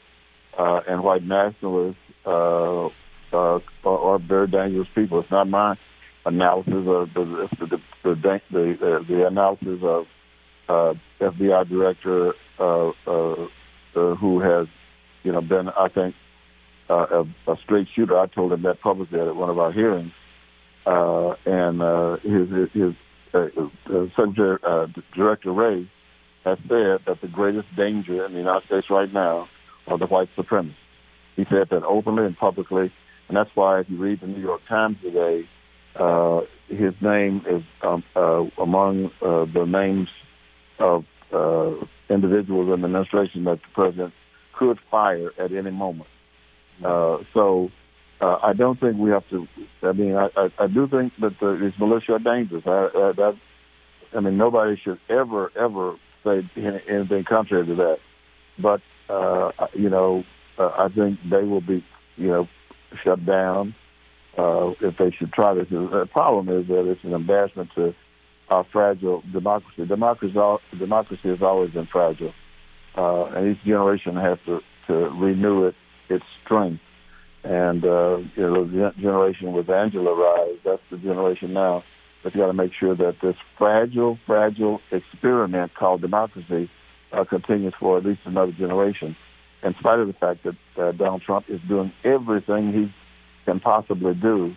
uh, 0.58 0.82
and 0.88 1.04
white 1.04 1.24
nationalists 1.24 1.98
uh, 2.26 2.86
uh, 2.86 2.90
are, 3.34 3.60
are 3.84 4.20
very 4.20 4.48
dangerous 4.48 4.88
people. 4.94 5.20
It's 5.20 5.32
not 5.32 5.50
my 5.50 5.78
analysis 6.26 6.74
of 6.74 7.14
the 7.14 7.48
the 7.60 7.80
the, 8.04 8.16
the, 8.16 8.38
the, 8.52 9.06
the 9.08 9.28
analysis 9.28 9.80
of 9.84 10.06
uh, 10.70 10.94
FBI 11.20 11.68
director 11.68 12.34
uh, 12.60 12.92
uh, 13.08 13.48
uh, 13.96 14.16
who 14.16 14.40
has, 14.40 14.68
you 15.24 15.32
know, 15.32 15.42
been 15.42 15.70
I 15.70 15.90
think 15.90 16.16
uh, 16.90 17.24
a, 17.48 17.52
a 17.52 17.58
straight 17.64 17.88
shooter. 17.96 18.18
I 18.18 18.28
told 18.28 18.54
him 18.54 18.64
that 18.64 18.82
publicly 18.82 19.20
at 19.20 19.36
one 19.36 19.50
of 19.50 19.60
our 19.60 19.72
hearings, 19.72 20.14
uh, 20.86 21.34
and 21.46 21.82
uh, 21.82 22.18
his 22.18 22.50
his 22.74 22.94
uh, 23.34 23.48
uh, 23.90 24.08
Secretary 24.16 24.58
uh, 24.64 24.88
Director 25.16 25.52
Wray 25.52 25.90
has 26.46 26.58
said 26.68 27.00
that 27.08 27.20
the 27.22 27.28
greatest 27.28 27.74
danger 27.76 28.26
in 28.26 28.34
the 28.34 28.40
United 28.40 28.66
States 28.68 28.90
right 28.90 29.12
now 29.12 29.48
are 29.88 29.98
the 29.98 30.06
white 30.06 30.30
supremacists. 30.38 30.76
He 31.36 31.46
said 31.46 31.70
that 31.72 31.84
openly 31.84 32.26
and 32.26 32.38
publicly, 32.38 32.92
and 33.28 33.36
that's 33.36 33.50
why 33.56 33.80
if 33.80 33.90
you 33.90 33.98
read 33.98 34.20
the 34.22 34.28
New 34.28 34.42
York 34.42 34.66
Times 34.68 34.98
today, 35.02 35.48
uh, 35.96 36.42
his 36.68 36.94
name 37.02 37.44
is 37.50 37.64
um, 37.84 38.04
uh, 38.16 38.44
among 38.62 39.12
uh, 39.22 39.46
the 39.46 39.66
names 39.66 40.10
of 40.80 41.06
uh, 41.32 41.74
individuals 42.10 42.74
in 42.74 42.82
the 42.82 42.88
administration 42.88 43.44
that 43.46 43.60
the 43.62 43.68
president 43.74 44.14
could 44.58 44.80
fire 44.90 45.32
at 45.40 45.52
any 45.52 45.72
moment. 45.72 46.10
Uh, 46.84 47.18
so 47.34 47.70
uh, 48.22 48.38
I 48.42 48.54
don't 48.54 48.80
think 48.80 48.98
we 48.98 49.12
have 49.12 49.28
to. 49.30 49.48
I 49.84 49.92
mean, 49.92 50.16
I, 50.16 50.30
I, 50.36 50.50
I 50.60 50.68
do 50.68 50.88
think 50.88 51.14
that 51.22 51.40
the, 51.40 51.60
these 51.62 51.80
militia 51.80 52.14
are 52.14 52.20
dangerous. 52.20 52.64
I, 52.66 52.90
that, 53.16 53.36
I 54.16 54.20
mean, 54.20 54.38
nobody 54.38 54.80
should 54.84 55.00
ever, 55.10 55.52
ever 55.56 55.96
say 56.24 56.50
anything 56.58 57.26
contrary 57.28 57.68
to 57.68 57.76
that. 57.76 57.98
But 58.60 58.82
uh, 59.10 59.52
you 59.74 59.90
know, 59.90 60.24
I 60.58 60.88
think 60.96 61.20
they 61.30 61.44
will 61.44 61.62
be, 61.62 61.86
you 62.16 62.28
know, 62.28 62.48
shut 63.04 63.26
down 63.26 63.76
uh, 64.38 64.72
if 64.82 64.98
they 64.98 65.12
should 65.12 65.32
try 65.32 65.54
this. 65.54 65.68
The 65.70 66.08
problem 66.12 66.50
is 66.50 66.68
that 66.68 66.90
it's 66.90 67.04
an 67.04 67.14
embarrassment 67.14 67.70
to 67.76 67.94
our 68.50 68.66
fragile 68.72 69.24
democracy. 69.32 69.86
Democracy, 69.86 70.36
democracy 70.78 71.30
has 71.30 71.42
always 71.42 71.72
been 71.72 71.88
fragile, 71.92 72.34
uh, 72.98 73.26
and 73.26 73.56
each 73.56 73.64
generation 73.64 74.16
has 74.16 74.38
to, 74.46 74.60
to 74.88 74.94
renew 74.94 75.66
it, 75.66 75.76
its 76.10 76.26
strength. 76.44 76.82
And 77.44 77.84
uh, 77.84 78.18
you 78.36 78.44
know, 78.44 78.66
the 78.66 78.92
generation 79.00 79.54
with 79.54 79.70
Angela 79.70 80.14
Rye's, 80.16 80.60
that's 80.64 80.82
the 80.90 80.98
generation 80.98 81.54
now. 81.54 81.84
You 82.24 82.32
got 82.32 82.48
to 82.48 82.54
make 82.54 82.72
sure 82.80 82.96
that 82.96 83.18
this 83.22 83.36
fragile, 83.58 84.18
fragile 84.26 84.80
experiment 84.92 85.74
called 85.76 86.00
democracy 86.00 86.70
uh, 87.12 87.26
continues 87.26 87.74
for 87.78 87.98
at 87.98 88.06
least 88.06 88.22
another 88.24 88.54
generation. 88.54 89.18
In 89.62 89.76
spite 89.80 90.00
of 90.00 90.08
the 90.08 90.14
fact 90.14 90.46
that 90.46 90.82
uh, 90.82 90.92
Donald 90.94 91.22
Trump 91.22 91.46
is 91.50 91.60
doing 91.68 91.92
everything 92.06 92.72
he 92.72 92.94
can 93.46 93.60
possibly 93.60 94.14
do 94.14 94.56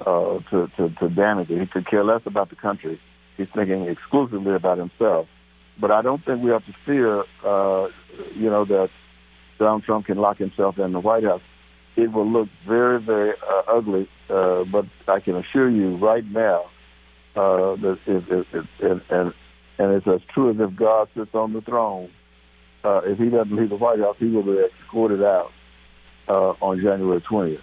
uh, 0.00 0.38
to, 0.50 0.70
to, 0.76 0.90
to 0.98 1.08
damage 1.08 1.50
it. 1.50 1.60
He 1.60 1.66
could 1.66 1.86
care 1.86 2.04
less 2.04 2.22
about 2.26 2.50
the 2.50 2.56
country. 2.56 3.00
He's 3.36 3.48
thinking 3.54 3.86
exclusively 3.88 4.54
about 4.54 4.78
himself. 4.78 5.28
But 5.80 5.90
I 5.90 6.02
don't 6.02 6.24
think 6.24 6.42
we 6.42 6.50
have 6.50 6.64
to 6.66 6.74
fear, 6.84 7.20
uh, 7.44 7.88
you 8.34 8.50
know, 8.50 8.64
that 8.66 8.90
Donald 9.58 9.84
Trump 9.84 10.06
can 10.06 10.18
lock 10.18 10.38
himself 10.38 10.78
in 10.78 10.92
the 10.92 11.00
White 11.00 11.24
House 11.24 11.42
it 11.96 12.12
will 12.12 12.26
look 12.26 12.48
very, 12.66 13.00
very 13.00 13.32
uh, 13.32 13.62
ugly. 13.68 14.08
Uh, 14.28 14.64
but 14.64 14.86
I 15.08 15.20
can 15.20 15.36
assure 15.36 15.68
you 15.68 15.96
right 15.96 16.24
now 16.24 16.64
uh, 17.36 17.76
that 17.76 17.98
it, 18.06 18.24
it, 18.28 18.46
it, 18.52 18.64
it, 18.80 19.02
and 19.10 19.34
and 19.78 19.92
it's 19.94 20.06
as 20.06 20.20
true 20.32 20.50
as 20.50 20.56
if 20.58 20.76
God 20.76 21.08
sits 21.16 21.34
on 21.34 21.52
the 21.52 21.62
throne. 21.62 22.10
Uh, 22.84 23.00
if 23.04 23.18
he 23.18 23.28
doesn't 23.28 23.54
leave 23.54 23.70
the 23.70 23.76
White 23.76 23.98
House, 23.98 24.16
he 24.18 24.26
will 24.26 24.42
be 24.42 24.58
escorted 24.82 25.22
out 25.22 25.50
uh, 26.28 26.52
on 26.60 26.80
January 26.80 27.20
20th. 27.20 27.60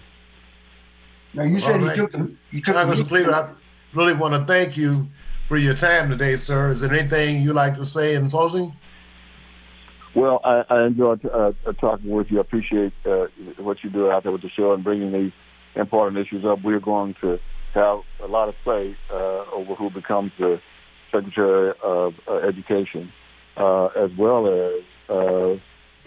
Now 1.34 1.44
you 1.44 1.60
said 1.60 1.82
right. 1.82 1.96
you 1.96 2.02
took 2.02 2.12
the, 2.12 2.34
you 2.50 2.62
took 2.62 2.74
Congressman 2.74 3.08
Cleaver, 3.08 3.32
I 3.32 3.52
really 3.94 4.14
want 4.14 4.34
to 4.34 4.44
thank 4.50 4.76
you 4.76 5.06
for 5.46 5.56
your 5.56 5.74
time 5.74 6.10
today, 6.10 6.36
sir. 6.36 6.70
Is 6.70 6.80
there 6.80 6.92
anything 6.92 7.42
you 7.42 7.52
like 7.52 7.74
to 7.76 7.84
say 7.84 8.14
in 8.14 8.30
closing? 8.30 8.74
Well, 10.14 10.40
I, 10.42 10.64
I 10.68 10.86
enjoyed 10.86 11.24
uh, 11.26 11.52
uh, 11.66 11.72
talking 11.74 12.10
with 12.10 12.30
you. 12.30 12.38
I 12.38 12.40
appreciate 12.40 12.92
uh, 13.06 13.26
what 13.58 13.78
you 13.84 13.90
do 13.90 14.10
out 14.10 14.22
there 14.22 14.32
with 14.32 14.42
the 14.42 14.50
show 14.50 14.72
and 14.72 14.82
bringing 14.82 15.12
these 15.12 15.32
important 15.76 16.18
issues 16.18 16.44
up. 16.44 16.58
We're 16.64 16.80
going 16.80 17.14
to 17.20 17.38
have 17.74 18.00
a 18.22 18.26
lot 18.26 18.48
of 18.48 18.54
say 18.64 18.96
uh, 19.10 19.44
over 19.54 19.74
who 19.74 19.90
becomes 19.90 20.32
the 20.38 20.60
Secretary 21.12 21.72
of 21.82 22.14
uh, 22.26 22.36
Education, 22.38 23.12
uh, 23.56 23.86
as 23.86 24.10
well 24.18 24.46
as 24.46 24.82
uh, 25.08 25.56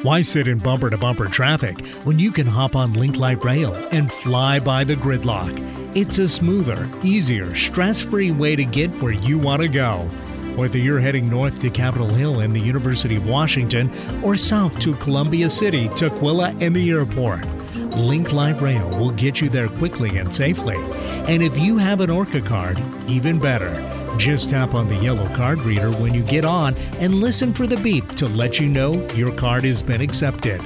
Why 0.03 0.21
sit 0.21 0.49
in 0.49 0.59
bumper 0.59 0.91
to 0.91 0.99
bumper 0.99 1.27
traffic 1.27 1.87
when 2.05 2.19
you 2.19 2.33
can 2.33 2.47
hop 2.47 2.75
on 2.75 2.93
Link 2.93 3.19
Light 3.19 3.45
Rail 3.45 3.73
and 3.93 4.13
fly 4.13 4.59
by 4.59 4.83
the 4.83 4.97
gridlock? 4.97 5.57
It's 5.95 6.19
a 6.19 6.27
smoother, 6.27 6.91
easier, 7.05 7.55
stress 7.55 8.01
free 8.01 8.33
way 8.33 8.57
to 8.57 8.65
get 8.65 8.93
where 8.97 9.13
you 9.13 9.39
want 9.39 9.63
to 9.63 9.69
go. 9.69 10.11
Whether 10.57 10.79
you're 10.79 11.01
heading 11.01 11.31
north 11.31 11.61
to 11.63 11.71
Capitol 11.71 12.09
Hill 12.09 12.41
and 12.41 12.53
the 12.53 12.61
University 12.61 13.17
of 13.17 13.29
Washington 13.29 13.91
or 14.23 14.37
south 14.37 14.79
to 14.81 14.95
Columbia 14.95 15.49
City, 15.49 15.89
Tukwila, 15.89 16.61
and 16.61 16.77
the 16.77 16.91
airport, 16.91 17.47
Link 17.97 18.33
Light 18.33 18.61
Rail 18.61 18.89
will 18.99 19.11
get 19.11 19.41
you 19.41 19.49
there 19.49 19.69
quickly 19.69 20.19
and 20.19 20.33
safely. 20.33 20.77
And 21.27 21.43
if 21.43 21.59
you 21.59 21.79
have 21.79 22.01
an 22.01 22.11
ORCA 22.11 22.43
card, 22.43 22.79
even 23.09 23.39
better. 23.39 23.73
Just 24.19 24.51
tap 24.51 24.75
on 24.75 24.89
the 24.89 24.97
yellow 24.97 25.27
card 25.35 25.59
reader 25.63 25.91
when 25.93 26.13
you 26.13 26.23
get 26.23 26.45
on 26.45 26.75
and 26.99 27.15
listen 27.15 27.55
for 27.55 27.67
the 27.67 27.79
beep 27.79 28.07
to 28.17 28.27
let 28.27 28.61
you 28.61 28.69
know 28.69 28.93
your 29.15 29.35
card 29.35 29.65
has 29.65 29.83
been 29.83 30.03
accepted. 30.03 30.61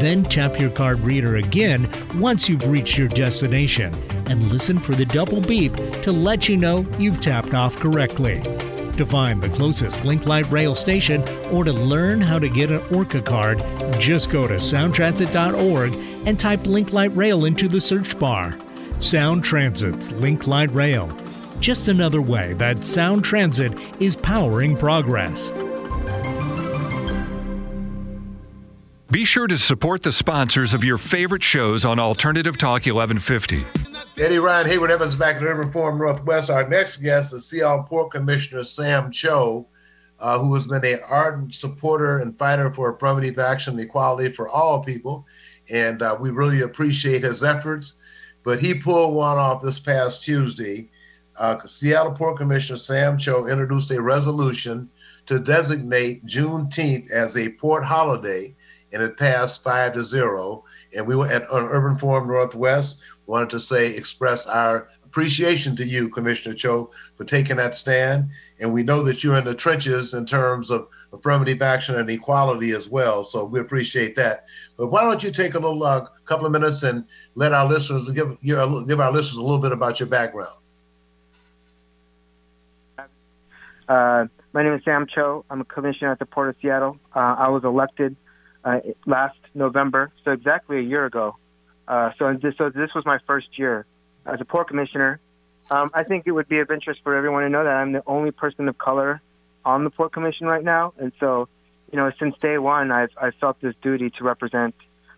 Then 0.00 0.24
tap 0.24 0.58
your 0.58 0.70
card 0.70 1.00
reader 1.00 1.36
again 1.36 1.88
once 2.18 2.48
you've 2.48 2.66
reached 2.66 2.96
your 2.96 3.08
destination 3.08 3.92
and 4.28 4.50
listen 4.50 4.78
for 4.78 4.94
the 4.94 5.06
double 5.06 5.42
beep 5.42 5.74
to 6.02 6.10
let 6.10 6.48
you 6.48 6.56
know 6.56 6.86
you've 6.98 7.20
tapped 7.20 7.52
off 7.52 7.76
correctly. 7.76 8.40
To 8.96 9.04
find 9.04 9.42
the 9.42 9.50
closest 9.50 10.06
Link 10.06 10.24
Light 10.26 10.50
Rail 10.50 10.74
station 10.74 11.22
or 11.52 11.64
to 11.64 11.72
learn 11.72 12.18
how 12.18 12.38
to 12.38 12.48
get 12.48 12.70
an 12.70 12.80
ORCA 12.94 13.20
card, 13.20 13.58
just 14.00 14.30
go 14.30 14.46
to 14.46 14.54
soundtransit.org 14.54 15.92
and 16.26 16.40
type 16.40 16.66
Link 16.66 16.94
Light 16.94 17.14
Rail 17.14 17.44
into 17.44 17.68
the 17.68 17.80
search 17.80 18.18
bar. 18.18 18.56
Sound 19.00 19.44
Transit's 19.44 20.12
Link 20.12 20.46
Light 20.46 20.70
Rail. 20.72 21.08
Just 21.60 21.88
another 21.88 22.22
way 22.22 22.54
that 22.54 22.82
Sound 22.84 23.22
Transit 23.22 23.74
is 24.00 24.16
powering 24.16 24.74
progress. 24.74 25.50
Be 29.10 29.26
sure 29.26 29.46
to 29.46 29.58
support 29.58 30.02
the 30.04 30.12
sponsors 30.12 30.72
of 30.72 30.84
your 30.84 30.96
favorite 30.96 31.42
shows 31.42 31.84
on 31.84 31.98
Alternative 31.98 32.56
Talk 32.56 32.86
1150. 32.86 33.95
Eddie 34.18 34.38
Rye 34.38 34.62
and 34.62 34.70
Hayward 34.70 34.90
Evans 34.90 35.14
back 35.14 35.36
at 35.36 35.42
Urban 35.42 35.70
Forum 35.70 35.98
Northwest. 35.98 36.48
Our 36.48 36.66
next 36.66 36.98
guest 36.98 37.34
is 37.34 37.44
Seattle 37.44 37.82
Port 37.82 38.10
Commissioner 38.10 38.64
Sam 38.64 39.10
Cho, 39.10 39.66
uh, 40.18 40.38
who 40.38 40.54
has 40.54 40.66
been 40.66 40.82
an 40.86 41.00
ardent 41.06 41.52
supporter 41.52 42.20
and 42.20 42.38
fighter 42.38 42.72
for 42.72 42.94
affirmative 42.94 43.38
action 43.38 43.74
and 43.74 43.82
equality 43.82 44.32
for 44.32 44.48
all 44.48 44.82
people. 44.82 45.26
And 45.68 46.00
uh, 46.00 46.16
we 46.18 46.30
really 46.30 46.62
appreciate 46.62 47.24
his 47.24 47.44
efforts. 47.44 47.96
But 48.42 48.58
he 48.58 48.72
pulled 48.72 49.14
one 49.14 49.36
off 49.36 49.60
this 49.60 49.80
past 49.80 50.24
Tuesday. 50.24 50.88
Uh, 51.36 51.62
Seattle 51.66 52.12
Port 52.12 52.38
Commissioner 52.38 52.78
Sam 52.78 53.18
Cho 53.18 53.46
introduced 53.46 53.90
a 53.90 54.00
resolution 54.00 54.88
to 55.26 55.38
designate 55.38 56.24
Juneteenth 56.24 57.10
as 57.10 57.36
a 57.36 57.50
port 57.50 57.84
holiday, 57.84 58.54
and 58.94 59.02
it 59.02 59.18
passed 59.18 59.62
five 59.62 59.92
to 59.92 60.02
zero. 60.02 60.64
And 60.96 61.06
we 61.06 61.16
were 61.16 61.26
at 61.26 61.46
on 61.50 61.66
Urban 61.66 61.98
Forum 61.98 62.28
Northwest 62.28 63.02
wanted 63.26 63.50
to 63.50 63.60
say 63.60 63.94
express 63.94 64.46
our 64.46 64.88
appreciation 65.04 65.74
to 65.76 65.84
you, 65.84 66.08
Commissioner 66.08 66.54
Cho, 66.54 66.90
for 67.16 67.24
taking 67.24 67.56
that 67.56 67.74
stand. 67.74 68.30
And 68.60 68.72
we 68.72 68.82
know 68.82 69.02
that 69.04 69.24
you're 69.24 69.36
in 69.36 69.44
the 69.44 69.54
trenches 69.54 70.12
in 70.12 70.26
terms 70.26 70.70
of 70.70 70.88
affirmative 71.12 71.62
action 71.62 71.96
and 71.96 72.10
equality 72.10 72.72
as 72.72 72.90
well. 72.90 73.24
So 73.24 73.44
we 73.44 73.60
appreciate 73.60 74.16
that. 74.16 74.46
But 74.76 74.88
why 74.88 75.04
don't 75.04 75.22
you 75.22 75.30
take 75.30 75.54
a 75.54 75.58
little 75.58 75.82
uh, 75.82 76.06
couple 76.26 76.44
of 76.44 76.52
minutes 76.52 76.82
and 76.82 77.06
let 77.34 77.52
our 77.52 77.66
listeners 77.66 78.10
give 78.10 78.36
your, 78.42 78.84
give 78.84 79.00
our 79.00 79.10
listeners 79.10 79.38
a 79.38 79.42
little 79.42 79.60
bit 79.60 79.72
about 79.72 80.00
your 80.00 80.08
background. 80.08 80.58
Uh, 83.88 84.26
my 84.52 84.62
name 84.62 84.74
is 84.74 84.84
Sam 84.84 85.06
Cho. 85.06 85.44
I'm 85.48 85.60
a 85.60 85.64
commissioner 85.64 86.12
at 86.12 86.18
the 86.18 86.26
Port 86.26 86.48
of 86.48 86.56
Seattle. 86.60 86.98
Uh, 87.14 87.36
I 87.38 87.48
was 87.48 87.64
elected 87.64 88.16
uh, 88.64 88.80
last 89.06 89.38
November, 89.54 90.10
so 90.24 90.32
exactly 90.32 90.78
a 90.78 90.82
year 90.82 91.06
ago. 91.06 91.36
Uh, 91.88 92.10
so, 92.18 92.32
this, 92.34 92.54
so 92.58 92.70
this 92.70 92.94
was 92.94 93.04
my 93.04 93.18
first 93.26 93.58
year 93.58 93.86
as 94.24 94.40
a 94.40 94.44
port 94.44 94.68
commissioner. 94.68 95.20
Um, 95.70 95.90
I 95.94 96.04
think 96.04 96.26
it 96.26 96.32
would 96.32 96.48
be 96.48 96.58
of 96.60 96.70
interest 96.70 97.00
for 97.02 97.14
everyone 97.14 97.42
to 97.42 97.48
know 97.48 97.64
that 97.64 97.70
I'm 97.70 97.92
the 97.92 98.02
only 98.06 98.30
person 98.30 98.68
of 98.68 98.78
color 98.78 99.20
on 99.64 99.84
the 99.84 99.90
port 99.90 100.12
commission 100.12 100.46
right 100.46 100.62
now, 100.62 100.94
and 100.98 101.12
so 101.18 101.48
you 101.90 101.96
know 101.96 102.10
since 102.18 102.36
day 102.38 102.56
one 102.56 102.92
I've 102.92 103.10
I've 103.20 103.34
felt 103.34 103.60
this 103.60 103.74
duty 103.82 104.10
to 104.10 104.24
represent 104.24 104.74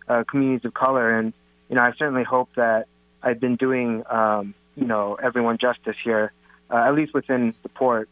uh, 0.08 0.24
communities 0.24 0.64
of 0.64 0.72
color, 0.72 1.18
and 1.18 1.34
you 1.68 1.76
know 1.76 1.82
I 1.82 1.92
certainly 1.98 2.24
hope 2.24 2.48
that 2.56 2.88
I've 3.22 3.40
been 3.40 3.56
doing 3.56 4.04
um, 4.08 4.54
you 4.74 4.86
know 4.86 5.18
everyone 5.22 5.58
justice 5.58 5.96
here, 6.02 6.32
uh, 6.70 6.76
at 6.76 6.94
least 6.94 7.12
within 7.12 7.54
the 7.62 7.68
port. 7.68 8.08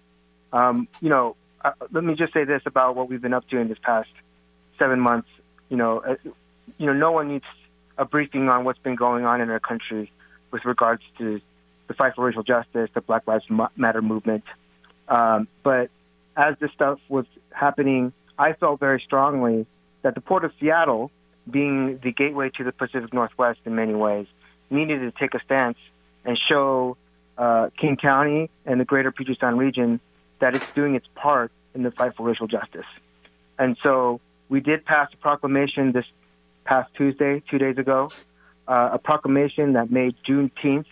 Um, 0.53 0.89
you 1.01 1.09
know, 1.09 1.37
uh, 1.65 1.73
let 1.91 2.05
me 2.05 2.15
just 2.15 2.35
say 2.35 2.45
this 2.45 2.63
about 2.67 2.97
what 2.97 3.09
we've 3.09 3.23
been 3.23 3.35
up 3.35 3.49
to 3.49 3.59
in 3.59 3.69
this 3.69 3.79
past 3.81 4.11
seven 4.79 5.01
months. 5.01 5.29
You 5.71 5.79
know, 5.79 6.01
uh, 6.01 6.17
you 6.77 6.87
know, 6.87 6.93
no 6.93 7.13
one 7.13 7.29
needs 7.29 7.47
a 7.99 8.05
briefing 8.05 8.49
on 8.49 8.65
what's 8.65 8.79
been 8.79 8.97
going 8.97 9.25
on 9.25 9.41
in 9.41 9.51
our 9.51 9.61
country 9.61 10.11
with 10.51 10.65
regards 10.65 11.03
to 11.19 11.41
the 11.89 11.95
fight 11.95 12.15
for 12.15 12.25
racial 12.25 12.43
justice, 12.43 12.91
the 12.95 13.01
Black 13.01 13.27
Lives 13.27 13.45
Matter 13.77 14.03
movement. 14.03 14.45
Um, 15.09 15.49
but 15.63 15.91
as 16.37 16.57
this 16.61 16.71
stuff 16.73 16.99
was 17.09 17.27
happening, 17.53 18.13
I 18.39 18.53
felt 18.53 18.81
very 18.81 19.01
strongly 19.05 19.67
that 20.03 20.15
the 20.15 20.21
Port 20.21 20.45
of 20.45 20.53
Seattle, 20.61 21.11
being 21.51 21.99
the 22.03 22.13
gateway 22.13 22.51
to 22.51 22.65
the 22.65 22.73
Pacific 22.73 23.13
Northwest 23.13 23.61
in 23.65 23.75
many 23.75 23.95
ways, 23.95 24.27
needed 24.69 25.01
to 25.01 25.11
take 25.13 25.35
a 25.35 25.41
stance 25.45 25.79
and 26.25 26.39
show 26.49 26.97
uh, 27.39 27.71
King 27.79 27.97
County 27.97 28.51
and 28.65 28.81
the 28.81 28.85
greater 28.85 29.13
Puget 29.13 29.39
Sound 29.41 29.59
region 29.59 30.01
that 30.41 30.55
it's 30.55 30.67
doing 30.75 30.95
its 30.95 31.07
part 31.15 31.51
in 31.75 31.83
the 31.83 31.91
fight 31.91 32.17
for 32.17 32.27
racial 32.27 32.47
justice. 32.47 32.87
And 33.59 33.77
so 33.83 34.21
we 34.49 34.61
did 34.61 34.85
pass 34.85 35.09
a 35.13 35.17
proclamation 35.17 35.93
this 35.93 36.05
past 36.67 36.93
Tuesday, 36.95 37.43
two 37.49 37.59
days 37.59 37.79
ago, 37.79 38.11
uh, 38.69 38.91
a 38.93 38.99
proclamation 38.99 39.75
that 39.75 39.91
made 39.91 40.15
Juneteenth 40.29 40.87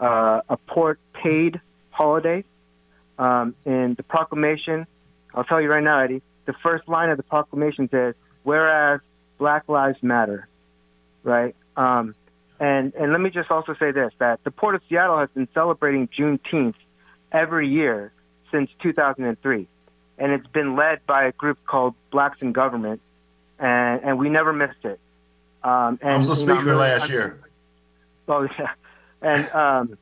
uh, 0.00 0.40
a 0.48 0.56
port 0.56 0.98
paid 1.12 1.60
holiday. 1.90 2.44
Um, 3.18 3.54
and 3.66 3.96
the 3.96 4.02
proclamation, 4.02 4.86
I'll 5.34 5.44
tell 5.44 5.60
you 5.60 5.70
right 5.70 5.84
now, 5.84 6.00
Eddie, 6.00 6.22
the 6.46 6.54
first 6.62 6.88
line 6.88 7.10
of 7.10 7.18
the 7.18 7.22
proclamation 7.22 7.88
says, 7.90 8.14
whereas 8.42 9.00
Black 9.38 9.68
Lives 9.68 10.02
Matter, 10.02 10.48
right? 11.22 11.54
Um, 11.76 12.14
and, 12.58 12.94
and 12.94 13.12
let 13.12 13.20
me 13.20 13.30
just 13.30 13.50
also 13.50 13.74
say 13.74 13.90
this 13.90 14.12
that 14.18 14.42
the 14.44 14.50
Port 14.50 14.74
of 14.74 14.82
Seattle 14.88 15.18
has 15.18 15.28
been 15.34 15.48
celebrating 15.54 16.08
Juneteenth 16.08 16.74
every 17.30 17.68
year 17.68 18.12
since 18.50 18.70
2003. 18.82 19.68
And 20.18 20.32
it's 20.32 20.46
been 20.48 20.76
led 20.76 21.06
by 21.06 21.24
a 21.24 21.32
group 21.32 21.58
called 21.64 21.94
Blacks 22.10 22.38
in 22.42 22.52
Government, 22.52 23.00
and, 23.58 24.02
and 24.02 24.18
we 24.18 24.28
never 24.28 24.52
missed 24.52 24.84
it. 24.84 25.00
Um, 25.62 25.98
and, 26.02 26.12
I 26.12 26.16
was 26.16 26.30
a 26.30 26.36
speaker 26.36 26.60
you 26.60 26.66
know, 26.66 26.76
last 26.76 27.04
I'm, 27.04 27.10
year. 27.10 27.40
Oh 28.28 28.46
yeah, 28.60 28.70
and 29.22 29.50
um, 29.50 29.98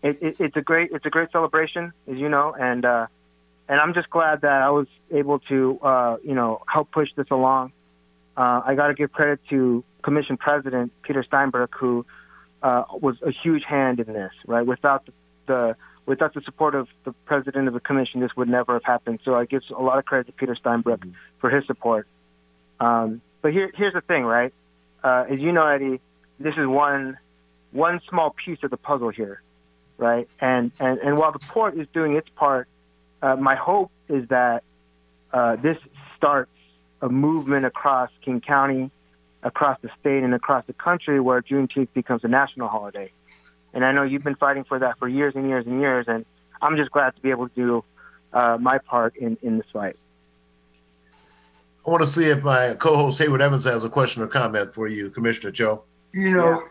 it, 0.00 0.22
it, 0.22 0.36
it's 0.38 0.56
a 0.56 0.60
great 0.60 0.92
it's 0.92 1.04
a 1.04 1.10
great 1.10 1.32
celebration, 1.32 1.92
as 2.06 2.16
you 2.16 2.28
know, 2.28 2.54
and 2.54 2.84
uh, 2.84 3.08
and 3.68 3.80
I'm 3.80 3.94
just 3.94 4.10
glad 4.10 4.42
that 4.42 4.62
I 4.62 4.70
was 4.70 4.86
able 5.10 5.40
to 5.40 5.80
uh, 5.82 6.16
you 6.22 6.34
know 6.34 6.62
help 6.68 6.92
push 6.92 7.08
this 7.16 7.26
along. 7.32 7.72
Uh, 8.36 8.62
I 8.64 8.76
got 8.76 8.88
to 8.88 8.94
give 8.94 9.10
credit 9.10 9.40
to 9.50 9.82
Commission 10.02 10.36
President 10.36 10.92
Peter 11.02 11.24
Steinbrueck, 11.24 11.70
who 11.76 12.06
uh, 12.62 12.84
was 12.92 13.16
a 13.22 13.32
huge 13.32 13.64
hand 13.64 13.98
in 13.98 14.12
this. 14.12 14.32
Right, 14.46 14.64
without 14.64 15.06
the, 15.06 15.12
the 15.46 15.76
without 16.06 16.34
the 16.34 16.40
support 16.42 16.74
of 16.74 16.88
the 17.04 17.12
president 17.26 17.68
of 17.68 17.74
the 17.74 17.80
commission, 17.80 18.20
this 18.20 18.30
would 18.36 18.48
never 18.48 18.74
have 18.74 18.84
happened. 18.84 19.18
So 19.24 19.34
I 19.34 19.44
give 19.44 19.62
a 19.76 19.82
lot 19.82 19.98
of 19.98 20.04
credit 20.04 20.28
to 20.28 20.32
Peter 20.32 20.54
Steinbrueck 20.54 20.98
mm-hmm. 20.98 21.10
for 21.40 21.50
his 21.50 21.66
support. 21.66 22.06
Um, 22.80 23.20
but 23.42 23.52
here, 23.52 23.70
here's 23.74 23.92
the 23.94 24.00
thing, 24.00 24.24
right? 24.24 24.54
Uh, 25.02 25.26
as 25.28 25.38
you 25.38 25.52
know, 25.52 25.66
Eddie, 25.66 26.00
this 26.38 26.54
is 26.56 26.66
one 26.66 27.18
one 27.72 28.00
small 28.08 28.30
piece 28.30 28.58
of 28.62 28.70
the 28.70 28.76
puzzle 28.76 29.10
here, 29.10 29.42
right? 29.96 30.28
And 30.40 30.72
and 30.80 30.98
and 30.98 31.18
while 31.18 31.32
the 31.32 31.38
port 31.38 31.78
is 31.78 31.86
doing 31.92 32.16
its 32.16 32.28
part, 32.30 32.68
uh, 33.22 33.36
my 33.36 33.54
hope 33.54 33.90
is 34.08 34.28
that 34.28 34.62
uh, 35.32 35.56
this 35.56 35.78
starts 36.16 36.50
a 37.00 37.08
movement 37.08 37.66
across 37.66 38.10
King 38.24 38.40
County, 38.40 38.90
across 39.42 39.78
the 39.82 39.90
state, 40.00 40.22
and 40.22 40.34
across 40.34 40.64
the 40.66 40.72
country 40.72 41.20
where 41.20 41.40
Juneteenth 41.42 41.92
becomes 41.92 42.24
a 42.24 42.28
national 42.28 42.68
holiday. 42.68 43.12
And 43.74 43.84
I 43.84 43.92
know 43.92 44.02
you've 44.02 44.24
been 44.24 44.34
fighting 44.34 44.64
for 44.64 44.78
that 44.78 44.98
for 44.98 45.06
years 45.08 45.34
and 45.36 45.48
years 45.48 45.66
and 45.66 45.80
years, 45.80 46.06
and 46.08 46.24
I'm 46.60 46.76
just 46.76 46.90
glad 46.90 47.14
to 47.14 47.22
be 47.22 47.30
able 47.30 47.48
to 47.48 47.54
do 47.54 47.84
uh, 48.32 48.56
my 48.60 48.78
part 48.78 49.16
in, 49.16 49.36
in 49.42 49.58
this 49.58 49.66
fight. 49.72 49.96
I 51.88 51.90
want 51.90 52.04
to 52.04 52.10
see 52.10 52.28
if 52.28 52.42
my 52.42 52.74
co-host 52.74 53.18
Hayward 53.18 53.40
Evans 53.40 53.64
has 53.64 53.82
a 53.82 53.88
question 53.88 54.20
or 54.20 54.26
comment 54.26 54.74
for 54.74 54.88
you, 54.88 55.08
Commissioner 55.08 55.50
Cho. 55.50 55.84
You 56.12 56.32
know, 56.32 56.64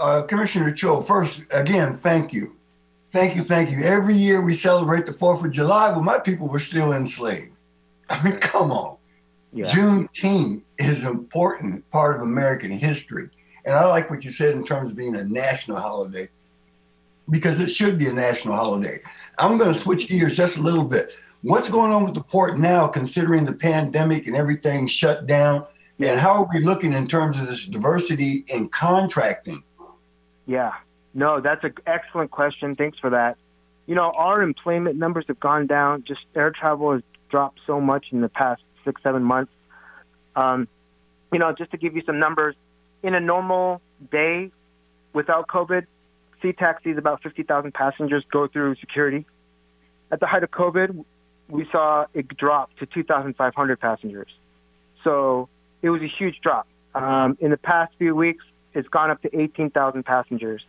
uh, 0.00 0.22
Commissioner 0.22 0.70
Cho, 0.70 1.02
first, 1.02 1.42
again, 1.50 1.96
thank 1.96 2.32
you. 2.32 2.56
Thank 3.10 3.34
you, 3.34 3.42
thank 3.42 3.72
you. 3.72 3.82
Every 3.82 4.14
year 4.14 4.40
we 4.40 4.54
celebrate 4.54 5.04
the 5.04 5.14
4th 5.14 5.44
of 5.44 5.50
July 5.50 5.90
when 5.90 6.04
my 6.04 6.20
people 6.20 6.46
were 6.46 6.60
still 6.60 6.92
enslaved. 6.92 7.50
I 8.08 8.22
mean, 8.22 8.36
come 8.38 8.70
on. 8.70 8.98
Yeah. 9.52 9.66
Juneteenth 9.66 10.62
is 10.78 11.02
an 11.02 11.08
important 11.08 11.90
part 11.90 12.14
of 12.14 12.22
American 12.22 12.70
history. 12.70 13.30
And 13.64 13.74
I 13.74 13.84
like 13.86 14.10
what 14.10 14.24
you 14.24 14.30
said 14.30 14.54
in 14.54 14.64
terms 14.64 14.92
of 14.92 14.96
being 14.96 15.16
a 15.16 15.24
national 15.24 15.78
holiday 15.78 16.28
because 17.30 17.58
it 17.58 17.70
should 17.70 17.98
be 17.98 18.06
a 18.06 18.12
national 18.12 18.54
holiday. 18.54 19.00
I'm 19.38 19.58
going 19.58 19.74
to 19.74 19.78
switch 19.78 20.06
gears 20.06 20.36
just 20.36 20.56
a 20.56 20.62
little 20.62 20.84
bit. 20.84 21.16
What's 21.42 21.68
going 21.68 21.92
on 21.92 22.04
with 22.04 22.14
the 22.14 22.22
port 22.22 22.56
now, 22.56 22.86
considering 22.86 23.44
the 23.44 23.52
pandemic 23.52 24.28
and 24.28 24.36
everything 24.36 24.86
shut 24.86 25.26
down? 25.26 25.66
And 25.98 26.18
how 26.18 26.42
are 26.42 26.48
we 26.52 26.60
looking 26.60 26.92
in 26.92 27.08
terms 27.08 27.36
of 27.36 27.48
this 27.48 27.66
diversity 27.66 28.44
in 28.46 28.68
contracting? 28.68 29.64
Yeah, 30.46 30.72
no, 31.14 31.40
that's 31.40 31.64
an 31.64 31.74
excellent 31.84 32.30
question. 32.30 32.76
Thanks 32.76 32.98
for 32.98 33.10
that. 33.10 33.36
You 33.86 33.96
know, 33.96 34.12
our 34.16 34.40
employment 34.40 34.96
numbers 34.96 35.24
have 35.26 35.40
gone 35.40 35.66
down. 35.66 36.04
Just 36.06 36.20
air 36.36 36.52
travel 36.52 36.92
has 36.92 37.02
dropped 37.28 37.58
so 37.66 37.80
much 37.80 38.06
in 38.12 38.20
the 38.20 38.28
past 38.28 38.62
six, 38.84 39.02
seven 39.02 39.24
months. 39.24 39.52
Um, 40.36 40.68
you 41.32 41.40
know, 41.40 41.52
just 41.52 41.72
to 41.72 41.76
give 41.76 41.96
you 41.96 42.02
some 42.06 42.20
numbers, 42.20 42.54
in 43.02 43.14
a 43.14 43.20
normal 43.20 43.80
day 44.12 44.52
without 45.12 45.48
COVID, 45.48 45.86
Sea-Tac 46.40 46.84
sees 46.84 46.98
about 46.98 47.22
50,000 47.22 47.74
passengers 47.74 48.24
go 48.30 48.46
through 48.46 48.76
security. 48.76 49.26
At 50.12 50.20
the 50.20 50.26
height 50.26 50.44
of 50.44 50.50
COVID, 50.50 51.04
we 51.48 51.66
saw 51.70 52.06
it 52.14 52.28
drop 52.36 52.74
to 52.78 52.86
2,500 52.86 53.80
passengers. 53.80 54.28
So 55.04 55.48
it 55.82 55.90
was 55.90 56.02
a 56.02 56.08
huge 56.08 56.40
drop. 56.42 56.66
Um, 56.94 57.36
in 57.40 57.50
the 57.50 57.56
past 57.56 57.92
few 57.98 58.14
weeks, 58.14 58.44
it's 58.74 58.88
gone 58.88 59.10
up 59.10 59.20
to 59.22 59.40
18,000 59.40 60.04
passengers. 60.04 60.62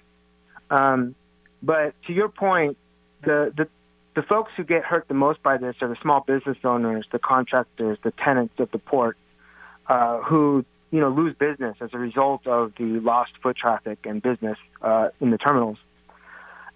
Um, 0.70 1.16
but 1.62 1.94
to 2.08 2.14
your 2.14 2.30
point, 2.30 2.78
the, 3.24 3.54
the 3.56 3.68
the 4.16 4.22
folks 4.22 4.52
who 4.56 4.64
get 4.64 4.84
hurt 4.84 5.08
the 5.08 5.14
most 5.14 5.42
by 5.42 5.58
this 5.58 5.76
are 5.82 5.88
the 5.88 5.98
small 6.02 6.22
business 6.22 6.58
owners, 6.64 7.06
the 7.12 7.20
contractors, 7.20 7.98
the 8.04 8.12
tenants 8.12 8.54
of 8.60 8.70
the 8.72 8.78
port, 8.78 9.18
uh, 9.88 10.20
who 10.20 10.64
you 10.92 11.00
know 11.00 11.10
lose 11.10 11.36
business 11.36 11.76
as 11.82 11.90
a 11.94 11.98
result 11.98 12.46
of 12.46 12.74
the 12.78 13.00
lost 13.00 13.32
foot 13.42 13.58
traffic 13.58 14.00
and 14.06 14.22
business 14.22 14.58
uh, 14.82 15.10
in 15.20 15.32
the 15.32 15.38
terminals. 15.38 15.78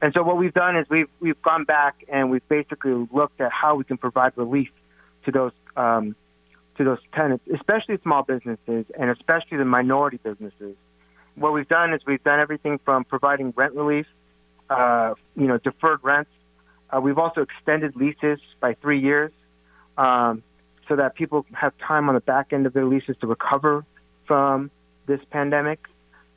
And 0.01 0.13
so 0.13 0.21
what 0.23 0.37
we've 0.37 0.53
done 0.53 0.77
is 0.77 0.85
we've 0.89 1.09
we've 1.19 1.41
gone 1.41 1.63
back 1.63 2.05
and 2.07 2.29
we've 2.29 2.47
basically 2.47 3.07
looked 3.11 3.41
at 3.41 3.51
how 3.51 3.75
we 3.75 3.83
can 3.83 3.97
provide 3.97 4.33
relief 4.35 4.69
to 5.25 5.31
those 5.31 5.51
um, 5.75 6.15
to 6.77 6.83
those 6.83 6.99
tenants, 7.13 7.43
especially 7.53 7.97
small 8.03 8.23
businesses 8.23 8.85
and 8.99 9.09
especially 9.09 9.57
the 9.57 9.65
minority 9.65 10.19
businesses. 10.21 10.75
What 11.35 11.53
we've 11.53 11.67
done 11.67 11.93
is 11.93 12.01
we've 12.05 12.23
done 12.23 12.39
everything 12.39 12.79
from 12.83 13.03
providing 13.03 13.53
rent 13.55 13.73
relief, 13.73 14.05
uh, 14.69 15.13
you 15.35 15.47
know, 15.47 15.57
deferred 15.57 15.99
rents. 16.03 16.31
Uh, 16.89 17.01
we've 17.01 17.17
also 17.17 17.41
extended 17.41 17.95
leases 17.95 18.39
by 18.59 18.75
three 18.75 18.99
years 18.99 19.31
um, 19.97 20.43
so 20.87 20.95
that 20.95 21.15
people 21.15 21.45
have 21.53 21.73
time 21.79 22.07
on 22.09 22.15
the 22.15 22.21
back 22.21 22.53
end 22.53 22.65
of 22.65 22.73
their 22.73 22.85
leases 22.85 23.15
to 23.21 23.27
recover 23.27 23.85
from 24.25 24.71
this 25.05 25.19
pandemic. 25.31 25.79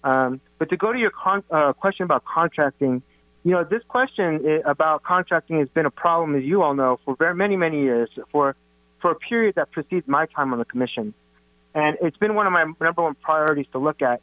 Um, 0.02 0.40
but 0.58 0.70
to 0.70 0.76
go 0.76 0.92
to 0.92 0.98
your 0.98 1.10
con- 1.10 1.44
uh, 1.50 1.72
question 1.74 2.04
about 2.04 2.24
contracting, 2.24 3.02
you 3.44 3.52
know, 3.52 3.64
this 3.64 3.82
question 3.88 4.62
about 4.66 5.02
contracting 5.02 5.60
has 5.60 5.68
been 5.68 5.86
a 5.86 5.90
problem, 5.90 6.34
as 6.36 6.44
you 6.44 6.62
all 6.62 6.74
know, 6.74 7.00
for 7.04 7.16
very 7.16 7.34
many, 7.34 7.56
many 7.56 7.82
years, 7.82 8.10
for 8.30 8.54
for 9.00 9.12
a 9.12 9.14
period 9.14 9.54
that 9.54 9.70
precedes 9.70 10.06
my 10.06 10.26
time 10.26 10.52
on 10.52 10.58
the 10.58 10.64
commission, 10.66 11.14
and 11.74 11.96
it's 12.02 12.18
been 12.18 12.34
one 12.34 12.46
of 12.46 12.52
my 12.52 12.64
number 12.80 13.02
one 13.02 13.14
priorities 13.14 13.66
to 13.72 13.78
look 13.78 14.02
at. 14.02 14.20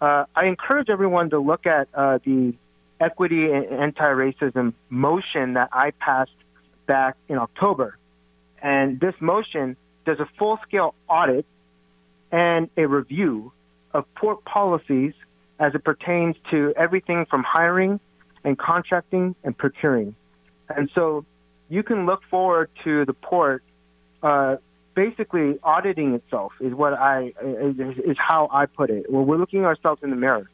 Uh, 0.00 0.24
I 0.34 0.46
encourage 0.46 0.90
everyone 0.90 1.30
to 1.30 1.38
look 1.38 1.64
at 1.64 1.88
uh, 1.94 2.18
the 2.24 2.54
equity 3.00 3.52
and 3.52 3.66
anti-racism 3.66 4.74
motion 4.90 5.54
that 5.54 5.68
I 5.72 5.92
passed 5.92 6.32
back 6.86 7.16
in 7.28 7.38
October, 7.38 7.96
and 8.60 8.98
this 8.98 9.14
motion 9.20 9.76
does 10.04 10.18
a 10.18 10.28
full-scale 10.38 10.94
audit 11.08 11.46
and 12.32 12.68
a 12.76 12.86
review 12.86 13.52
of 13.94 14.12
port 14.16 14.44
policies 14.44 15.14
as 15.60 15.74
it 15.74 15.84
pertains 15.84 16.34
to 16.50 16.74
everything 16.76 17.26
from 17.30 17.44
hiring 17.44 18.00
and 18.46 18.56
contracting 18.56 19.34
and 19.42 19.58
procuring. 19.58 20.14
And 20.74 20.88
so 20.94 21.26
you 21.68 21.82
can 21.82 22.06
look 22.06 22.22
forward 22.30 22.70
to 22.84 23.04
the 23.04 23.12
port 23.12 23.62
uh, 24.22 24.56
basically 24.94 25.58
auditing 25.62 26.14
itself 26.14 26.52
is 26.60 26.72
what 26.72 26.94
I 26.94 27.34
is, 27.42 27.98
is 27.98 28.16
how 28.16 28.48
I 28.50 28.66
put 28.66 28.88
it. 28.88 29.10
Well, 29.10 29.24
we're 29.24 29.36
looking 29.36 29.64
ourselves 29.64 30.02
in 30.02 30.10
the 30.10 30.16
mirror 30.16 30.48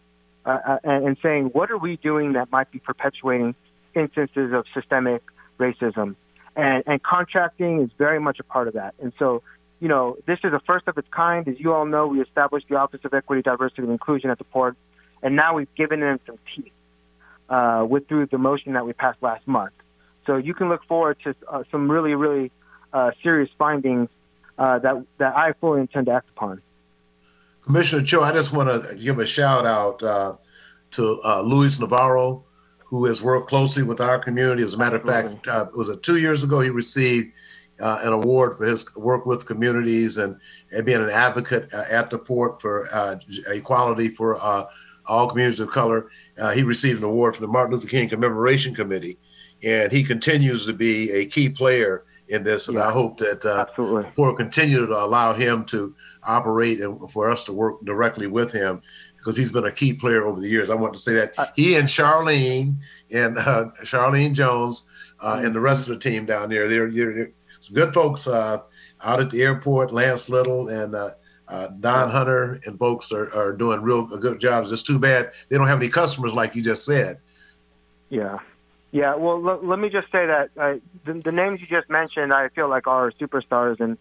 uh, 0.45 0.59
uh 0.67 0.79
and 0.83 1.17
saying 1.23 1.51
what 1.53 1.71
are 1.71 1.79
we 1.79 1.97
doing 1.97 2.33
that 2.33 2.51
might 2.51 2.73
be 2.73 2.79
perpetuating 2.79 3.55
instances 3.95 4.53
of 4.53 4.65
systemic 4.75 5.23
racism, 5.61 6.17
and, 6.57 6.83
and 6.87 7.03
contracting 7.03 7.83
is 7.83 7.91
very 7.99 8.19
much 8.19 8.41
a 8.41 8.45
part 8.45 8.69
of 8.69 8.75
that. 8.75 8.95
And 9.01 9.13
so 9.19 9.43
you 9.81 9.89
know, 9.89 10.17
this 10.27 10.39
is 10.45 10.53
a 10.53 10.61
first 10.67 10.89
of 10.89 10.97
its 10.97 11.09
kind. 11.11 11.47
As 11.47 11.61
you 11.61 11.75
all 11.75 11.87
know, 11.87 12.07
we 12.07 12.23
established 12.23 12.69
the 12.69 12.77
Office 12.77 13.01
of 13.05 13.13
Equity, 13.13 13.43
Diversity, 13.43 13.83
and 13.83 13.93
Inclusion 13.93 14.31
at 14.31 14.39
the 14.39 14.45
port, 14.45 14.77
and 15.23 15.37
now 15.37 15.55
we've 15.55 15.75
given 15.75 16.01
them 16.01 16.19
some 16.27 16.39
teeth 16.55 16.72
uh, 17.53 17.85
with 17.89 18.09
through 18.09 18.27
the 18.27 18.39
motion 18.39 18.73
that 18.73 18.85
we 18.87 18.93
passed 18.93 19.23
last 19.23 19.47
month. 19.47 19.75
So 20.27 20.37
you 20.37 20.55
can 20.55 20.69
look 20.69 20.85
forward 20.87 21.19
to 21.25 21.35
uh, 21.49 21.65
some 21.71 21.91
really, 21.91 22.15
really 22.15 22.51
uh, 22.93 23.11
serious 23.23 23.51
findings 23.59 24.09
uh, 24.59 24.79
that 24.79 25.05
that 25.19 25.37
I 25.37 25.53
fully 25.61 25.81
intend 25.81 26.07
to 26.07 26.13
act 26.13 26.29
upon. 26.31 26.63
Commissioner 27.65 28.05
Cho, 28.05 28.23
I 28.23 28.33
just 28.33 28.53
want 28.53 28.69
to 28.69 28.97
give 28.97 29.19
a 29.19 29.27
shout 29.27 29.67
out 29.67 30.03
uh, 30.03 30.37
to 30.93 31.21
uh, 31.25 31.43
Luis 31.43 31.79
Navarro, 31.79 32.45
who 32.79 33.05
has 33.05 33.23
worked 33.23 33.49
closely 33.49 33.83
with 33.83 34.01
our 34.01 34.19
community. 34.19 34.63
As 34.63 34.75
a 34.75 34.79
matter 34.79 34.97
of 34.97 35.05
fact, 35.05 35.47
it 35.47 35.77
was 35.77 35.89
it 35.89 36.03
two 36.03 36.19
years 36.19 36.43
ago 36.45 36.61
he 36.61 36.71
received 36.71 37.33
uh, 37.81 38.01
an 38.03 38.13
award 38.13 38.59
for 38.59 38.65
his 38.65 38.95
work 38.97 39.27
with 39.27 39.47
communities 39.47 40.19
and, 40.19 40.39
and 40.71 40.87
being 40.87 41.03
an 41.03 41.11
advocate 41.11 41.73
uh, 41.75 41.85
at 41.91 42.11
the 42.11 42.19
port 42.19 42.61
for 42.61 42.89
uh, 42.93 43.17
equality 43.49 44.09
for 44.09 44.37
uh, 44.41 44.67
all 45.07 45.29
communities 45.29 45.61
of 45.61 45.69
color. 45.69 46.09
Uh, 46.39 46.53
he 46.53 46.63
received 46.63 46.99
an 46.99 47.05
award 47.05 47.37
from 47.37 47.45
the 47.45 47.53
Martin 47.53 47.75
Luther 47.75 47.89
King 47.89 48.09
Commemoration 48.09 48.75
Committee, 48.75 49.19
and 49.63 49.93
he 49.93 50.03
continues 50.03 50.67
to 50.67 50.73
be 50.73 51.11
a 51.11 51.27
key 51.27 51.49
player 51.49 52.05
in 52.29 52.43
this. 52.43 52.69
And 52.69 52.79
yeah, 52.79 52.89
I 52.89 52.93
hope 52.93 53.19
that 53.19 53.45
uh, 53.45 53.67
port 54.15 54.39
continue 54.39 54.87
to 54.87 54.93
allow 54.93 55.35
him 55.35 55.65
to 55.67 55.95
operate 56.23 56.81
and 56.81 57.11
for 57.11 57.31
us 57.31 57.45
to 57.45 57.53
work 57.53 57.85
directly 57.85 58.27
with 58.27 58.53
him 58.53 58.81
because 59.19 59.37
he's 59.37 59.53
been 59.53 59.65
a 59.65 59.73
key 59.73 59.93
player 59.93 60.27
over 60.27 60.41
the 60.41 60.49
years. 60.49 60.71
I 60.71 60.75
want 60.75 60.95
to 60.95 61.01
say 61.01 61.15
that 61.15 61.53
he 61.55 61.77
and 61.77 61.87
Charlene 61.87 62.77
and 63.13 63.37
Charlene 63.37 64.33
Jones 64.33 64.85
and 65.21 65.55
the 65.55 65.61
rest 65.61 65.89
of 65.89 65.95
the 65.95 66.01
team 66.01 66.27
down 66.27 66.49
there, 66.49 66.69
they're, 66.69 66.91
they're 66.91 67.33
some 67.61 67.75
good 67.75 67.95
folks 67.95 68.27
uh, 68.27 68.59
out 69.03 69.21
at 69.21 69.31
the 69.31 69.43
airport. 69.43 69.93
Lance 69.93 70.29
Little 70.29 70.69
and 70.69 70.95
uh, 71.53 71.69
Don 71.81 72.11
Hunter 72.11 72.61
and 72.65 72.79
folks 72.79 73.13
are, 73.13 73.33
are 73.35 73.53
doing 73.53 73.83
real 73.83 74.07
good 74.07 74.41
jobs. 74.41 74.73
It's 74.73 74.83
too 74.83 74.99
bad 74.99 75.33
they 75.51 75.59
don't 75.59 75.67
have 75.67 75.81
any 75.81 75.91
customers 75.91 76.35
like 76.35 76.57
you 76.57 76.63
just 76.63 76.85
said. 76.87 77.19
Yeah. 78.09 78.39
Yeah, 78.91 79.15
well, 79.17 79.37
l- 79.49 79.61
let 79.63 79.79
me 79.79 79.89
just 79.89 80.11
say 80.11 80.27
that 80.27 80.51
uh, 80.57 80.75
the, 81.05 81.15
the 81.15 81.33
names 81.33 81.61
you 81.61 81.67
just 81.67 81.89
mentioned, 81.89 82.33
I 82.33 82.49
feel 82.49 82.69
like 82.69 82.87
are 82.87 83.11
superstars, 83.13 83.81
and 83.81 83.97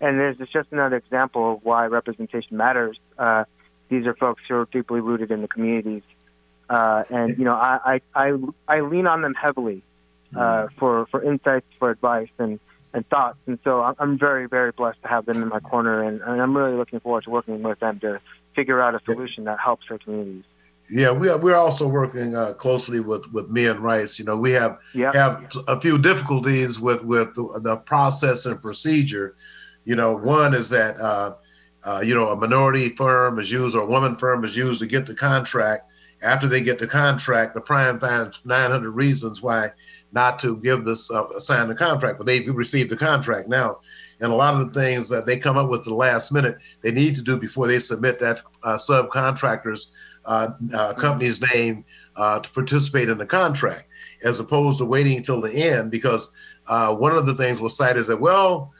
and 0.00 0.18
this 0.18 0.40
is 0.40 0.48
just 0.48 0.72
another 0.72 0.96
example 0.96 1.54
of 1.54 1.64
why 1.64 1.84
representation 1.86 2.56
matters. 2.56 2.98
Uh, 3.18 3.44
these 3.90 4.06
are 4.06 4.14
folks 4.14 4.42
who 4.48 4.54
are 4.54 4.68
deeply 4.72 5.00
rooted 5.00 5.30
in 5.30 5.42
the 5.42 5.48
communities, 5.48 6.02
uh, 6.70 7.04
and 7.10 7.36
you 7.36 7.44
know, 7.44 7.52
I, 7.52 8.00
I 8.14 8.28
I 8.28 8.38
I 8.66 8.80
lean 8.80 9.06
on 9.06 9.20
them 9.20 9.34
heavily 9.34 9.82
uh, 10.34 10.38
mm-hmm. 10.38 10.78
for 10.78 11.04
for 11.10 11.22
insights, 11.22 11.66
for 11.78 11.90
advice, 11.90 12.30
and 12.38 12.58
and 12.92 13.06
thoughts. 13.08 13.38
And 13.46 13.58
so 13.64 13.94
I'm 13.98 14.18
very, 14.18 14.46
very 14.46 14.72
blessed 14.72 15.02
to 15.02 15.08
have 15.08 15.26
them 15.26 15.42
in 15.42 15.48
my 15.48 15.60
corner, 15.60 16.02
and, 16.02 16.20
and 16.20 16.40
I'm 16.40 16.56
really 16.56 16.76
looking 16.76 17.00
forward 17.00 17.24
to 17.24 17.30
working 17.30 17.62
with 17.62 17.80
them 17.80 18.00
to 18.00 18.20
figure 18.54 18.80
out 18.80 18.94
a 18.94 19.00
solution 19.00 19.44
that 19.44 19.60
helps 19.60 19.86
our 19.90 19.98
communities. 19.98 20.44
Yeah, 20.90 21.12
we 21.12 21.28
are, 21.28 21.38
we're 21.38 21.56
also 21.56 21.86
working 21.86 22.34
uh, 22.34 22.54
closely 22.54 22.98
with, 22.98 23.32
with 23.32 23.48
Mian 23.48 23.80
Rice. 23.80 24.18
You 24.18 24.24
know, 24.24 24.36
we 24.36 24.50
have 24.52 24.78
yep. 24.92 25.14
have 25.14 25.46
a 25.68 25.80
few 25.80 25.98
difficulties 25.98 26.80
with 26.80 27.04
with 27.04 27.32
the, 27.36 27.60
the, 27.62 27.76
process 27.76 28.46
and 28.46 28.60
procedure. 28.60 29.36
You 29.84 29.94
know, 29.94 30.16
one 30.16 30.52
is 30.52 30.68
that 30.70 30.98
uh, 30.98 31.36
uh, 31.84 32.02
you 32.04 32.12
know 32.12 32.30
a 32.30 32.36
minority 32.36 32.88
firm 32.88 33.38
is 33.38 33.52
used 33.52 33.76
or 33.76 33.82
a 33.82 33.86
woman 33.86 34.16
firm 34.16 34.42
is 34.42 34.56
used 34.56 34.80
to 34.80 34.86
get 34.86 35.06
the 35.06 35.14
contract. 35.14 35.92
After 36.22 36.48
they 36.48 36.60
get 36.60 36.80
the 36.80 36.88
contract, 36.88 37.54
the 37.54 37.60
prime 37.60 38.00
finds 38.00 38.40
900 38.44 38.90
reasons 38.90 39.40
why 39.40 39.70
not 40.12 40.38
to 40.40 40.56
give 40.56 40.84
this 40.84 41.10
uh, 41.10 41.38
sign 41.38 41.68
the 41.68 41.74
contract, 41.74 42.18
but 42.18 42.26
they 42.26 42.40
received 42.40 42.90
the 42.90 42.96
contract 42.96 43.48
now. 43.48 43.80
And 44.20 44.32
a 44.32 44.34
lot 44.34 44.60
of 44.60 44.72
the 44.72 44.80
things 44.80 45.08
that 45.08 45.24
they 45.24 45.38
come 45.38 45.56
up 45.56 45.70
with 45.70 45.84
the 45.84 45.94
last 45.94 46.32
minute, 46.32 46.58
they 46.82 46.90
need 46.90 47.14
to 47.14 47.22
do 47.22 47.38
before 47.38 47.66
they 47.66 47.78
submit 47.78 48.18
that 48.20 48.42
uh, 48.62 48.76
subcontractor's 48.76 49.92
uh, 50.24 50.50
uh, 50.74 50.94
company's 50.94 51.40
name 51.54 51.84
uh, 52.16 52.40
to 52.40 52.50
participate 52.50 53.08
in 53.08 53.18
the 53.18 53.26
contract, 53.26 53.86
as 54.22 54.40
opposed 54.40 54.78
to 54.78 54.84
waiting 54.84 55.16
until 55.16 55.40
the 55.40 55.52
end. 55.52 55.90
Because 55.90 56.32
uh, 56.66 56.94
one 56.94 57.16
of 57.16 57.24
the 57.24 57.34
things 57.34 57.60
was 57.60 57.76
cited 57.76 58.00
is 58.00 58.08
that, 58.08 58.20
well, 58.20 58.72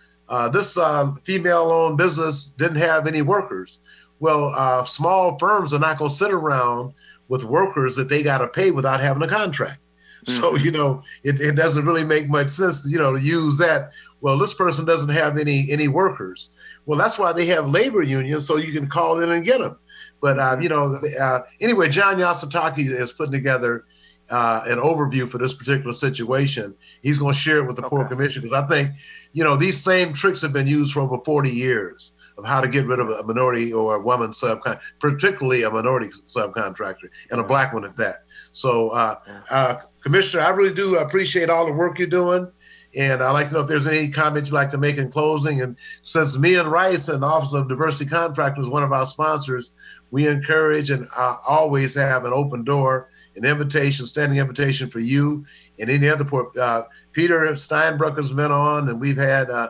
this 0.53 0.79
female-owned 1.25 1.97
business 1.97 2.47
didn't 2.59 2.77
have 2.77 3.07
any 3.07 3.23
workers. 3.23 3.81
Well, 4.19 4.85
small 4.85 5.39
firms 5.39 5.73
are 5.73 5.79
not 5.79 5.99
going 5.99 6.11
to 6.11 6.17
sit 6.17 6.33
around 6.33 6.93
with 7.29 7.45
workers 7.45 7.97
that 7.97 8.09
they 8.09 8.23
got 8.23 8.39
to 8.39 8.49
pay 8.49 8.71
without 8.71 9.01
having 9.01 9.23
a 9.23 9.29
contract. 9.29 9.79
So, 10.25 10.53
mm-hmm. 10.53 10.65
you 10.65 10.71
know, 10.71 11.03
it, 11.23 11.41
it 11.41 11.57
doesn't 11.57 11.87
really 11.87 12.05
make 12.05 12.29
much 12.29 12.49
sense, 12.49 12.87
you 12.87 12.99
know, 12.99 13.15
to 13.15 13.21
use 13.21 13.59
that. 13.59 13.93
Well, 14.21 14.39
this 14.39 14.55
person 14.55 14.85
doesn't 14.85 15.09
have 15.09 15.39
any 15.39 15.71
any 15.71 15.89
workers. 15.89 16.51
Well, 16.87 16.99
that's 16.99 17.19
why 17.19 17.33
they 17.33 17.47
have 17.47 17.69
labor 17.69 18.03
unions, 18.03 18.47
so 18.47 18.57
you 18.57 18.73
can 18.73 18.89
call 18.89 19.21
in 19.21 19.31
and 19.31 19.45
get 19.45 19.61
them. 19.61 19.79
But 20.21 20.39
uh, 20.39 20.59
you 20.61 20.69
know, 20.69 20.95
uh, 20.95 21.41
anyway, 21.61 21.89
John 21.89 22.17
Yasutake 22.17 22.79
is 22.79 23.13
putting 23.13 23.33
together 23.33 23.85
uh, 24.31 24.63
an 24.67 24.79
overview 24.79 25.31
for 25.31 25.39
this 25.39 25.55
particular 25.55 25.95
situation. 25.95 26.75
He's 27.03 27.19
going 27.19 27.35
to 27.35 27.39
share 27.39 27.59
it 27.59 27.67
with 27.67 27.77
the 27.77 27.83
okay. 27.83 27.97
Port 27.97 28.11
Commission 28.11 28.43
because 28.43 28.53
I 28.53 28.67
think, 28.69 28.91
you 29.33 29.43
know, 29.45 29.57
these 29.57 29.83
same 29.83 30.15
tricks 30.15 30.43
have 30.43 30.53
been 30.53 30.67
used 30.67 30.93
for 30.93 31.01
over 31.01 31.19
40 31.25 31.51
years 31.51 32.13
of 32.41 32.47
how 32.47 32.61
to 32.61 32.69
get 32.69 32.87
rid 32.87 32.99
of 32.99 33.11
a 33.11 33.23
minority 33.23 33.73
or 33.73 33.97
a 33.97 34.01
woman 34.01 34.31
subcon, 34.31 34.81
particularly 34.99 35.63
a 35.63 35.71
minority 35.71 36.09
subcontractor 36.27 37.09
and 37.31 37.41
a 37.41 37.45
black 37.45 37.73
one 37.73 37.85
at 37.85 37.97
that. 37.97 38.25
So, 38.53 38.89
uh, 38.91 39.17
uh, 39.51 39.81
Commissioner, 40.01 40.43
I 40.43 40.51
really 40.51 40.75
do 40.75 40.97
appreciate 40.97 41.51
all 41.51 41.67
the 41.67 41.73
work 41.73 41.99
you're 41.99 42.09
doing. 42.09 42.51
And 42.97 43.23
I'd 43.23 43.31
like 43.31 43.49
to 43.49 43.53
know 43.55 43.61
if 43.61 43.69
there's 43.69 43.87
any 43.87 44.11
comments 44.11 44.51
you'd 44.51 44.57
like 44.57 44.73
to 44.73 44.79
make 44.79 44.97
in 44.97 45.13
closing. 45.13 45.61
And 45.61 45.77
since 46.03 46.37
Mian 46.37 46.67
Rice 46.67 47.09
and 47.09 47.23
the 47.23 47.27
Office 47.27 47.55
of 47.55 47.69
Diversity 47.69 48.11
Contractor 48.11 48.63
is 48.63 48.69
one 48.69 48.83
of 48.83 48.93
our 48.93 49.07
sponsors, 49.07 49.71
we 50.11 50.27
encourage 50.27 50.91
and 50.91 51.07
uh, 51.17 51.37
always 51.47 51.95
have 51.95 52.25
an 52.25 52.33
open 52.33 52.65
door, 52.65 53.09
an 53.37 53.45
invitation, 53.45 54.07
standing 54.07 54.39
invitation 54.39 54.91
for 54.91 54.99
you 54.99 55.45
and 55.79 55.89
any 55.89 56.09
other. 56.09 56.27
Uh, 56.59 56.83
Peter 57.13 57.39
Steinbrueck 57.53 58.17
has 58.17 58.33
been 58.33 58.51
on, 58.51 58.89
and 58.89 59.01
we've 59.01 59.17
had 59.17 59.51
uh, 59.51 59.69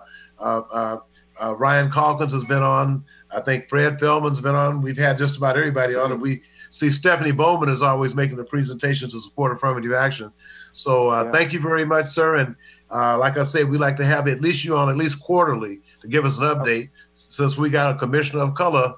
uh, 1.40 1.44
uh, 1.44 1.50
uh, 1.50 1.54
Ryan 1.54 1.90
Calkins 1.90 2.32
has 2.32 2.44
been 2.44 2.62
on. 2.62 3.04
I 3.30 3.40
think 3.40 3.68
Fred 3.68 3.98
Felleman's 3.98 4.40
been 4.40 4.54
on. 4.54 4.82
We've 4.82 4.98
had 4.98 5.18
just 5.18 5.36
about 5.36 5.56
everybody 5.56 5.94
on, 5.94 6.12
and 6.12 6.20
we 6.20 6.42
see 6.70 6.90
Stephanie 6.90 7.32
Bowman 7.32 7.68
is 7.68 7.82
always 7.82 8.14
making 8.14 8.36
the 8.36 8.44
presentations 8.44 9.12
to 9.12 9.20
support 9.20 9.56
affirmative 9.56 9.92
action. 9.92 10.32
So 10.72 11.12
yeah. 11.12 11.32
thank 11.32 11.52
you 11.52 11.60
very 11.60 11.84
much, 11.84 12.06
sir. 12.06 12.36
And 12.36 12.56
like 12.90 13.36
I 13.36 13.44
said, 13.44 13.68
we 13.68 13.78
like 13.78 13.96
to 13.98 14.04
have 14.04 14.28
at 14.28 14.40
least 14.40 14.64
you 14.64 14.76
on 14.76 14.88
at 14.88 14.96
least 14.96 15.20
quarterly 15.20 15.80
to 16.00 16.08
give 16.08 16.24
us 16.24 16.38
an 16.38 16.44
update, 16.44 16.90
since 17.14 17.56
we 17.56 17.70
got 17.70 17.96
a 17.96 17.98
commissioner 17.98 18.42
of 18.42 18.54
color 18.54 18.94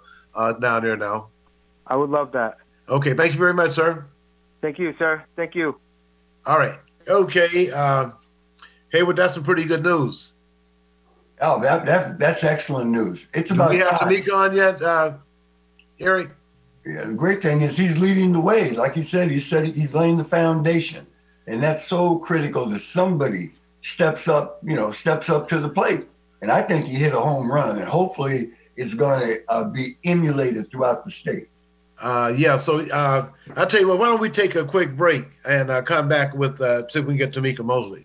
down 0.60 0.82
there 0.82 0.96
now. 0.96 1.28
I 1.86 1.96
would 1.96 2.10
love 2.10 2.32
that. 2.32 2.58
Okay, 2.88 3.14
thank 3.14 3.32
you 3.32 3.38
very 3.38 3.54
much, 3.54 3.72
sir. 3.72 4.04
Thank 4.60 4.78
you, 4.78 4.94
sir. 4.98 5.22
Thank 5.36 5.54
you. 5.54 5.78
All 6.46 6.58
right. 6.58 6.78
Okay. 7.08 7.70
Uh, 7.70 8.10
Haywood, 8.92 9.16
that's 9.16 9.34
some 9.34 9.44
pretty 9.44 9.64
good 9.64 9.82
news. 9.82 10.31
Oh, 11.42 11.60
that, 11.60 11.84
that 11.86 12.18
that's 12.18 12.44
excellent 12.44 12.90
news. 12.90 13.26
It's 13.34 13.50
about. 13.50 13.70
Do 13.70 13.76
we 13.76 13.82
have 13.82 13.92
Tamika 14.00 14.32
on 14.32 14.56
yet, 14.56 14.80
uh, 14.80 15.14
Eric? 16.00 16.30
Yeah, 16.86 17.04
the 17.04 17.12
great 17.12 17.42
thing 17.42 17.60
is 17.60 17.76
he's 17.76 17.98
leading 17.98 18.32
the 18.32 18.40
way. 18.40 18.70
Like 18.70 18.94
he 18.94 19.02
said, 19.02 19.30
he 19.30 19.38
said 19.38 19.66
he's 19.66 19.92
laying 19.92 20.16
the 20.18 20.24
foundation, 20.24 21.06
and 21.46 21.62
that's 21.62 21.84
so 21.86 22.18
critical 22.18 22.66
that 22.66 22.80
somebody 22.80 23.50
steps 23.82 24.28
up. 24.28 24.60
You 24.62 24.76
know, 24.76 24.90
steps 24.92 25.28
up 25.28 25.48
to 25.48 25.60
the 25.60 25.68
plate. 25.68 26.06
And 26.40 26.50
I 26.50 26.60
think 26.60 26.86
he 26.86 26.94
hit 26.94 27.14
a 27.14 27.20
home 27.20 27.52
run, 27.52 27.78
and 27.78 27.88
hopefully 27.88 28.50
it's 28.74 28.94
going 28.94 29.20
to 29.20 29.38
uh, 29.48 29.62
be 29.62 29.96
emulated 30.04 30.68
throughout 30.72 31.04
the 31.04 31.10
state. 31.12 31.48
Uh, 32.00 32.34
yeah, 32.36 32.58
so 32.58 32.80
uh, 32.80 33.28
I'll 33.54 33.68
tell 33.68 33.80
you 33.80 33.86
what, 33.86 34.00
why 34.00 34.06
don't 34.06 34.20
we 34.20 34.28
take 34.28 34.56
a 34.56 34.64
quick 34.64 34.96
break 34.96 35.24
and 35.44 35.70
uh, 35.70 35.82
come 35.82 36.08
back 36.08 36.34
with, 36.34 36.60
uh, 36.60 36.88
see 36.88 36.98
if 36.98 37.04
we 37.06 37.16
can 37.16 37.30
get 37.30 37.32
Tamika 37.32 37.64
Mosley. 37.64 38.04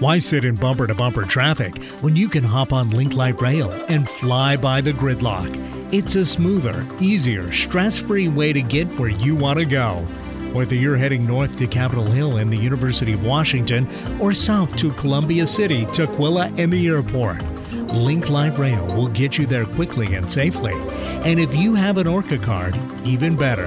Why 0.00 0.20
sit 0.20 0.44
in 0.44 0.54
bumper 0.54 0.86
to 0.86 0.94
bumper 0.94 1.24
traffic 1.24 1.82
when 2.02 2.14
you 2.14 2.28
can 2.28 2.44
hop 2.44 2.72
on 2.72 2.90
Link 2.90 3.14
Light 3.14 3.40
Rail 3.40 3.72
and 3.88 4.08
fly 4.08 4.56
by 4.56 4.80
the 4.80 4.92
gridlock? 4.92 5.92
It's 5.92 6.14
a 6.14 6.24
smoother, 6.24 6.86
easier, 7.00 7.52
stress 7.52 7.98
free 7.98 8.28
way 8.28 8.52
to 8.52 8.62
get 8.62 8.86
where 8.92 9.08
you 9.08 9.34
want 9.34 9.58
to 9.58 9.64
go. 9.64 9.96
Whether 10.52 10.76
you're 10.76 10.96
heading 10.96 11.26
north 11.26 11.58
to 11.58 11.66
Capitol 11.66 12.04
Hill 12.04 12.36
and 12.36 12.48
the 12.48 12.56
University 12.56 13.12
of 13.12 13.26
Washington 13.26 13.88
or 14.20 14.32
south 14.32 14.76
to 14.76 14.92
Columbia 14.92 15.48
City, 15.48 15.84
Tukwila, 15.86 16.56
and 16.56 16.72
the 16.72 16.86
airport, 16.86 17.42
Link 17.92 18.28
Light 18.28 18.56
Rail 18.56 18.86
will 18.94 19.08
get 19.08 19.36
you 19.36 19.46
there 19.46 19.66
quickly 19.66 20.14
and 20.14 20.30
safely. 20.30 20.74
And 21.24 21.40
if 21.40 21.56
you 21.56 21.74
have 21.74 21.96
an 21.98 22.06
ORCA 22.06 22.38
card, 22.38 22.78
even 23.04 23.34
better. 23.34 23.66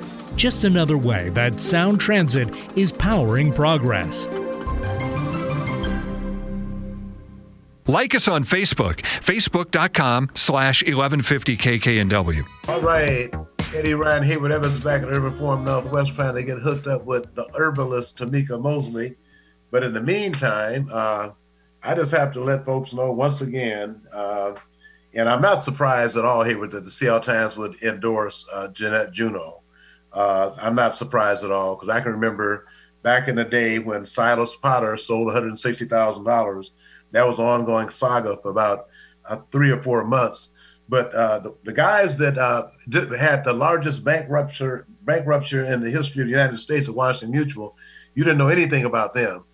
Just 0.41 0.63
another 0.63 0.97
way 0.97 1.29
that 1.35 1.59
Sound 1.59 1.99
Transit 1.99 2.49
is 2.75 2.91
powering 2.91 3.53
progress. 3.53 4.25
Like 7.85 8.15
us 8.15 8.27
on 8.27 8.43
Facebook, 8.43 9.01
facebook.com 9.21 10.31
slash 10.33 10.83
1150kknw. 10.83 12.43
All 12.67 12.81
right. 12.81 13.31
Eddie 13.75 13.93
Rye 13.93 14.17
and 14.17 14.25
Haywood 14.25 14.51
Evans 14.51 14.79
back 14.79 15.03
at 15.03 15.09
Urban 15.09 15.37
Forum 15.37 15.63
Northwest 15.63 16.15
trying 16.15 16.33
to 16.33 16.41
get 16.41 16.57
hooked 16.57 16.87
up 16.87 17.05
with 17.05 17.35
the 17.35 17.47
herbalist 17.53 18.17
Tamika 18.17 18.59
Mosley. 18.59 19.17
But 19.69 19.83
in 19.83 19.93
the 19.93 20.01
meantime, 20.01 20.89
uh, 20.91 21.29
I 21.83 21.93
just 21.93 22.15
have 22.15 22.33
to 22.33 22.39
let 22.39 22.65
folks 22.65 22.93
know 22.93 23.11
once 23.11 23.41
again 23.41 24.01
uh, 24.11 24.53
and 25.13 25.27
I'm 25.29 25.41
not 25.41 25.61
surprised 25.61 26.17
at 26.17 26.25
all, 26.25 26.43
Haywood, 26.43 26.71
that 26.71 26.83
the 26.83 26.89
Seattle 26.89 27.19
Times 27.19 27.57
would 27.57 27.81
endorse 27.83 28.47
uh, 28.51 28.69
Jeanette 28.69 29.11
Juneau. 29.11 29.60
Uh, 30.13 30.55
I'm 30.61 30.75
not 30.75 30.95
surprised 30.95 31.43
at 31.43 31.51
all 31.51 31.75
because 31.75 31.89
I 31.89 32.01
can 32.01 32.11
remember 32.11 32.65
back 33.03 33.27
in 33.27 33.35
the 33.35 33.45
day 33.45 33.79
when 33.79 34.05
Silas 34.05 34.55
Potter 34.55 34.97
sold 34.97 35.27
$160,000. 35.29 36.71
That 37.11 37.27
was 37.27 37.39
an 37.39 37.45
ongoing 37.45 37.89
saga 37.89 38.37
for 38.41 38.49
about 38.49 38.87
uh, 39.25 39.37
three 39.51 39.71
or 39.71 39.81
four 39.81 40.03
months. 40.03 40.53
But 40.89 41.13
uh, 41.13 41.39
the, 41.39 41.55
the, 41.63 41.73
guys 41.73 42.17
that 42.17 42.37
uh, 42.37 42.67
did, 42.89 43.13
had 43.13 43.45
the 43.45 43.53
largest 43.53 44.03
bank 44.03 44.27
rupture, 44.29 44.85
bank 45.03 45.25
in 45.25 45.81
the 45.81 45.89
history 45.89 46.21
of 46.21 46.27
the 46.27 46.33
United 46.33 46.57
States 46.57 46.89
at 46.89 46.95
Washington 46.95 47.31
Mutual, 47.31 47.77
you 48.13 48.23
didn't 48.23 48.37
know 48.37 48.49
anything 48.49 48.85
about 48.85 49.13
them. 49.13 49.45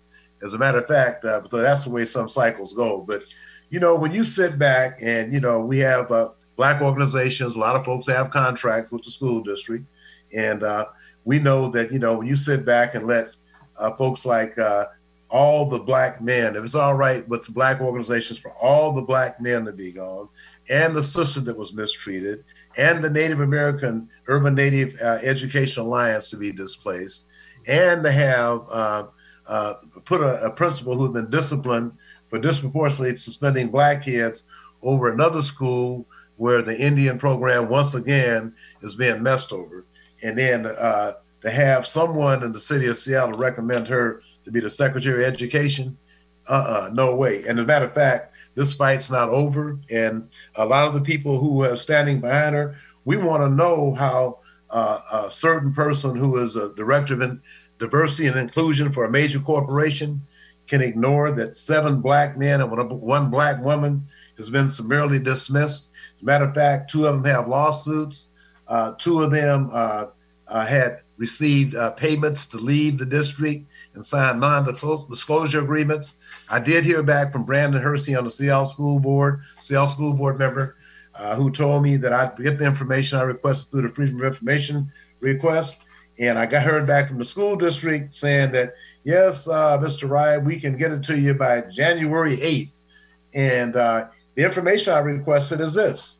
As 0.42 0.54
a 0.54 0.58
matter 0.58 0.80
of 0.80 0.88
fact, 0.88 1.24
uh, 1.24 1.40
that's 1.50 1.84
the 1.84 1.90
way 1.90 2.04
some 2.04 2.28
cycles 2.28 2.72
go. 2.72 3.00
But 3.06 3.22
you 3.70 3.80
know, 3.80 3.94
when 3.94 4.12
you 4.12 4.24
sit 4.24 4.58
back 4.58 4.98
and, 5.02 5.32
you 5.32 5.40
know, 5.40 5.60
we 5.60 5.78
have 5.78 6.10
uh, 6.10 6.30
black 6.56 6.80
organizations, 6.80 7.54
a 7.54 7.60
lot 7.60 7.76
of 7.76 7.84
folks 7.84 8.06
have 8.08 8.30
contracts 8.30 8.90
with 8.90 9.04
the 9.04 9.10
school 9.10 9.42
district. 9.42 9.84
And 10.34 10.62
uh, 10.62 10.86
we 11.24 11.38
know 11.38 11.68
that, 11.70 11.92
you 11.92 11.98
know, 11.98 12.16
when 12.18 12.26
you 12.26 12.36
sit 12.36 12.64
back 12.64 12.94
and 12.94 13.06
let 13.06 13.36
uh, 13.76 13.92
folks 13.96 14.26
like 14.26 14.58
uh, 14.58 14.86
all 15.30 15.66
the 15.66 15.78
black 15.78 16.20
men, 16.20 16.56
if 16.56 16.64
it's 16.64 16.74
all 16.74 16.94
right 16.94 17.26
with 17.28 17.52
black 17.54 17.80
organizations 17.80 18.38
for 18.38 18.52
all 18.52 18.92
the 18.92 19.02
black 19.02 19.40
men 19.40 19.64
to 19.64 19.72
be 19.72 19.92
gone, 19.92 20.28
and 20.70 20.94
the 20.94 21.02
sister 21.02 21.40
that 21.40 21.56
was 21.56 21.74
mistreated, 21.74 22.44
and 22.76 23.02
the 23.02 23.10
Native 23.10 23.40
American 23.40 24.08
Urban 24.26 24.54
Native 24.54 24.94
uh, 25.02 25.18
Education 25.22 25.84
Alliance 25.84 26.30
to 26.30 26.36
be 26.36 26.52
displaced, 26.52 27.26
and 27.66 28.02
to 28.04 28.10
have 28.10 28.62
uh, 28.70 29.74
put 30.04 30.20
a, 30.20 30.44
a 30.44 30.50
principal 30.50 30.96
who 30.96 31.04
had 31.04 31.12
been 31.12 31.30
disciplined 31.30 31.92
for 32.28 32.38
disproportionately 32.38 33.16
suspending 33.16 33.68
black 33.68 34.02
kids 34.02 34.44
over 34.82 35.12
another 35.12 35.42
school 35.42 36.06
where 36.36 36.62
the 36.62 36.78
Indian 36.78 37.18
program 37.18 37.68
once 37.68 37.94
again 37.94 38.54
is 38.82 38.94
being 38.94 39.22
messed 39.22 39.52
over. 39.52 39.84
And 40.22 40.36
then 40.36 40.66
uh, 40.66 41.14
to 41.40 41.50
have 41.50 41.86
someone 41.86 42.42
in 42.42 42.52
the 42.52 42.60
city 42.60 42.86
of 42.86 42.96
Seattle 42.96 43.38
recommend 43.38 43.88
her 43.88 44.22
to 44.44 44.50
be 44.50 44.60
the 44.60 44.70
Secretary 44.70 45.24
of 45.24 45.32
Education, 45.32 45.96
uh-uh, 46.48 46.90
no 46.94 47.14
way. 47.14 47.44
And 47.46 47.58
as 47.58 47.64
a 47.64 47.66
matter 47.66 47.86
of 47.86 47.94
fact, 47.94 48.34
this 48.54 48.74
fight's 48.74 49.10
not 49.10 49.28
over. 49.28 49.78
And 49.90 50.30
a 50.56 50.66
lot 50.66 50.88
of 50.88 50.94
the 50.94 51.00
people 51.00 51.38
who 51.38 51.64
are 51.64 51.76
standing 51.76 52.20
behind 52.20 52.54
her, 52.54 52.76
we 53.04 53.16
want 53.16 53.42
to 53.42 53.48
know 53.48 53.92
how 53.92 54.40
uh, 54.70 55.00
a 55.26 55.30
certain 55.30 55.72
person 55.72 56.14
who 56.14 56.38
is 56.38 56.56
a 56.56 56.74
director 56.74 57.20
of 57.20 57.40
diversity 57.78 58.26
and 58.26 58.36
inclusion 58.36 58.92
for 58.92 59.04
a 59.04 59.10
major 59.10 59.40
corporation 59.40 60.22
can 60.66 60.82
ignore 60.82 61.32
that 61.32 61.56
seven 61.56 62.00
black 62.00 62.36
men 62.36 62.60
and 62.60 62.70
one 62.70 63.30
black 63.30 63.62
woman 63.62 64.06
has 64.36 64.50
been 64.50 64.68
summarily 64.68 65.18
dismissed. 65.18 65.88
As 66.16 66.22
a 66.22 66.26
matter 66.26 66.44
of 66.44 66.54
fact, 66.54 66.90
two 66.90 67.06
of 67.06 67.14
them 67.14 67.24
have 67.24 67.48
lawsuits. 67.48 68.28
Uh, 68.68 68.92
two 68.98 69.22
of 69.22 69.30
them 69.30 69.70
uh, 69.72 70.06
uh, 70.46 70.66
had 70.66 71.00
received 71.16 71.74
uh, 71.74 71.90
payments 71.92 72.46
to 72.46 72.58
leave 72.58 72.98
the 72.98 73.06
district 73.06 73.66
and 73.94 74.04
signed 74.04 74.40
non-disclosure 74.40 75.60
agreements. 75.60 76.18
I 76.48 76.60
did 76.60 76.84
hear 76.84 77.02
back 77.02 77.32
from 77.32 77.44
Brandon 77.44 77.82
Hersey 77.82 78.14
on 78.14 78.24
the 78.24 78.30
Seattle 78.30 78.64
School 78.64 79.00
Board, 79.00 79.40
Seattle 79.58 79.86
School 79.86 80.12
Board 80.12 80.38
member, 80.38 80.76
who 81.34 81.50
told 81.50 81.82
me 81.82 81.96
that 81.96 82.12
I'd 82.12 82.36
get 82.36 82.58
the 82.58 82.66
information 82.66 83.18
I 83.18 83.22
requested 83.22 83.72
through 83.72 83.88
the 83.88 83.94
Freedom 83.94 84.20
of 84.20 84.26
Information 84.26 84.92
request. 85.20 85.84
And 86.18 86.38
I 86.38 86.46
got 86.46 86.62
heard 86.62 86.86
back 86.86 87.08
from 87.08 87.18
the 87.18 87.24
school 87.24 87.56
district 87.56 88.12
saying 88.12 88.52
that, 88.52 88.74
yes, 89.04 89.48
uh, 89.48 89.78
Mr. 89.78 90.08
Rye, 90.08 90.38
we 90.38 90.58
can 90.58 90.76
get 90.76 90.92
it 90.92 91.02
to 91.04 91.18
you 91.18 91.34
by 91.34 91.62
January 91.62 92.36
8th. 92.36 92.72
And 93.34 93.76
uh, 93.76 94.08
the 94.34 94.44
information 94.44 94.92
I 94.92 94.98
requested 94.98 95.60
is 95.60 95.74
this. 95.74 96.17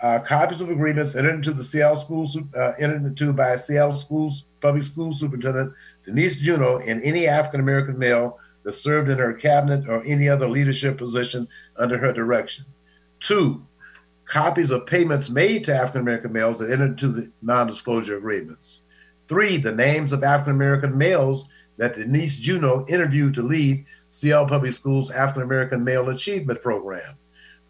Uh, 0.00 0.18
copies 0.18 0.60
of 0.60 0.70
agreements 0.70 1.14
entered 1.14 1.34
into 1.34 1.52
the 1.52 1.64
Seattle 1.64 1.96
schools 1.96 2.36
uh, 2.56 2.72
entered 2.78 3.04
into 3.04 3.32
by 3.32 3.56
Seattle 3.56 3.92
schools 3.92 4.44
public 4.60 4.82
school 4.82 5.12
superintendent 5.12 5.72
Denise 6.04 6.36
Juneau 6.36 6.78
and 6.78 7.02
any 7.02 7.26
African 7.28 7.60
American 7.60 7.98
male 7.98 8.38
that 8.64 8.72
served 8.72 9.08
in 9.08 9.18
her 9.18 9.32
cabinet 9.32 9.88
or 9.88 10.02
any 10.04 10.28
other 10.28 10.48
leadership 10.48 10.98
position 10.98 11.46
under 11.76 11.96
her 11.96 12.12
direction. 12.12 12.64
Two, 13.20 13.60
copies 14.24 14.70
of 14.70 14.86
payments 14.86 15.30
made 15.30 15.64
to 15.64 15.74
African 15.74 16.00
American 16.00 16.32
males 16.32 16.58
that 16.58 16.70
entered 16.70 16.90
into 16.90 17.08
the 17.08 17.30
non 17.42 17.66
disclosure 17.66 18.16
agreements. 18.16 18.82
Three, 19.28 19.58
the 19.58 19.72
names 19.72 20.12
of 20.12 20.24
African 20.24 20.54
American 20.54 20.98
males 20.98 21.50
that 21.76 21.94
Denise 21.94 22.36
Juneau 22.36 22.84
interviewed 22.88 23.34
to 23.34 23.42
lead 23.42 23.86
Seattle 24.08 24.46
Public 24.46 24.72
Schools 24.72 25.10
African 25.10 25.42
American 25.42 25.84
Male 25.84 26.10
Achievement 26.10 26.62
Program. 26.62 27.14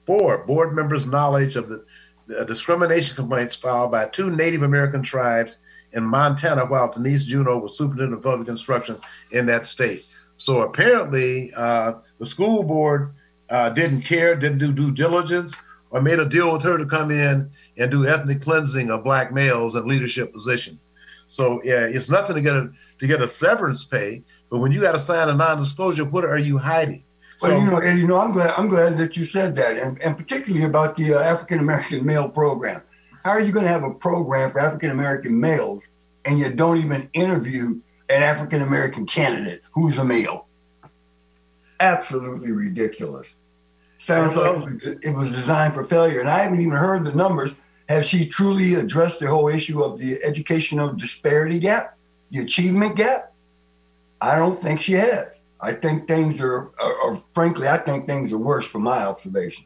Four, 0.06 0.44
board 0.46 0.74
members' 0.74 1.06
knowledge 1.06 1.56
of 1.56 1.68
the, 1.68 1.84
the 2.26 2.44
discrimination 2.44 3.16
complaints 3.16 3.54
filed 3.54 3.92
by 3.92 4.06
two 4.06 4.30
Native 4.30 4.62
American 4.62 5.02
tribes 5.02 5.58
in 5.92 6.04
Montana 6.04 6.66
while 6.66 6.90
Denise 6.90 7.24
Juneau 7.24 7.58
was 7.58 7.76
superintendent 7.76 8.18
of 8.18 8.22
public 8.22 8.48
instruction 8.48 8.96
in 9.30 9.46
that 9.46 9.66
state. 9.66 10.06
So 10.36 10.62
apparently, 10.62 11.52
uh, 11.54 11.94
the 12.18 12.26
school 12.26 12.62
board 12.62 13.14
uh, 13.50 13.70
didn't 13.70 14.02
care, 14.02 14.34
didn't 14.34 14.58
do 14.58 14.72
due 14.72 14.92
diligence, 14.92 15.56
or 15.90 16.00
made 16.00 16.18
a 16.18 16.28
deal 16.28 16.52
with 16.52 16.62
her 16.62 16.76
to 16.76 16.86
come 16.86 17.10
in 17.10 17.50
and 17.78 17.90
do 17.90 18.06
ethnic 18.06 18.40
cleansing 18.40 18.90
of 18.90 19.04
black 19.04 19.32
males 19.32 19.76
in 19.76 19.86
leadership 19.86 20.32
positions. 20.32 20.88
So 21.28 21.60
yeah, 21.62 21.86
it's 21.86 22.10
nothing 22.10 22.36
to 22.36 22.42
get 22.42 22.56
a 22.56 22.72
to 22.98 23.06
get 23.06 23.22
a 23.22 23.28
severance 23.28 23.84
pay, 23.84 24.24
but 24.50 24.58
when 24.58 24.72
you 24.72 24.80
got 24.80 24.92
to 24.92 24.98
sign 24.98 25.28
a 25.28 25.34
non-disclosure, 25.34 26.04
what 26.04 26.24
are 26.24 26.38
you 26.38 26.58
hiding? 26.58 27.04
So, 27.36 27.48
well, 27.48 27.60
you 27.60 27.70
know, 27.70 27.80
and 27.80 27.98
you 27.98 28.06
know, 28.06 28.18
I'm 28.18 28.32
glad 28.32 28.54
I'm 28.56 28.68
glad 28.68 28.96
that 28.98 29.16
you 29.16 29.24
said 29.24 29.56
that, 29.56 29.76
and, 29.76 30.00
and 30.00 30.16
particularly 30.16 30.64
about 30.64 30.96
the 30.96 31.14
uh, 31.14 31.20
African 31.20 31.58
American 31.58 32.04
male 32.04 32.28
program. 32.28 32.82
How 33.24 33.30
are 33.30 33.40
you 33.40 33.52
going 33.52 33.64
to 33.64 33.72
have 33.72 33.82
a 33.82 33.92
program 33.92 34.52
for 34.52 34.60
African 34.60 34.90
American 34.90 35.40
males 35.40 35.84
and 36.24 36.38
you 36.38 36.50
don't 36.50 36.78
even 36.78 37.08
interview 37.12 37.80
an 38.08 38.22
African 38.22 38.62
American 38.62 39.06
candidate 39.06 39.62
who's 39.72 39.98
a 39.98 40.04
male? 40.04 40.46
Absolutely 41.80 42.52
ridiculous. 42.52 43.34
Sounds 43.98 44.36
like 44.36 44.82
it 45.02 45.14
was 45.16 45.30
designed 45.30 45.72
for 45.74 45.84
failure. 45.84 46.20
And 46.20 46.28
I 46.28 46.40
haven't 46.40 46.60
even 46.60 46.76
heard 46.76 47.04
the 47.04 47.12
numbers. 47.12 47.54
Has 47.88 48.06
she 48.06 48.26
truly 48.26 48.74
addressed 48.74 49.20
the 49.20 49.26
whole 49.26 49.48
issue 49.48 49.82
of 49.82 49.98
the 49.98 50.22
educational 50.22 50.92
disparity 50.92 51.58
gap, 51.58 51.96
the 52.30 52.40
achievement 52.40 52.96
gap? 52.96 53.32
I 54.20 54.36
don't 54.36 54.60
think 54.60 54.80
she 54.80 54.92
has. 54.92 55.28
I 55.64 55.72
think 55.72 56.06
things 56.06 56.40
are, 56.40 56.72
are, 56.78 57.00
are 57.02 57.16
frankly, 57.32 57.66
I 57.68 57.78
think 57.78 58.06
things 58.06 58.32
are 58.32 58.38
worse 58.38 58.66
from 58.66 58.82
my 58.82 59.04
observation. 59.04 59.64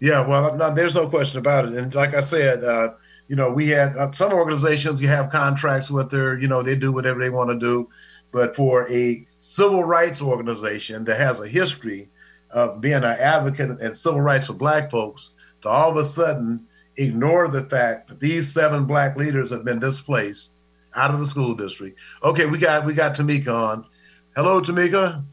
Yeah, 0.00 0.26
well, 0.26 0.56
no, 0.56 0.74
there's 0.74 0.96
no 0.96 1.08
question 1.08 1.38
about 1.38 1.66
it. 1.66 1.74
And 1.74 1.94
like 1.94 2.14
I 2.14 2.20
said, 2.20 2.64
uh, 2.64 2.94
you 3.28 3.36
know, 3.36 3.50
we 3.50 3.70
had 3.70 3.96
uh, 3.96 4.12
some 4.12 4.32
organizations 4.32 5.00
you 5.00 5.08
have 5.08 5.30
contracts 5.30 5.90
with 5.90 6.10
their, 6.10 6.38
you 6.38 6.48
know, 6.48 6.62
they 6.62 6.76
do 6.76 6.92
whatever 6.92 7.20
they 7.20 7.30
want 7.30 7.50
to 7.50 7.58
do. 7.58 7.88
But 8.32 8.56
for 8.56 8.90
a 8.90 9.26
civil 9.40 9.84
rights 9.84 10.22
organization 10.22 11.04
that 11.04 11.18
has 11.18 11.40
a 11.40 11.48
history 11.48 12.08
of 12.50 12.80
being 12.80 12.94
an 12.94 13.04
advocate 13.04 13.80
and 13.80 13.96
civil 13.96 14.20
rights 14.20 14.46
for 14.46 14.54
black 14.54 14.90
folks 14.90 15.34
to 15.62 15.68
all 15.68 15.90
of 15.90 15.96
a 15.96 16.04
sudden 16.04 16.66
ignore 16.96 17.48
the 17.48 17.64
fact 17.64 18.08
that 18.08 18.20
these 18.20 18.52
seven 18.52 18.86
black 18.86 19.16
leaders 19.16 19.50
have 19.50 19.64
been 19.64 19.80
displaced 19.80 20.52
out 20.94 21.12
of 21.12 21.20
the 21.20 21.26
school 21.26 21.54
district. 21.54 22.00
Okay, 22.22 22.46
we 22.46 22.58
got 22.58 22.86
we 22.86 22.94
got 22.94 23.14
Tamika 23.14 23.52
on. 23.52 23.86
Hello, 24.36 24.60
Tamika. 24.60 25.24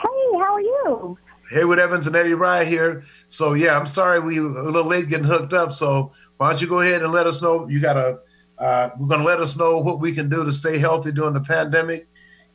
Hey, 0.00 0.38
how 0.38 0.54
are 0.54 0.60
you? 0.60 1.18
Haywood 1.50 1.80
Evans 1.80 2.06
and 2.06 2.14
Eddie 2.14 2.34
Rye 2.34 2.64
here. 2.64 3.02
So 3.26 3.54
yeah, 3.54 3.76
I'm 3.76 3.84
sorry 3.84 4.20
we 4.20 4.38
were 4.38 4.60
a 4.60 4.62
little 4.62 4.84
late 4.84 5.08
getting 5.08 5.24
hooked 5.24 5.52
up. 5.52 5.72
So 5.72 6.12
why 6.36 6.50
don't 6.50 6.62
you 6.62 6.68
go 6.68 6.80
ahead 6.80 7.02
and 7.02 7.10
let 7.10 7.26
us 7.26 7.42
know? 7.42 7.68
You 7.68 7.80
got 7.80 7.94
to, 7.94 8.20
uh, 8.58 8.90
we're 8.96 9.08
going 9.08 9.22
to 9.22 9.26
let 9.26 9.40
us 9.40 9.56
know 9.56 9.78
what 9.78 9.98
we 9.98 10.14
can 10.14 10.28
do 10.28 10.44
to 10.44 10.52
stay 10.52 10.78
healthy 10.78 11.10
during 11.10 11.34
the 11.34 11.40
pandemic. 11.40 12.06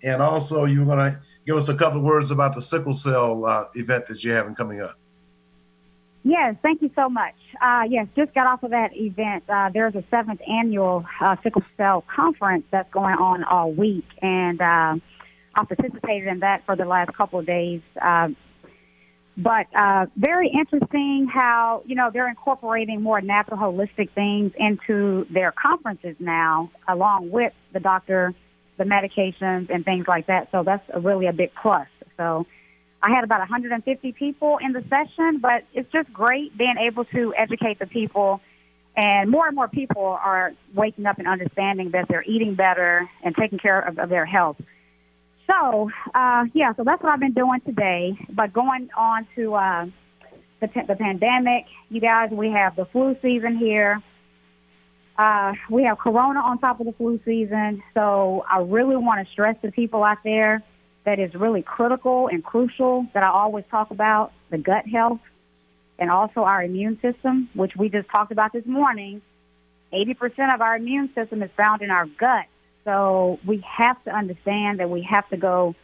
And 0.04 0.22
also, 0.22 0.64
you're 0.64 0.86
going 0.86 1.00
to 1.00 1.20
give 1.46 1.58
us 1.58 1.68
a 1.68 1.76
couple 1.76 2.00
words 2.02 2.32
about 2.32 2.56
the 2.56 2.62
sickle 2.62 2.94
cell 2.94 3.44
uh, 3.44 3.66
event 3.76 4.08
that 4.08 4.24
you're 4.24 4.38
having 4.38 4.56
coming 4.56 4.80
up. 4.80 4.98
Yes, 6.24 6.56
thank 6.64 6.82
you 6.82 6.92
so 6.96 7.10
much. 7.10 7.36
Uh, 7.62 7.84
yes, 7.90 8.08
just 8.16 8.34
got 8.34 8.48
off 8.48 8.64
of 8.64 8.72
that 8.72 8.96
event. 8.96 9.44
Uh, 9.50 9.70
there's 9.74 9.96
a 9.96 10.04
seventh 10.10 10.40
annual 10.48 11.06
uh, 11.20 11.36
sickle 11.44 11.62
cell 11.76 12.06
conference 12.08 12.64
that's 12.72 12.90
going 12.94 13.16
on 13.16 13.44
all 13.44 13.74
week, 13.74 14.06
and 14.22 14.62
uh, 14.62 14.96
I 15.56 15.66
participated 15.66 16.28
in 16.28 16.40
that 16.40 16.66
for 16.66 16.76
the 16.76 16.86
last 16.86 17.14
couple 17.14 17.40
of 17.40 17.46
days. 17.46 17.82
Uh, 18.02 18.30
but 19.36 19.66
uh, 19.76 20.06
very 20.16 20.50
interesting 20.50 21.28
how 21.32 21.82
you 21.86 21.96
know 21.96 22.12
they're 22.14 22.30
incorporating 22.30 23.02
more 23.02 23.20
natural 23.20 23.58
holistic 23.58 24.12
things 24.12 24.52
into 24.58 25.26
their 25.32 25.52
conferences 25.52 26.16
now 26.20 26.72
along 26.88 27.32
with 27.32 27.54
the 27.72 27.80
doctor 27.80 28.34
the 28.78 28.84
medications 28.84 29.70
and 29.70 29.86
things 29.86 30.08
like 30.08 30.28
that. 30.28 30.50
So 30.52 30.64
that's 30.64 30.84
a 30.94 31.00
really 31.00 31.28
a 31.28 31.34
big 31.34 31.52
plus. 31.62 31.88
So 32.18 32.46
i 33.02 33.10
had 33.10 33.26
about 33.26 33.40
150 33.40 34.14
people 34.14 34.60
in 34.62 34.72
the 34.72 34.82
session 34.90 35.40
but 35.40 35.66
it's 35.74 35.92
just 35.92 36.12
great 36.14 36.58
being 36.58 36.78
able 36.80 37.06
to 37.06 37.34
educate 37.36 37.80
the 37.80 37.88
people. 37.88 38.40
And 38.96 39.32
more 39.32 39.48
and 39.48 39.56
more 39.56 39.68
people 39.68 40.06
are 40.06 40.54
waking 40.76 41.08
up 41.08 41.18
and 41.18 41.28
understanding 41.28 41.90
that 41.92 42.08
they're 42.08 42.24
eating 42.24 42.54
better 42.54 43.10
and 43.24 43.36
taking 43.36 43.58
care 43.58 43.80
of, 43.80 43.98
of 43.98 44.10
their 44.10 44.26
health 44.26 44.58
so, 45.48 45.90
uh, 46.14 46.46
yeah, 46.54 46.74
so 46.76 46.84
that's 46.84 47.02
what 47.04 47.12
I've 47.12 47.20
been 47.20 47.34
doing 47.34 47.60
today. 47.66 48.18
But 48.30 48.54
going 48.54 48.90
on 48.96 49.28
to 49.36 49.54
uh, 49.56 49.86
the, 50.62 50.70
the 50.88 50.96
pandemic, 50.96 51.66
you 51.90 52.00
guys, 52.00 52.30
we 52.32 52.50
have 52.52 52.76
the 52.76 52.86
flu 52.86 53.16
season 53.22 53.58
here. 53.58 54.02
Uh, 55.18 55.54
we 55.70 55.84
have 55.84 56.00
Corona 56.00 56.40
on 56.40 56.58
top 56.60 56.80
of 56.80 56.86
the 56.86 56.94
flu 56.94 57.20
season. 57.26 57.84
So 57.94 58.46
I 58.50 58.60
really 58.60 58.96
want 58.96 59.26
to 59.26 59.32
stress 59.32 59.56
to 59.62 59.72
people 59.72 60.04
out 60.04 60.20
there 60.24 60.64
that 61.06 61.20
is 61.20 61.34
really 61.36 61.62
critical 61.62 62.28
and 62.28 62.44
crucial 62.44 63.06
that 63.14 63.24
I 63.24 63.30
always 63.30 63.66
talk 63.70 63.92
about 63.92 64.32
the 64.50 64.58
gut 64.58 64.88
health 64.88 65.20
and 66.00 66.10
also 66.10 66.42
our 66.42 66.64
immune 66.64 67.00
system, 67.02 67.50
which 67.54 67.76
we 67.76 67.90
just 67.90 68.10
talked 68.10 68.32
about 68.32 68.54
this 68.54 68.66
morning. 68.66 69.22
80% 69.94 70.54
of 70.54 70.62
our 70.62 70.78
immune 70.78 71.14
system 71.14 71.44
is 71.44 71.52
found 71.56 71.82
in 71.82 71.92
our 71.92 72.06
gut. 72.06 72.46
So 72.86 73.40
we 73.46 73.64
have 73.78 74.04
to 74.06 74.12
understand 74.12 74.80
that 74.80 74.90
we 74.90 75.04
have 75.04 75.28
to 75.30 75.38
go 75.38 75.76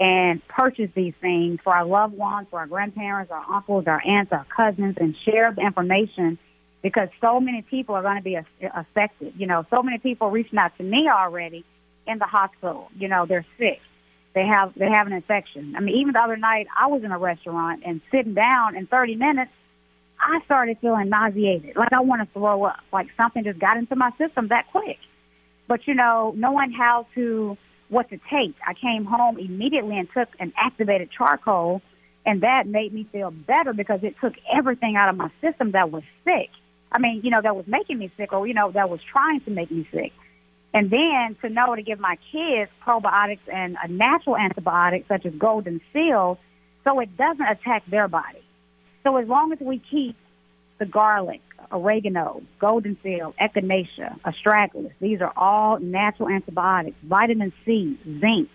and 0.00 0.46
purchase 0.48 0.90
these 0.94 1.14
things 1.20 1.58
for 1.62 1.74
our 1.74 1.84
loved 1.84 2.14
ones, 2.14 2.46
for 2.50 2.60
our 2.60 2.66
grandparents, 2.66 3.32
our 3.32 3.44
uncles, 3.52 3.86
our 3.86 4.00
aunts, 4.06 4.32
our 4.32 4.46
cousins, 4.54 4.96
and 4.98 5.16
share 5.24 5.52
the 5.52 5.60
information 5.60 6.38
because 6.82 7.08
so 7.20 7.40
many 7.40 7.62
people 7.62 7.94
are 7.96 8.02
going 8.02 8.16
to 8.16 8.22
be 8.22 8.38
affected. 8.74 9.34
You 9.36 9.46
know, 9.46 9.66
so 9.70 9.82
many 9.82 9.98
people 9.98 10.30
reaching 10.30 10.58
out 10.58 10.76
to 10.78 10.84
me 10.84 11.08
already 11.08 11.64
in 12.06 12.18
the 12.18 12.26
hospital. 12.26 12.90
You 12.96 13.08
know, 13.08 13.26
they're 13.26 13.46
sick. 13.58 13.80
They 14.34 14.46
have 14.46 14.72
they 14.76 14.88
have 14.88 15.06
an 15.08 15.12
infection. 15.12 15.74
I 15.76 15.80
mean, 15.80 15.96
even 15.96 16.12
the 16.12 16.20
other 16.20 16.36
night, 16.36 16.68
I 16.78 16.86
was 16.86 17.02
in 17.02 17.10
a 17.10 17.18
restaurant 17.18 17.82
and 17.84 18.00
sitting 18.12 18.34
down 18.34 18.76
in 18.76 18.86
30 18.86 19.16
minutes, 19.16 19.50
I 20.20 20.40
started 20.44 20.78
feeling 20.80 21.08
nauseated, 21.08 21.76
like 21.76 21.92
I 21.92 22.00
want 22.00 22.22
to 22.22 22.32
throw 22.32 22.64
up, 22.64 22.78
like 22.92 23.08
something 23.16 23.42
just 23.44 23.58
got 23.58 23.76
into 23.76 23.96
my 23.96 24.12
system 24.18 24.48
that 24.48 24.66
quick. 24.70 24.98
But 25.68 25.86
you 25.86 25.94
know, 25.94 26.32
knowing 26.36 26.72
how 26.72 27.06
to 27.14 27.56
what 27.90 28.08
to 28.10 28.18
take, 28.30 28.54
I 28.66 28.74
came 28.74 29.04
home 29.04 29.38
immediately 29.38 29.96
and 29.98 30.08
took 30.12 30.28
an 30.40 30.52
activated 30.56 31.10
charcoal, 31.16 31.80
and 32.26 32.42
that 32.42 32.66
made 32.66 32.92
me 32.92 33.06
feel 33.12 33.30
better 33.30 33.72
because 33.72 34.00
it 34.02 34.16
took 34.20 34.34
everything 34.52 34.96
out 34.96 35.08
of 35.08 35.16
my 35.16 35.30
system 35.40 35.72
that 35.72 35.90
was 35.90 36.02
sick. 36.24 36.50
I 36.90 36.98
mean, 36.98 37.20
you 37.22 37.30
know, 37.30 37.42
that 37.42 37.54
was 37.54 37.66
making 37.66 37.98
me 37.98 38.10
sick, 38.16 38.32
or 38.32 38.46
you 38.46 38.54
know, 38.54 38.70
that 38.72 38.90
was 38.90 39.00
trying 39.12 39.40
to 39.42 39.50
make 39.50 39.70
me 39.70 39.86
sick. 39.92 40.12
And 40.74 40.90
then 40.90 41.36
to 41.42 41.48
know 41.48 41.74
to 41.74 41.82
give 41.82 41.98
my 41.98 42.16
kids 42.32 42.70
probiotics 42.86 43.46
and 43.52 43.76
a 43.82 43.88
natural 43.88 44.36
antibiotic 44.36 45.06
such 45.08 45.24
as 45.24 45.32
golden 45.34 45.80
seal, 45.92 46.38
so 46.84 47.00
it 47.00 47.16
doesn't 47.16 47.46
attack 47.46 47.84
their 47.90 48.08
body. 48.08 48.42
So 49.04 49.16
as 49.16 49.28
long 49.28 49.52
as 49.52 49.60
we 49.60 49.80
keep 49.90 50.16
the 50.78 50.86
garlic, 50.86 51.40
oregano, 51.72 52.42
golden 52.58 52.96
seal, 53.02 53.34
echinacea, 53.40 54.18
astragalus. 54.22 54.92
These 55.00 55.20
are 55.20 55.32
all 55.36 55.78
natural 55.78 56.28
antibiotics. 56.28 56.96
Vitamin 57.02 57.52
C, 57.64 57.98
zinc. 58.20 58.48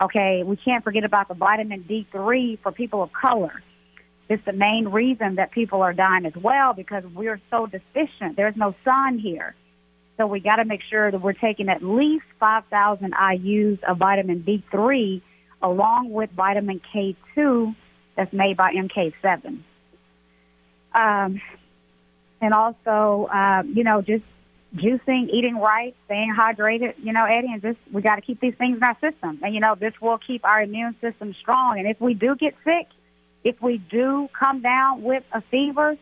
Okay, 0.00 0.42
we 0.44 0.56
can't 0.56 0.82
forget 0.82 1.04
about 1.04 1.28
the 1.28 1.34
vitamin 1.34 1.84
D3 1.84 2.58
for 2.62 2.72
people 2.72 3.02
of 3.02 3.12
color. 3.12 3.62
It's 4.28 4.44
the 4.44 4.52
main 4.52 4.88
reason 4.88 5.36
that 5.36 5.50
people 5.52 5.82
are 5.82 5.92
dying 5.92 6.26
as 6.26 6.34
well 6.34 6.72
because 6.72 7.04
we're 7.14 7.40
so 7.50 7.66
deficient. 7.66 8.36
There's 8.36 8.56
no 8.56 8.74
sun 8.84 9.18
here. 9.18 9.54
So 10.16 10.26
we 10.26 10.40
got 10.40 10.56
to 10.56 10.64
make 10.64 10.80
sure 10.88 11.10
that 11.10 11.20
we're 11.20 11.32
taking 11.32 11.68
at 11.68 11.82
least 11.82 12.24
5,000 12.40 13.12
IUs 13.12 13.82
of 13.84 13.98
vitamin 13.98 14.42
D3 14.42 15.22
along 15.62 16.10
with 16.10 16.30
vitamin 16.30 16.80
K2 16.94 17.74
that's 18.16 18.32
made 18.32 18.56
by 18.56 18.72
MK7. 18.72 19.62
Um, 20.94 21.40
and 22.42 22.52
also, 22.52 23.28
uh, 23.32 23.62
you 23.62 23.84
know, 23.84 24.02
just 24.02 24.24
juicing, 24.74 25.28
eating 25.32 25.56
right, 25.56 25.94
staying 26.06 26.34
hydrated, 26.38 26.94
you 26.98 27.12
know, 27.12 27.24
Eddie, 27.24 27.52
and 27.52 27.62
just 27.62 27.78
we 27.92 28.02
got 28.02 28.16
to 28.16 28.22
keep 28.22 28.40
these 28.40 28.54
things 28.56 28.76
in 28.76 28.82
our 28.82 28.98
system. 29.00 29.38
And, 29.42 29.54
you 29.54 29.60
know, 29.60 29.76
this 29.76 29.94
will 30.00 30.18
keep 30.18 30.44
our 30.44 30.60
immune 30.60 30.96
system 31.00 31.34
strong. 31.40 31.78
And 31.78 31.88
if 31.88 32.00
we 32.00 32.14
do 32.14 32.34
get 32.34 32.54
sick, 32.64 32.88
if 33.44 33.62
we 33.62 33.78
do 33.78 34.28
come 34.38 34.60
down 34.60 35.02
with 35.02 35.22
a 35.32 35.40
fever, 35.40 35.96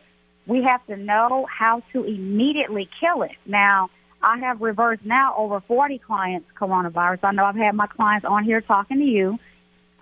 we 0.47 0.63
have 0.63 0.85
to 0.87 0.97
know 0.97 1.47
how 1.49 1.83
to 1.93 2.03
immediately 2.03 2.89
kill 2.99 3.21
it. 3.21 3.37
Now, 3.45 3.89
I 4.23 4.39
have 4.39 4.61
reversed 4.61 5.05
now 5.05 5.35
over 5.37 5.61
40 5.61 5.99
clients 5.99 6.47
coronavirus. 6.59 7.19
I 7.23 7.31
know 7.33 7.45
I've 7.45 7.55
had 7.55 7.75
my 7.75 7.87
clients 7.87 8.25
on 8.25 8.43
here 8.43 8.61
talking 8.61 8.97
to 8.97 9.05
you. 9.05 9.39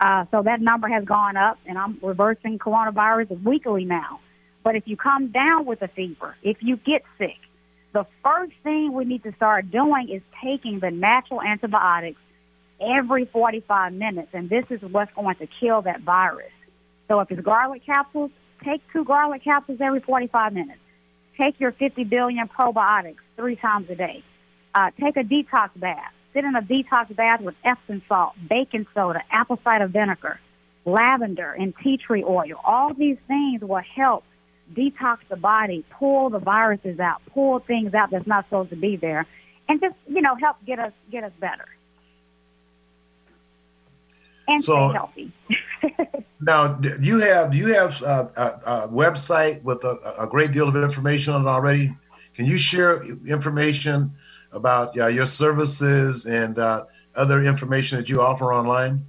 Uh, 0.00 0.24
so 0.30 0.42
that 0.42 0.62
number 0.62 0.88
has 0.88 1.04
gone 1.04 1.36
up, 1.36 1.58
and 1.66 1.76
I'm 1.76 1.98
reversing 2.02 2.58
coronavirus 2.58 3.42
weekly 3.42 3.84
now. 3.84 4.20
But 4.62 4.76
if 4.76 4.86
you 4.86 4.96
come 4.96 5.28
down 5.28 5.64
with 5.64 5.82
a 5.82 5.88
fever, 5.88 6.36
if 6.42 6.62
you 6.62 6.76
get 6.76 7.02
sick, 7.18 7.38
the 7.92 8.06
first 8.22 8.52
thing 8.62 8.92
we 8.92 9.04
need 9.04 9.22
to 9.24 9.32
start 9.34 9.70
doing 9.70 10.08
is 10.08 10.22
taking 10.42 10.80
the 10.80 10.90
natural 10.90 11.42
antibiotics 11.42 12.20
every 12.80 13.24
45 13.26 13.92
minutes, 13.92 14.28
and 14.32 14.48
this 14.48 14.64
is 14.70 14.80
what's 14.82 15.12
going 15.14 15.36
to 15.36 15.46
kill 15.46 15.82
that 15.82 16.00
virus. 16.02 16.52
So 17.08 17.20
if 17.20 17.30
it's 17.30 17.40
garlic 17.40 17.84
capsules, 17.84 18.30
take 18.64 18.80
two 18.92 19.04
garlic 19.04 19.42
capsules 19.42 19.80
every 19.80 20.00
45 20.00 20.52
minutes. 20.52 20.78
Take 21.36 21.58
your 21.58 21.72
50 21.72 22.04
billion 22.04 22.48
probiotics 22.48 23.16
three 23.36 23.56
times 23.56 23.88
a 23.90 23.94
day. 23.94 24.22
Uh, 24.74 24.90
take 25.00 25.16
a 25.16 25.24
detox 25.24 25.70
bath. 25.76 26.12
Sit 26.32 26.44
in 26.44 26.54
a 26.54 26.62
detox 26.62 27.14
bath 27.16 27.40
with 27.40 27.56
Epsom 27.64 28.02
salt, 28.08 28.34
baking 28.48 28.86
soda, 28.94 29.22
apple 29.32 29.58
cider 29.64 29.88
vinegar, 29.88 30.38
lavender, 30.84 31.50
and 31.50 31.74
tea 31.82 31.96
tree 31.96 32.22
oil. 32.22 32.54
All 32.64 32.94
these 32.94 33.16
things 33.26 33.62
will 33.62 33.82
help 33.96 34.22
detox 34.74 35.18
the 35.28 35.36
body, 35.36 35.84
pull 35.98 36.30
the 36.30 36.38
viruses 36.38 36.98
out, 37.00 37.22
pull 37.32 37.58
things 37.60 37.94
out 37.94 38.10
that's 38.10 38.26
not 38.26 38.44
supposed 38.46 38.70
to 38.70 38.76
be 38.76 38.96
there, 38.96 39.26
and 39.68 39.80
just 39.80 39.94
you 40.08 40.22
know 40.22 40.34
help 40.36 40.56
get 40.66 40.78
us 40.78 40.92
get 41.10 41.24
us 41.24 41.32
better 41.40 41.66
and 44.50 44.64
so, 44.64 44.72
stay 44.72 44.92
healthy. 44.92 45.32
now, 46.40 46.78
you 47.00 47.18
have 47.18 47.54
you 47.54 47.72
have 47.72 48.00
a, 48.02 48.30
a, 48.36 48.70
a 48.70 48.88
website 48.88 49.62
with 49.62 49.84
a, 49.84 50.14
a, 50.18 50.26
great 50.26 50.52
deal 50.52 50.68
of 50.68 50.76
information 50.76 51.32
on 51.32 51.42
it 51.42 51.48
already. 51.48 51.94
Can 52.34 52.46
you 52.46 52.58
share 52.58 53.02
information 53.26 54.12
about 54.52 54.98
uh, 54.98 55.06
your 55.06 55.26
services 55.26 56.26
and 56.26 56.58
uh, 56.58 56.84
other 57.14 57.42
information 57.42 57.98
that 57.98 58.08
you 58.08 58.20
offer 58.20 58.52
online? 58.52 59.06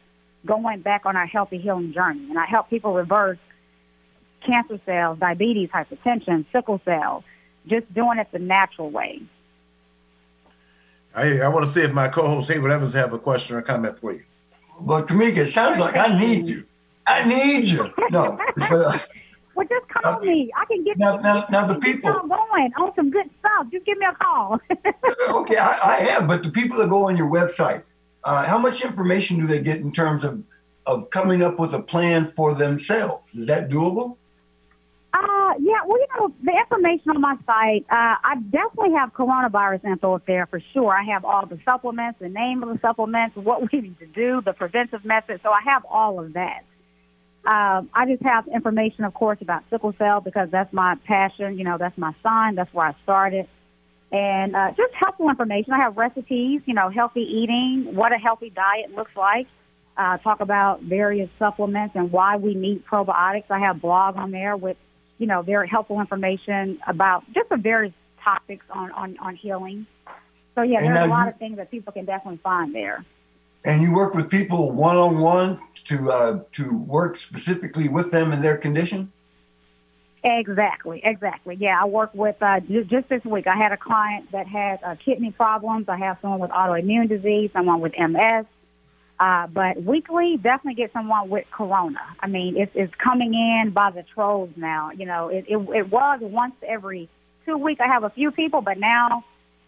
going 0.46 0.82
back 0.82 1.06
on 1.06 1.16
our 1.16 1.26
healthy 1.26 1.58
healing 1.58 1.94
journey. 1.94 2.30
And 2.30 2.38
I 2.38 2.46
help 2.46 2.70
people 2.70 2.94
reverse 2.94 3.38
cancer 4.46 4.80
cells, 4.86 5.20
diabetes, 5.20 5.70
hypertension, 5.70 6.46
sickle 6.52 6.82
cell, 6.86 7.24
just 7.68 7.92
doing 7.94 8.20
it 8.20 8.28
the 8.32 8.40
natural 8.40 8.90
way. 8.90 9.22
I, 11.16 11.40
I 11.40 11.48
want 11.48 11.66
to 11.66 11.72
see 11.72 11.82
if 11.82 11.92
my 11.92 12.08
co-host 12.08 12.52
Haywood 12.52 12.72
Evans 12.72 12.94
have 12.94 13.14
a 13.14 13.20
question 13.20 13.56
or 13.56 13.62
comment 13.62 14.00
for 14.00 14.14
you. 14.14 14.24
But 14.86 15.08
Tamika, 15.08 15.38
it 15.38 15.54
sounds 15.54 15.80
like 15.80 15.96
I 15.96 16.18
need 16.20 16.48
you. 16.48 16.66
I 17.08 17.28
need 17.28 17.66
you. 17.66 17.92
No. 18.12 18.38
But, 18.58 18.72
uh, 18.72 19.00
well, 19.56 19.68
just 19.68 19.88
call 19.90 20.16
uh, 20.16 20.20
me. 20.20 20.52
I 20.58 20.66
can 20.66 20.84
get 20.84 20.98
now. 20.98 21.18
Now, 21.18 21.46
now 21.50 21.66
the 21.66 21.76
people 21.76 22.12
going 22.12 22.74
on 22.78 22.94
some 22.96 23.10
good 23.10 23.30
stuff. 23.40 23.68
Just 23.72 23.86
give 23.86 23.98
me 23.98 24.06
a 24.06 24.14
call. 24.14 24.60
okay, 25.42 25.58
I, 25.58 25.80
I, 25.84 25.96
have, 26.02 26.28
but 26.28 26.44
the 26.44 26.50
people 26.50 26.78
that 26.78 26.90
go 26.90 27.08
on 27.08 27.16
your 27.18 27.30
website, 27.30 27.84
uh, 28.24 28.46
how 28.46 28.58
much 28.58 28.84
information 28.84 29.40
do 29.40 29.48
they 29.48 29.62
get 29.62 29.78
in 29.78 29.92
terms 29.92 30.24
of 30.24 30.44
of 30.86 31.10
coming 31.12 31.42
up 31.42 31.60
with 31.60 31.74
a 31.74 31.82
plan 31.82 32.28
for 32.28 32.54
themselves? 32.54 33.34
Is 33.34 33.48
that 33.48 33.70
doable? 33.70 34.18
Uh, 35.54 35.58
yeah, 35.60 35.80
well, 35.86 36.00
you 36.00 36.08
know, 36.18 36.34
the 36.44 36.52
information 36.52 37.12
on 37.12 37.22
my 37.22 37.36
site, 37.46 37.86
uh, 37.90 38.16
I 38.24 38.36
definitely 38.50 38.94
have 38.94 39.14
coronavirus 39.14 39.86
info 39.86 40.16
up 40.16 40.26
there 40.26 40.46
for 40.48 40.60
sure. 40.74 40.94
I 40.94 41.04
have 41.04 41.26
all 41.26 41.46
the 41.46 41.60
supplements, 41.66 42.20
the 42.20 42.30
name 42.30 42.64
of 42.64 42.70
the 42.70 42.80
supplements, 42.80 43.36
what 43.36 43.62
we 43.72 43.82
need 43.82 44.00
to 44.00 44.06
do, 44.08 44.42
the 44.42 44.54
preventive 44.54 45.06
methods. 45.06 45.44
So 45.44 45.50
I 45.50 45.62
have 45.62 45.86
all 45.86 46.20
of 46.20 46.34
that. 46.34 46.64
Um, 47.46 47.90
I 47.94 48.06
just 48.08 48.24
have 48.24 48.48
information, 48.48 49.04
of 49.04 49.14
course, 49.14 49.40
about 49.42 49.64
sickle 49.70 49.94
cell 49.98 50.22
because 50.22 50.50
that's 50.50 50.72
my 50.72 50.96
passion. 51.04 51.58
You 51.58 51.66
know, 51.66 51.78
that's 51.78 51.98
my 51.98 52.14
son. 52.24 52.56
That's 52.56 52.74
where 52.74 52.88
I 52.88 52.96
started. 53.04 53.48
And 54.12 54.56
uh, 54.56 54.72
just 54.78 54.94
helpful 54.94 55.30
information. 55.30 55.74
I 55.74 55.80
have 55.80 55.98
recipes, 55.98 56.62
you 56.66 56.74
know, 56.74 56.90
healthy 56.90 57.22
eating, 57.22 57.96
what 57.96 58.14
a 58.14 58.18
healthy 58.18 58.50
diet 58.50 58.96
looks 58.96 59.16
like. 59.16 59.48
Uh, 59.98 60.18
talk 60.20 60.40
about 60.40 60.82
various 60.82 61.30
supplements 61.38 61.96
and 61.96 62.12
why 62.12 62.38
we 62.38 62.56
need 62.56 62.86
probiotics. 62.86 63.46
I 63.50 63.60
have 63.60 63.82
blog 63.82 64.16
on 64.16 64.32
there 64.32 64.56
with 64.56 64.78
you 65.24 65.28
know, 65.28 65.42
very 65.42 65.70
helpful 65.70 66.02
information 66.02 66.78
about 66.86 67.24
just 67.34 67.48
the 67.48 67.56
various 67.56 67.94
topics 68.22 68.66
on, 68.70 68.92
on, 68.92 69.18
on 69.20 69.38
healing. 69.38 69.88
So 70.54 70.64
yeah, 70.64 70.82
and 70.82 70.94
there's 70.94 71.06
a 71.06 71.10
lot 71.10 71.28
you, 71.28 71.32
of 71.32 71.38
things 71.38 71.56
that 71.56 71.72
people 71.72 71.94
can 71.94 72.04
definitely 72.04 72.42
find 72.44 72.76
there. 72.76 73.06
And 73.64 73.82
you 73.82 73.94
work 73.94 74.16
with 74.16 74.30
people 74.30 74.72
one 74.72 74.98
on 74.98 75.20
one 75.20 75.62
to 75.86 76.12
uh, 76.12 76.40
to 76.52 76.78
work 76.78 77.16
specifically 77.16 77.88
with 77.88 78.12
them 78.12 78.34
and 78.34 78.44
their 78.44 78.58
condition. 78.58 79.14
Exactly, 80.26 81.00
exactly. 81.06 81.56
Yeah, 81.56 81.82
I 81.82 81.86
work 81.86 82.14
with 82.14 82.36
uh, 82.42 82.60
j- 82.60 82.84
just 82.84 83.08
this 83.08 83.24
week. 83.24 83.48
I 83.48 83.56
had 83.56 83.72
a 83.72 83.78
client 83.78 84.30
that 84.34 84.46
had 84.46 84.84
uh, 84.84 84.96
kidney 85.06 85.32
problems. 85.32 85.88
I 85.88 85.96
have 86.00 86.18
someone 86.22 86.42
with 86.42 86.52
autoimmune 86.52 87.08
disease, 87.08 87.50
someone 87.54 87.80
with 87.80 87.94
MS, 87.98 88.46
uh, 89.24 89.48
but 89.48 89.82
weekly, 89.82 90.36
definitely 90.36 90.74
get 90.74 90.92
someone 90.92 91.30
with 91.30 91.46
corona. 91.50 92.02
I 92.20 92.28
mean, 92.28 92.58
it's, 92.58 92.74
it's 92.76 92.94
coming 92.96 93.34
in 93.34 93.72
by 93.72 93.90
the 93.90 94.04
trolls 94.04 94.50
now. 94.58 94.92
You 94.92 95.06
know, 95.06 95.30
it, 95.30 95.46
it, 95.48 95.56
it 95.56 95.90
was 95.90 96.20
once 96.22 96.56
every 96.62 97.08
two 97.46 97.58
weeks. 97.58 97.80
I 97.80 97.88
have 97.88 98.04
a 98.04 98.10
few 98.10 98.32
people, 98.32 98.60
but 98.60 98.78
now 98.78 99.24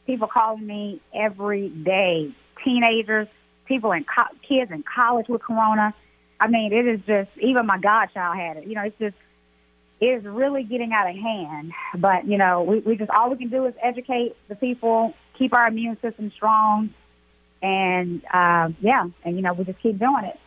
people 0.05 0.27
calling 0.27 0.67
me 0.67 0.99
every 1.13 1.69
day. 1.69 2.35
Teenagers, 2.65 3.29
people 3.63 3.93
in 3.93 4.03
co- 4.03 4.35
kids 4.45 4.71
in 4.71 4.83
college 4.83 5.29
with 5.29 5.41
corona. 5.41 5.93
I 6.37 6.49
mean, 6.49 6.73
it 6.73 6.85
is 6.85 6.99
just 7.07 7.29
even 7.39 7.65
my 7.65 7.77
godchild 7.77 8.35
had 8.35 8.57
it. 8.57 8.67
You 8.67 8.75
know, 8.75 8.83
it's 8.83 8.99
just 8.99 9.15
it 10.01 10.07
is 10.07 10.25
really 10.25 10.63
getting 10.63 10.91
out 10.91 11.09
of 11.09 11.15
hand. 11.15 11.71
But 11.97 12.27
you 12.27 12.37
know, 12.37 12.61
we, 12.63 12.79
we 12.79 12.97
just 12.97 13.09
all 13.09 13.29
we 13.29 13.37
can 13.37 13.47
do 13.47 13.67
is 13.67 13.73
educate 13.81 14.35
the 14.49 14.55
people, 14.55 15.13
keep 15.37 15.53
our 15.53 15.69
immune 15.69 15.97
system 16.01 16.29
strong, 16.35 16.89
and 17.61 18.21
uh, 18.33 18.69
yeah, 18.81 19.07
and 19.23 19.35
you 19.35 19.41
know, 19.41 19.53
we 19.53 19.65
just 19.65 19.79
keep 19.79 19.99
doing 19.99 20.25
it. 20.25 20.39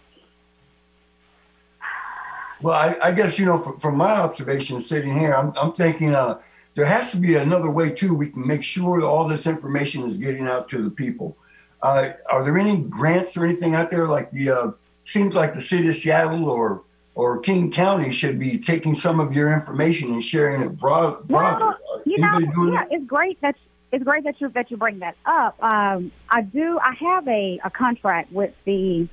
Well, 2.61 2.74
I, 2.74 3.09
I 3.09 3.12
guess 3.12 3.38
you 3.38 3.46
know, 3.46 3.61
from, 3.61 3.78
from, 3.78 3.96
my 3.96 4.12
observation 4.12 4.80
sitting 4.80 5.18
here, 5.18 5.32
I'm, 5.34 5.52
I'm 5.56 5.72
thinking 5.72 6.14
uh, 6.14 6.40
there 6.74 6.86
has 6.86 7.12
to 7.12 7.16
be 7.16 7.36
another 7.36 7.70
way 7.70 7.90
too. 7.90 8.14
We 8.14 8.30
can 8.30 8.46
make 8.46 8.62
sure 8.62 9.04
all 9.04 9.28
this 9.28 9.46
information 9.46 10.11
is 10.11 10.16
getting 10.16 10.46
out 10.46 10.68
to 10.70 10.82
the 10.82 10.90
people. 10.90 11.36
Uh, 11.82 12.11
are 12.30 12.44
there 12.44 12.59
any 12.59 12.82
grants 12.82 13.36
or 13.36 13.44
anything 13.44 13.74
out 13.74 13.90
there? 13.90 14.09
Like 14.09 14.32
the 14.32 14.50
uh, 14.50 14.70
seems 15.04 15.34
like 15.34 15.54
the 15.54 15.61
city 15.61 15.88
of 15.88 15.96
Seattle 15.96 16.48
or 16.48 16.82
or 17.14 17.40
King 17.40 17.72
County 17.72 18.12
should 18.12 18.38
be 18.38 18.59
taking 18.59 18.94
some 18.94 19.18
of 19.18 19.34
your 19.34 19.52
information 19.52 20.12
and 20.12 20.22
sharing 20.22 20.62
it 20.62 20.76
broad. 20.76 21.28
Well, 21.28 21.76
you 22.06 22.18
know, 22.18 22.38
yeah, 22.38 22.84
it's 22.90 23.04
great 23.06 23.40
that 23.40 23.56
it's 23.93 24.05
great 24.05 24.24
that 24.24 24.41
you 24.41 24.49
that 24.51 24.70
you 24.70 24.76
bring 24.76 24.99
that 25.01 25.16
up. 25.24 25.62
Um, 25.62 26.12
I 26.28 26.43
do. 26.43 26.78
I 26.78 26.95
have 27.01 27.26
a, 27.26 27.61
a 27.64 27.70
contract 27.70 28.32
with 28.32 28.53
the 28.64 29.09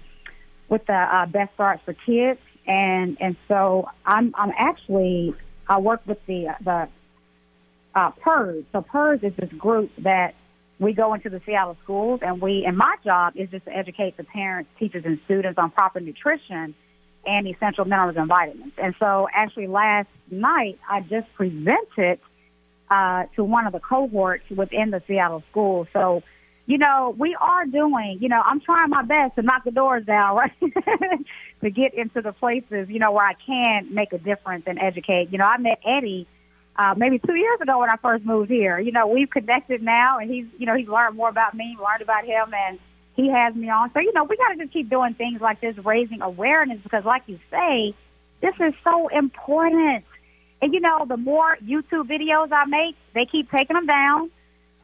with 0.70 0.86
the 0.86 0.94
uh, 0.94 1.26
Best 1.28 1.54
Starts 1.54 1.82
for 1.86 1.94
Kids, 1.94 2.40
and 2.68 3.18
and 3.22 3.36
so 3.48 3.90
I'm 4.06 4.34
I'm 4.38 4.52
actually 4.58 5.34
I 5.68 5.80
work 5.80 6.02
with 6.06 6.20
the 6.28 6.56
the 6.64 6.90
uh, 7.96 8.12
PERS. 8.12 8.66
So 8.74 8.82
PERS 8.82 9.22
is 9.24 9.34
this 9.38 9.52
group 9.54 9.92
that 10.00 10.36
we 10.80 10.92
go 10.94 11.14
into 11.14 11.30
the 11.30 11.42
Seattle 11.46 11.78
schools, 11.84 12.20
and 12.22 12.42
we 12.42 12.66
and 12.66 12.78
my 12.78 12.96
job 13.04 13.34
is 13.36 13.50
just 13.50 13.66
to 13.66 13.76
educate 13.76 14.18
the 14.18 14.24
parents, 14.26 14.70
teachers, 14.78 15.06
and 15.06 15.20
students 15.26 15.58
on 15.58 15.72
proper 15.72 16.00
nutrition 16.00 16.76
and 17.26 17.48
essential 17.48 17.86
minerals 17.86 18.18
and 18.18 18.28
vitamins. 18.28 18.74
And 18.78 18.94
so, 19.00 19.28
actually, 19.34 19.68
last 19.68 20.10
night 20.30 20.78
I 20.90 21.02
just 21.02 21.34
presented 21.34 22.20
uh, 22.90 23.26
to 23.36 23.44
one 23.44 23.66
of 23.66 23.74
the 23.74 23.80
cohorts 23.80 24.50
within 24.50 24.92
the 24.92 25.02
Seattle 25.08 25.44
school. 25.52 25.88
So, 25.94 26.24
you 26.66 26.78
know, 26.78 27.16
we 27.18 27.36
are 27.40 27.66
doing, 27.66 28.20
you 28.22 28.30
know, 28.30 28.42
I'm 28.44 28.60
trying 28.60 28.90
my 28.90 29.04
best 29.04 29.36
to 29.36 29.42
knock 29.42 29.64
the 29.64 29.72
doors 29.72 30.06
down, 30.06 30.36
right? 30.62 31.26
to 31.62 31.70
get 31.70 31.94
into 31.94 32.22
the 32.22 32.34
places, 32.34 32.90
you 32.90 33.00
know, 33.00 33.12
where 33.12 33.26
I 33.26 33.34
can 33.34 33.94
make 33.94 34.14
a 34.14 34.18
difference 34.18 34.64
and 34.68 34.80
educate. 34.80 35.32
You 35.32 35.38
know, 35.38 35.46
I 35.46 35.58
met 35.58 35.80
Eddie 35.86 36.28
uh, 36.78 36.94
maybe 36.98 37.20
two 37.20 37.36
years 37.36 37.60
ago 37.62 37.80
when 37.80 37.90
I 37.90 37.98
first 37.98 38.26
moved 38.26 38.50
here. 38.50 38.80
You 38.80 38.92
know, 38.92 39.08
we've 39.08 39.30
connected 39.30 39.82
now, 39.82 40.20
and 40.20 40.30
he's, 40.30 40.46
you 40.58 40.66
know, 40.66 40.76
he's 40.76 40.88
learned 40.88 41.16
more 41.16 41.30
about 41.30 41.54
me, 41.54 41.78
learned 41.80 42.02
about 42.02 42.26
him, 42.26 42.54
and 42.54 42.80
he 43.16 43.30
has 43.30 43.56
me 43.56 43.70
on. 43.70 43.92
So, 43.94 44.00
you 44.00 44.12
know, 44.14 44.26
we 44.26 44.36
got 44.38 44.50
to 44.50 44.58
just 44.58 44.74
keep 44.74 44.90
doing 44.90 45.14
things 45.14 45.42
like 45.42 45.62
this, 45.62 45.78
raising 45.78 46.22
awareness, 46.22 46.80
because, 46.84 47.06
like 47.06 47.24
you 47.28 47.40
say, 47.50 47.94
this 48.42 48.56
is 48.60 48.74
so 48.84 49.08
important. 49.08 50.04
And 50.62 50.74
you 50.74 50.80
know, 50.80 51.06
the 51.08 51.18
more 51.18 51.58
YouTube 51.64 52.08
videos 52.08 52.52
I 52.52 52.66
make, 52.66 52.96
they 53.14 53.26
keep 53.26 53.52
taking 53.52 53.76
them 53.76 53.86
down. 53.86 54.32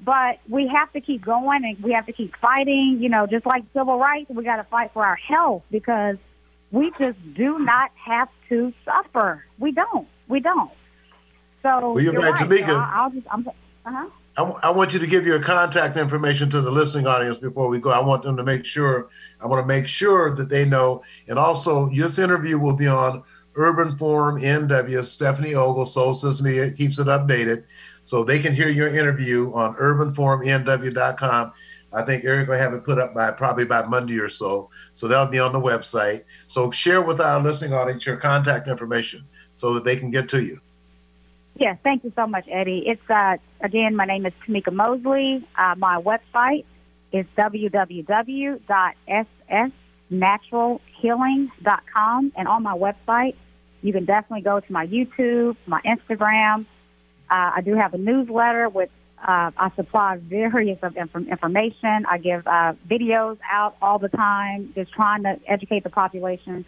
But 0.03 0.39
we 0.49 0.67
have 0.67 0.91
to 0.93 1.01
keep 1.01 1.23
going 1.23 1.63
and 1.63 1.81
we 1.83 1.91
have 1.93 2.07
to 2.07 2.13
keep 2.13 2.35
fighting. 2.37 2.97
You 2.99 3.09
know, 3.09 3.27
just 3.27 3.45
like 3.45 3.63
civil 3.73 3.99
rights, 3.99 4.29
we 4.29 4.43
got 4.43 4.57
to 4.57 4.63
fight 4.63 4.91
for 4.93 5.05
our 5.05 5.15
health 5.15 5.63
because 5.69 6.17
we 6.71 6.91
just 6.91 7.19
do 7.35 7.59
not 7.59 7.91
have 7.95 8.29
to 8.49 8.73
suffer. 8.83 9.45
We 9.59 9.71
don't. 9.71 10.07
We 10.27 10.39
don't. 10.39 10.71
So 11.61 11.93
well, 11.93 12.03
you're, 12.03 12.13
you're 12.13 12.23
right. 12.23 12.33
Tamika. 12.33 12.67
So 12.67 12.75
I'll 12.75 13.11
just, 13.11 13.27
I'm, 13.29 13.47
uh-huh. 13.47 14.09
I, 14.37 14.43
I 14.43 14.71
want 14.71 14.93
you 14.93 14.99
to 14.99 15.07
give 15.07 15.25
your 15.25 15.41
contact 15.41 15.97
information 15.97 16.49
to 16.51 16.61
the 16.61 16.71
listening 16.71 17.05
audience 17.05 17.37
before 17.37 17.67
we 17.67 17.79
go. 17.79 17.89
I 17.89 17.99
want 17.99 18.23
them 18.23 18.37
to 18.37 18.43
make 18.43 18.65
sure. 18.65 19.09
I 19.41 19.47
want 19.47 19.61
to 19.61 19.67
make 19.67 19.87
sure 19.87 20.33
that 20.35 20.49
they 20.49 20.65
know. 20.65 21.03
And 21.27 21.37
also, 21.37 21.89
this 21.89 22.17
interview 22.17 22.57
will 22.57 22.73
be 22.73 22.87
on 22.87 23.23
Urban 23.55 23.97
Forum 23.97 24.39
NW. 24.41 25.03
Stephanie 25.03 25.55
Ogle, 25.55 25.85
Soul 25.85 26.13
Sesame 26.13 26.71
keeps 26.71 26.99
it 26.99 27.07
updated, 27.07 27.63
so 28.03 28.23
they 28.23 28.39
can 28.39 28.53
hear 28.53 28.69
your 28.69 28.87
interview 28.87 29.51
on 29.53 29.75
UrbanForumNW.com. 29.75 31.51
I 31.93 32.03
think 32.03 32.23
Eric 32.23 32.47
will 32.47 32.57
have 32.57 32.73
it 32.73 32.85
put 32.85 32.99
up 32.99 33.13
by 33.13 33.31
probably 33.31 33.65
by 33.65 33.83
Monday 33.83 34.17
or 34.19 34.29
so. 34.29 34.69
So 34.93 35.07
that'll 35.07 35.25
be 35.25 35.39
on 35.39 35.51
the 35.51 35.59
website. 35.59 36.23
So 36.47 36.71
share 36.71 37.01
with 37.01 37.19
our 37.19 37.41
listening 37.41 37.73
audience 37.73 38.05
your 38.05 38.17
contact 38.17 38.67
information 38.67 39.27
so 39.51 39.73
that 39.73 39.83
they 39.83 39.97
can 39.97 40.09
get 40.09 40.29
to 40.29 40.41
you. 40.41 40.61
Yes, 41.59 41.77
thank 41.83 42.05
you 42.05 42.13
so 42.15 42.25
much, 42.27 42.45
Eddie. 42.49 42.83
It's 42.87 43.09
uh, 43.09 43.35
again, 43.59 43.95
my 43.95 44.05
name 44.05 44.25
is 44.25 44.33
Tamika 44.47 44.71
Mosley. 44.71 45.45
Uh, 45.57 45.75
my 45.77 46.01
website 46.01 46.63
is 47.11 47.25
www.ssnaturalhealing.com, 50.11 52.33
and 52.35 52.47
on 52.47 52.63
my 52.63 52.75
website, 52.75 53.35
you 53.81 53.93
can 53.93 54.05
definitely 54.05 54.41
go 54.41 54.59
to 54.59 54.71
my 54.71 54.87
YouTube, 54.87 55.55
my 55.65 55.81
Instagram. 55.81 56.65
Uh, 57.29 57.51
I 57.55 57.61
do 57.61 57.75
have 57.75 57.93
a 57.93 57.97
newsletter 57.97 58.69
with 58.69 58.89
uh, 59.19 59.51
I 59.55 59.71
supply 59.75 60.17
various 60.17 60.79
of 60.81 60.97
inf- 60.97 61.15
information. 61.15 62.05
I 62.07 62.17
give 62.17 62.47
uh, 62.47 62.73
videos 62.87 63.37
out 63.49 63.77
all 63.81 63.99
the 63.99 64.09
time, 64.09 64.73
just 64.75 64.91
trying 64.91 65.23
to 65.23 65.39
educate 65.47 65.83
the 65.83 65.89
population. 65.89 66.65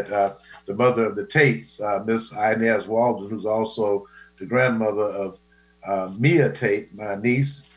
the 0.67 0.75
mother 0.75 1.07
of 1.07 1.17
the 1.17 1.27
Tates, 1.27 1.81
Miss 2.05 2.33
Inez 2.33 2.87
Walden, 2.87 3.29
who's 3.29 3.47
also 3.47 4.07
the 4.39 4.47
grandmother 4.47 5.03
of 5.03 5.39
uh, 5.87 6.13
Mia 6.19 6.53
Tate, 6.53 6.95
my 6.95 7.17
niece, 7.17 7.70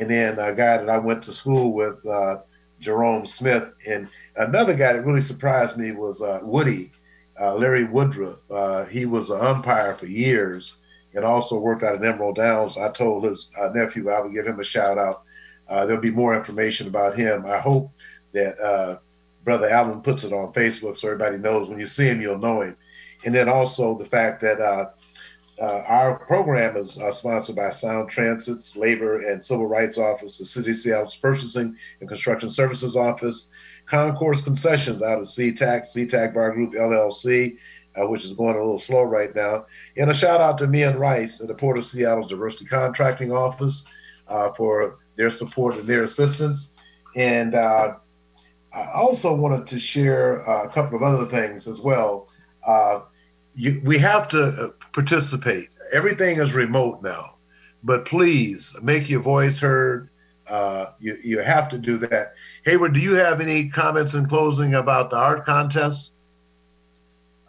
and 0.00 0.10
then 0.10 0.38
a 0.38 0.54
guy 0.54 0.78
that 0.78 0.88
I 0.88 0.98
went 0.98 1.22
to 1.24 1.32
school 1.32 1.72
with, 1.72 2.04
uh, 2.06 2.38
Jerome 2.80 3.26
Smith, 3.26 3.72
and 3.86 4.08
another 4.36 4.74
guy 4.74 4.94
that 4.94 5.04
really 5.04 5.20
surprised 5.20 5.76
me 5.76 5.92
was 5.92 6.22
Woody, 6.42 6.90
Larry 7.38 7.84
Woodruff. 7.84 8.38
he 8.90 9.04
was 9.04 9.28
an 9.28 9.40
umpire 9.40 9.94
for 9.94 10.06
years 10.06 10.80
and 11.14 11.24
also 11.24 11.58
worked 11.58 11.82
out 11.82 11.96
at 11.96 12.04
Emerald 12.04 12.36
Downs. 12.36 12.76
I 12.76 12.90
told 12.92 13.24
his 13.24 13.52
uh, 13.60 13.70
nephew 13.74 14.10
I 14.10 14.20
would 14.20 14.32
give 14.32 14.46
him 14.46 14.60
a 14.60 14.64
shout 14.64 14.98
out. 14.98 15.22
Uh, 15.68 15.86
there'll 15.86 16.00
be 16.00 16.10
more 16.10 16.36
information 16.36 16.88
about 16.88 17.16
him. 17.16 17.46
I 17.46 17.58
hope 17.58 17.90
that 18.32 18.58
uh, 18.60 18.98
Brother 19.44 19.68
Allen 19.68 20.02
puts 20.02 20.24
it 20.24 20.32
on 20.32 20.52
Facebook 20.52 20.96
so 20.96 21.08
everybody 21.08 21.38
knows 21.38 21.68
when 21.68 21.80
you 21.80 21.86
see 21.86 22.06
him, 22.06 22.20
you'll 22.20 22.38
know 22.38 22.62
him. 22.62 22.76
And 23.24 23.34
then 23.34 23.48
also 23.48 23.96
the 23.96 24.04
fact 24.04 24.40
that 24.42 24.60
uh, 25.60 25.64
uh, 25.64 25.84
our 25.86 26.18
program 26.18 26.76
is 26.76 26.96
uh, 26.98 27.10
sponsored 27.12 27.56
by 27.56 27.68
Sound 27.70 28.08
Transit's 28.08 28.76
Labor 28.76 29.20
and 29.20 29.44
Civil 29.44 29.66
Rights 29.66 29.98
Office, 29.98 30.38
the 30.38 30.44
City 30.44 30.70
of 30.70 30.76
Seattle's 30.76 31.16
Purchasing 31.16 31.76
and 32.00 32.08
Construction 32.08 32.48
Services 32.48 32.96
Office, 32.96 33.50
Concourse 33.84 34.40
Concessions 34.40 35.02
out 35.02 35.20
of 35.20 35.28
Sea-Tac, 35.28 35.84
Sea-Tac 35.84 36.32
Bar 36.32 36.52
Group 36.52 36.72
LLC, 36.72 37.58
uh, 37.94 38.06
which 38.06 38.24
is 38.24 38.32
going 38.32 38.56
a 38.56 38.58
little 38.58 38.78
slow 38.78 39.02
right 39.02 39.34
now. 39.34 39.66
And 39.96 40.10
a 40.10 40.14
shout 40.14 40.40
out 40.40 40.56
to 40.58 40.66
Mian 40.66 40.98
Rice 40.98 41.42
at 41.42 41.48
the 41.48 41.54
Port 41.54 41.76
of 41.76 41.84
Seattle's 41.84 42.28
Diversity 42.28 42.64
Contracting 42.64 43.30
Office 43.30 43.86
uh, 44.28 44.52
for 44.52 44.98
their 45.16 45.30
support 45.30 45.76
and 45.76 45.86
their 45.86 46.04
assistance. 46.04 46.74
And 47.16 47.54
uh, 47.54 47.96
I 48.72 48.90
also 48.94 49.34
wanted 49.34 49.66
to 49.68 49.78
share 49.78 50.36
a 50.38 50.68
couple 50.68 50.96
of 50.96 51.02
other 51.02 51.26
things 51.26 51.68
as 51.68 51.80
well. 51.80 52.28
Uh, 52.66 53.00
you, 53.54 53.82
we 53.84 53.98
have 53.98 54.28
to 54.28 54.42
uh, 54.42 54.68
participate. 54.92 55.70
Everything 55.92 56.38
is 56.38 56.54
remote 56.54 57.02
now, 57.02 57.36
but 57.82 58.04
please 58.04 58.76
make 58.82 59.08
your 59.08 59.20
voice 59.20 59.60
heard. 59.60 60.08
Uh, 60.48 60.92
you, 60.98 61.16
you 61.22 61.38
have 61.38 61.68
to 61.68 61.78
do 61.78 61.96
that. 61.98 62.34
Haywood, 62.64 62.94
do 62.94 63.00
you 63.00 63.14
have 63.14 63.40
any 63.40 63.68
comments 63.68 64.14
in 64.14 64.26
closing 64.26 64.74
about 64.74 65.10
the 65.10 65.16
art 65.16 65.44
contest? 65.44 66.12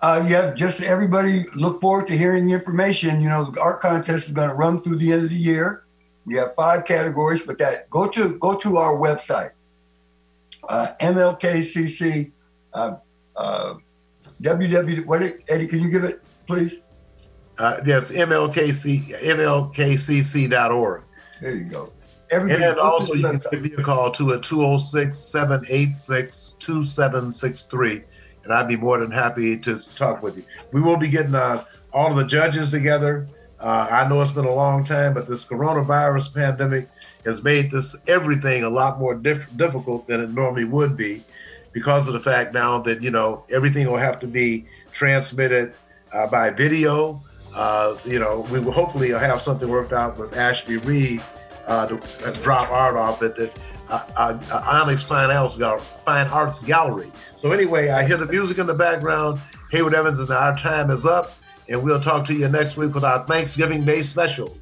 Uh, 0.02 0.26
yeah, 0.28 0.52
just 0.54 0.82
everybody 0.82 1.46
look 1.54 1.80
forward 1.80 2.08
to 2.08 2.18
hearing 2.18 2.48
the 2.48 2.54
information. 2.54 3.22
You 3.22 3.30
know, 3.30 3.46
the 3.46 3.62
art 3.62 3.82
contest 3.82 4.28
is 4.28 4.34
going 4.34 4.50
to 4.50 4.56
run 4.56 4.80
through 4.80 4.96
the 4.98 5.12
end 5.12 5.24
of 5.24 5.30
the 5.30 5.36
year. 5.36 5.84
We 6.26 6.36
have 6.36 6.56
five 6.56 6.86
categories, 6.86 7.44
but 7.44 7.60
that 7.60 7.90
go 7.90 8.08
to 8.08 8.38
go 8.40 8.56
to 8.56 8.78
our 8.78 8.98
website, 8.98 9.52
uh, 10.68 10.94
MLKCC, 11.00 12.32
uh, 12.74 12.96
uh, 13.36 13.76
www. 14.42 15.06
What 15.06 15.24
Eddie? 15.48 15.68
Can 15.68 15.82
you 15.82 15.90
give 15.90 16.04
it, 16.04 16.22
please? 16.48 16.81
Uh, 17.62 17.80
yes, 17.86 18.12
MLKC 18.12 19.20
MLKCC.org. 19.22 21.04
There 21.40 21.56
you 21.56 21.66
go. 21.66 21.92
Everybody 22.32 22.64
and 22.64 22.80
also, 22.80 23.14
you 23.14 23.22
can 23.22 23.42
give 23.52 23.62
me 23.62 23.74
a 23.78 23.84
call 23.84 24.10
to 24.12 24.32
a 24.32 24.40
206 24.40 25.18
786 25.18 26.56
2763 26.60 28.04
and 28.44 28.54
I'd 28.54 28.68
be 28.68 28.78
more 28.78 28.98
than 29.00 29.12
happy 29.12 29.58
to 29.60 29.78
talk 29.96 30.24
with 30.24 30.38
you. 30.38 30.44
We 30.72 30.82
will 30.82 30.98
be 30.98 31.08
getting 31.08 31.36
uh, 31.36 31.64
all 31.94 32.10
of 32.10 32.18
the 32.18 32.26
judges 32.26 32.72
together. 32.72 33.28
Uh, 33.60 33.88
I 33.92 34.10
know 34.10 34.20
it's 34.22 34.32
been 34.32 34.46
a 34.46 34.54
long 34.54 34.84
time, 34.84 35.14
but 35.14 35.28
this 35.28 35.46
coronavirus 35.46 36.34
pandemic 36.34 36.90
has 37.26 37.44
made 37.44 37.70
this 37.70 37.96
everything 38.08 38.64
a 38.64 38.70
lot 38.70 39.00
more 39.00 39.14
diff- 39.14 39.56
difficult 39.56 40.08
than 40.08 40.20
it 40.20 40.32
normally 40.32 40.66
would 40.66 40.98
be 40.98 41.24
because 41.74 42.08
of 42.08 42.14
the 42.14 42.20
fact 42.20 42.56
now 42.56 42.80
that 42.80 43.04
you 43.04 43.12
know 43.12 43.44
everything 43.52 43.88
will 43.88 43.98
have 43.98 44.20
to 44.22 44.28
be 44.28 44.66
transmitted 44.92 45.76
uh, 46.12 46.26
by 46.26 46.50
video. 46.50 47.22
Uh, 47.54 47.98
you 48.06 48.20
know, 48.20 48.46
we 48.52 48.60
will 48.60 48.72
hopefully 48.72 49.10
have 49.10 49.42
something 49.42 49.70
worked 49.70 49.94
out 49.94 50.18
with 50.18 50.36
Ashby 50.36 50.78
Reed 50.78 51.24
uh, 51.68 51.88
to 51.88 52.42
drop 52.42 52.70
art 52.72 52.96
off 52.96 53.22
at 53.22 53.36
the 53.36 53.52
uh, 53.90 54.06
uh, 54.16 54.64
Onyx 54.66 55.04
Fine 55.04 55.32
Arts, 55.32 55.56
Fine 56.06 56.28
Arts 56.28 56.60
Gallery. 56.60 57.12
So 57.36 57.52
anyway, 57.52 57.90
I 57.90 58.06
hear 58.06 58.18
the 58.18 58.26
music 58.26 58.58
in 58.58 58.68
the 58.68 58.74
background. 58.74 59.42
Haywood 59.72 59.94
Evans, 59.94 60.20
and 60.20 60.30
our 60.30 60.58
time 60.58 60.90
is 60.92 61.06
up, 61.06 61.34
and 61.70 61.82
we'll 61.84 62.02
talk 62.02 62.26
to 62.28 62.34
you 62.34 62.48
next 62.48 62.78
week 62.78 62.94
with 62.94 63.04
our 63.04 63.26
Thanksgiving 63.26 63.84
Day 63.84 64.02
special. 64.02 64.58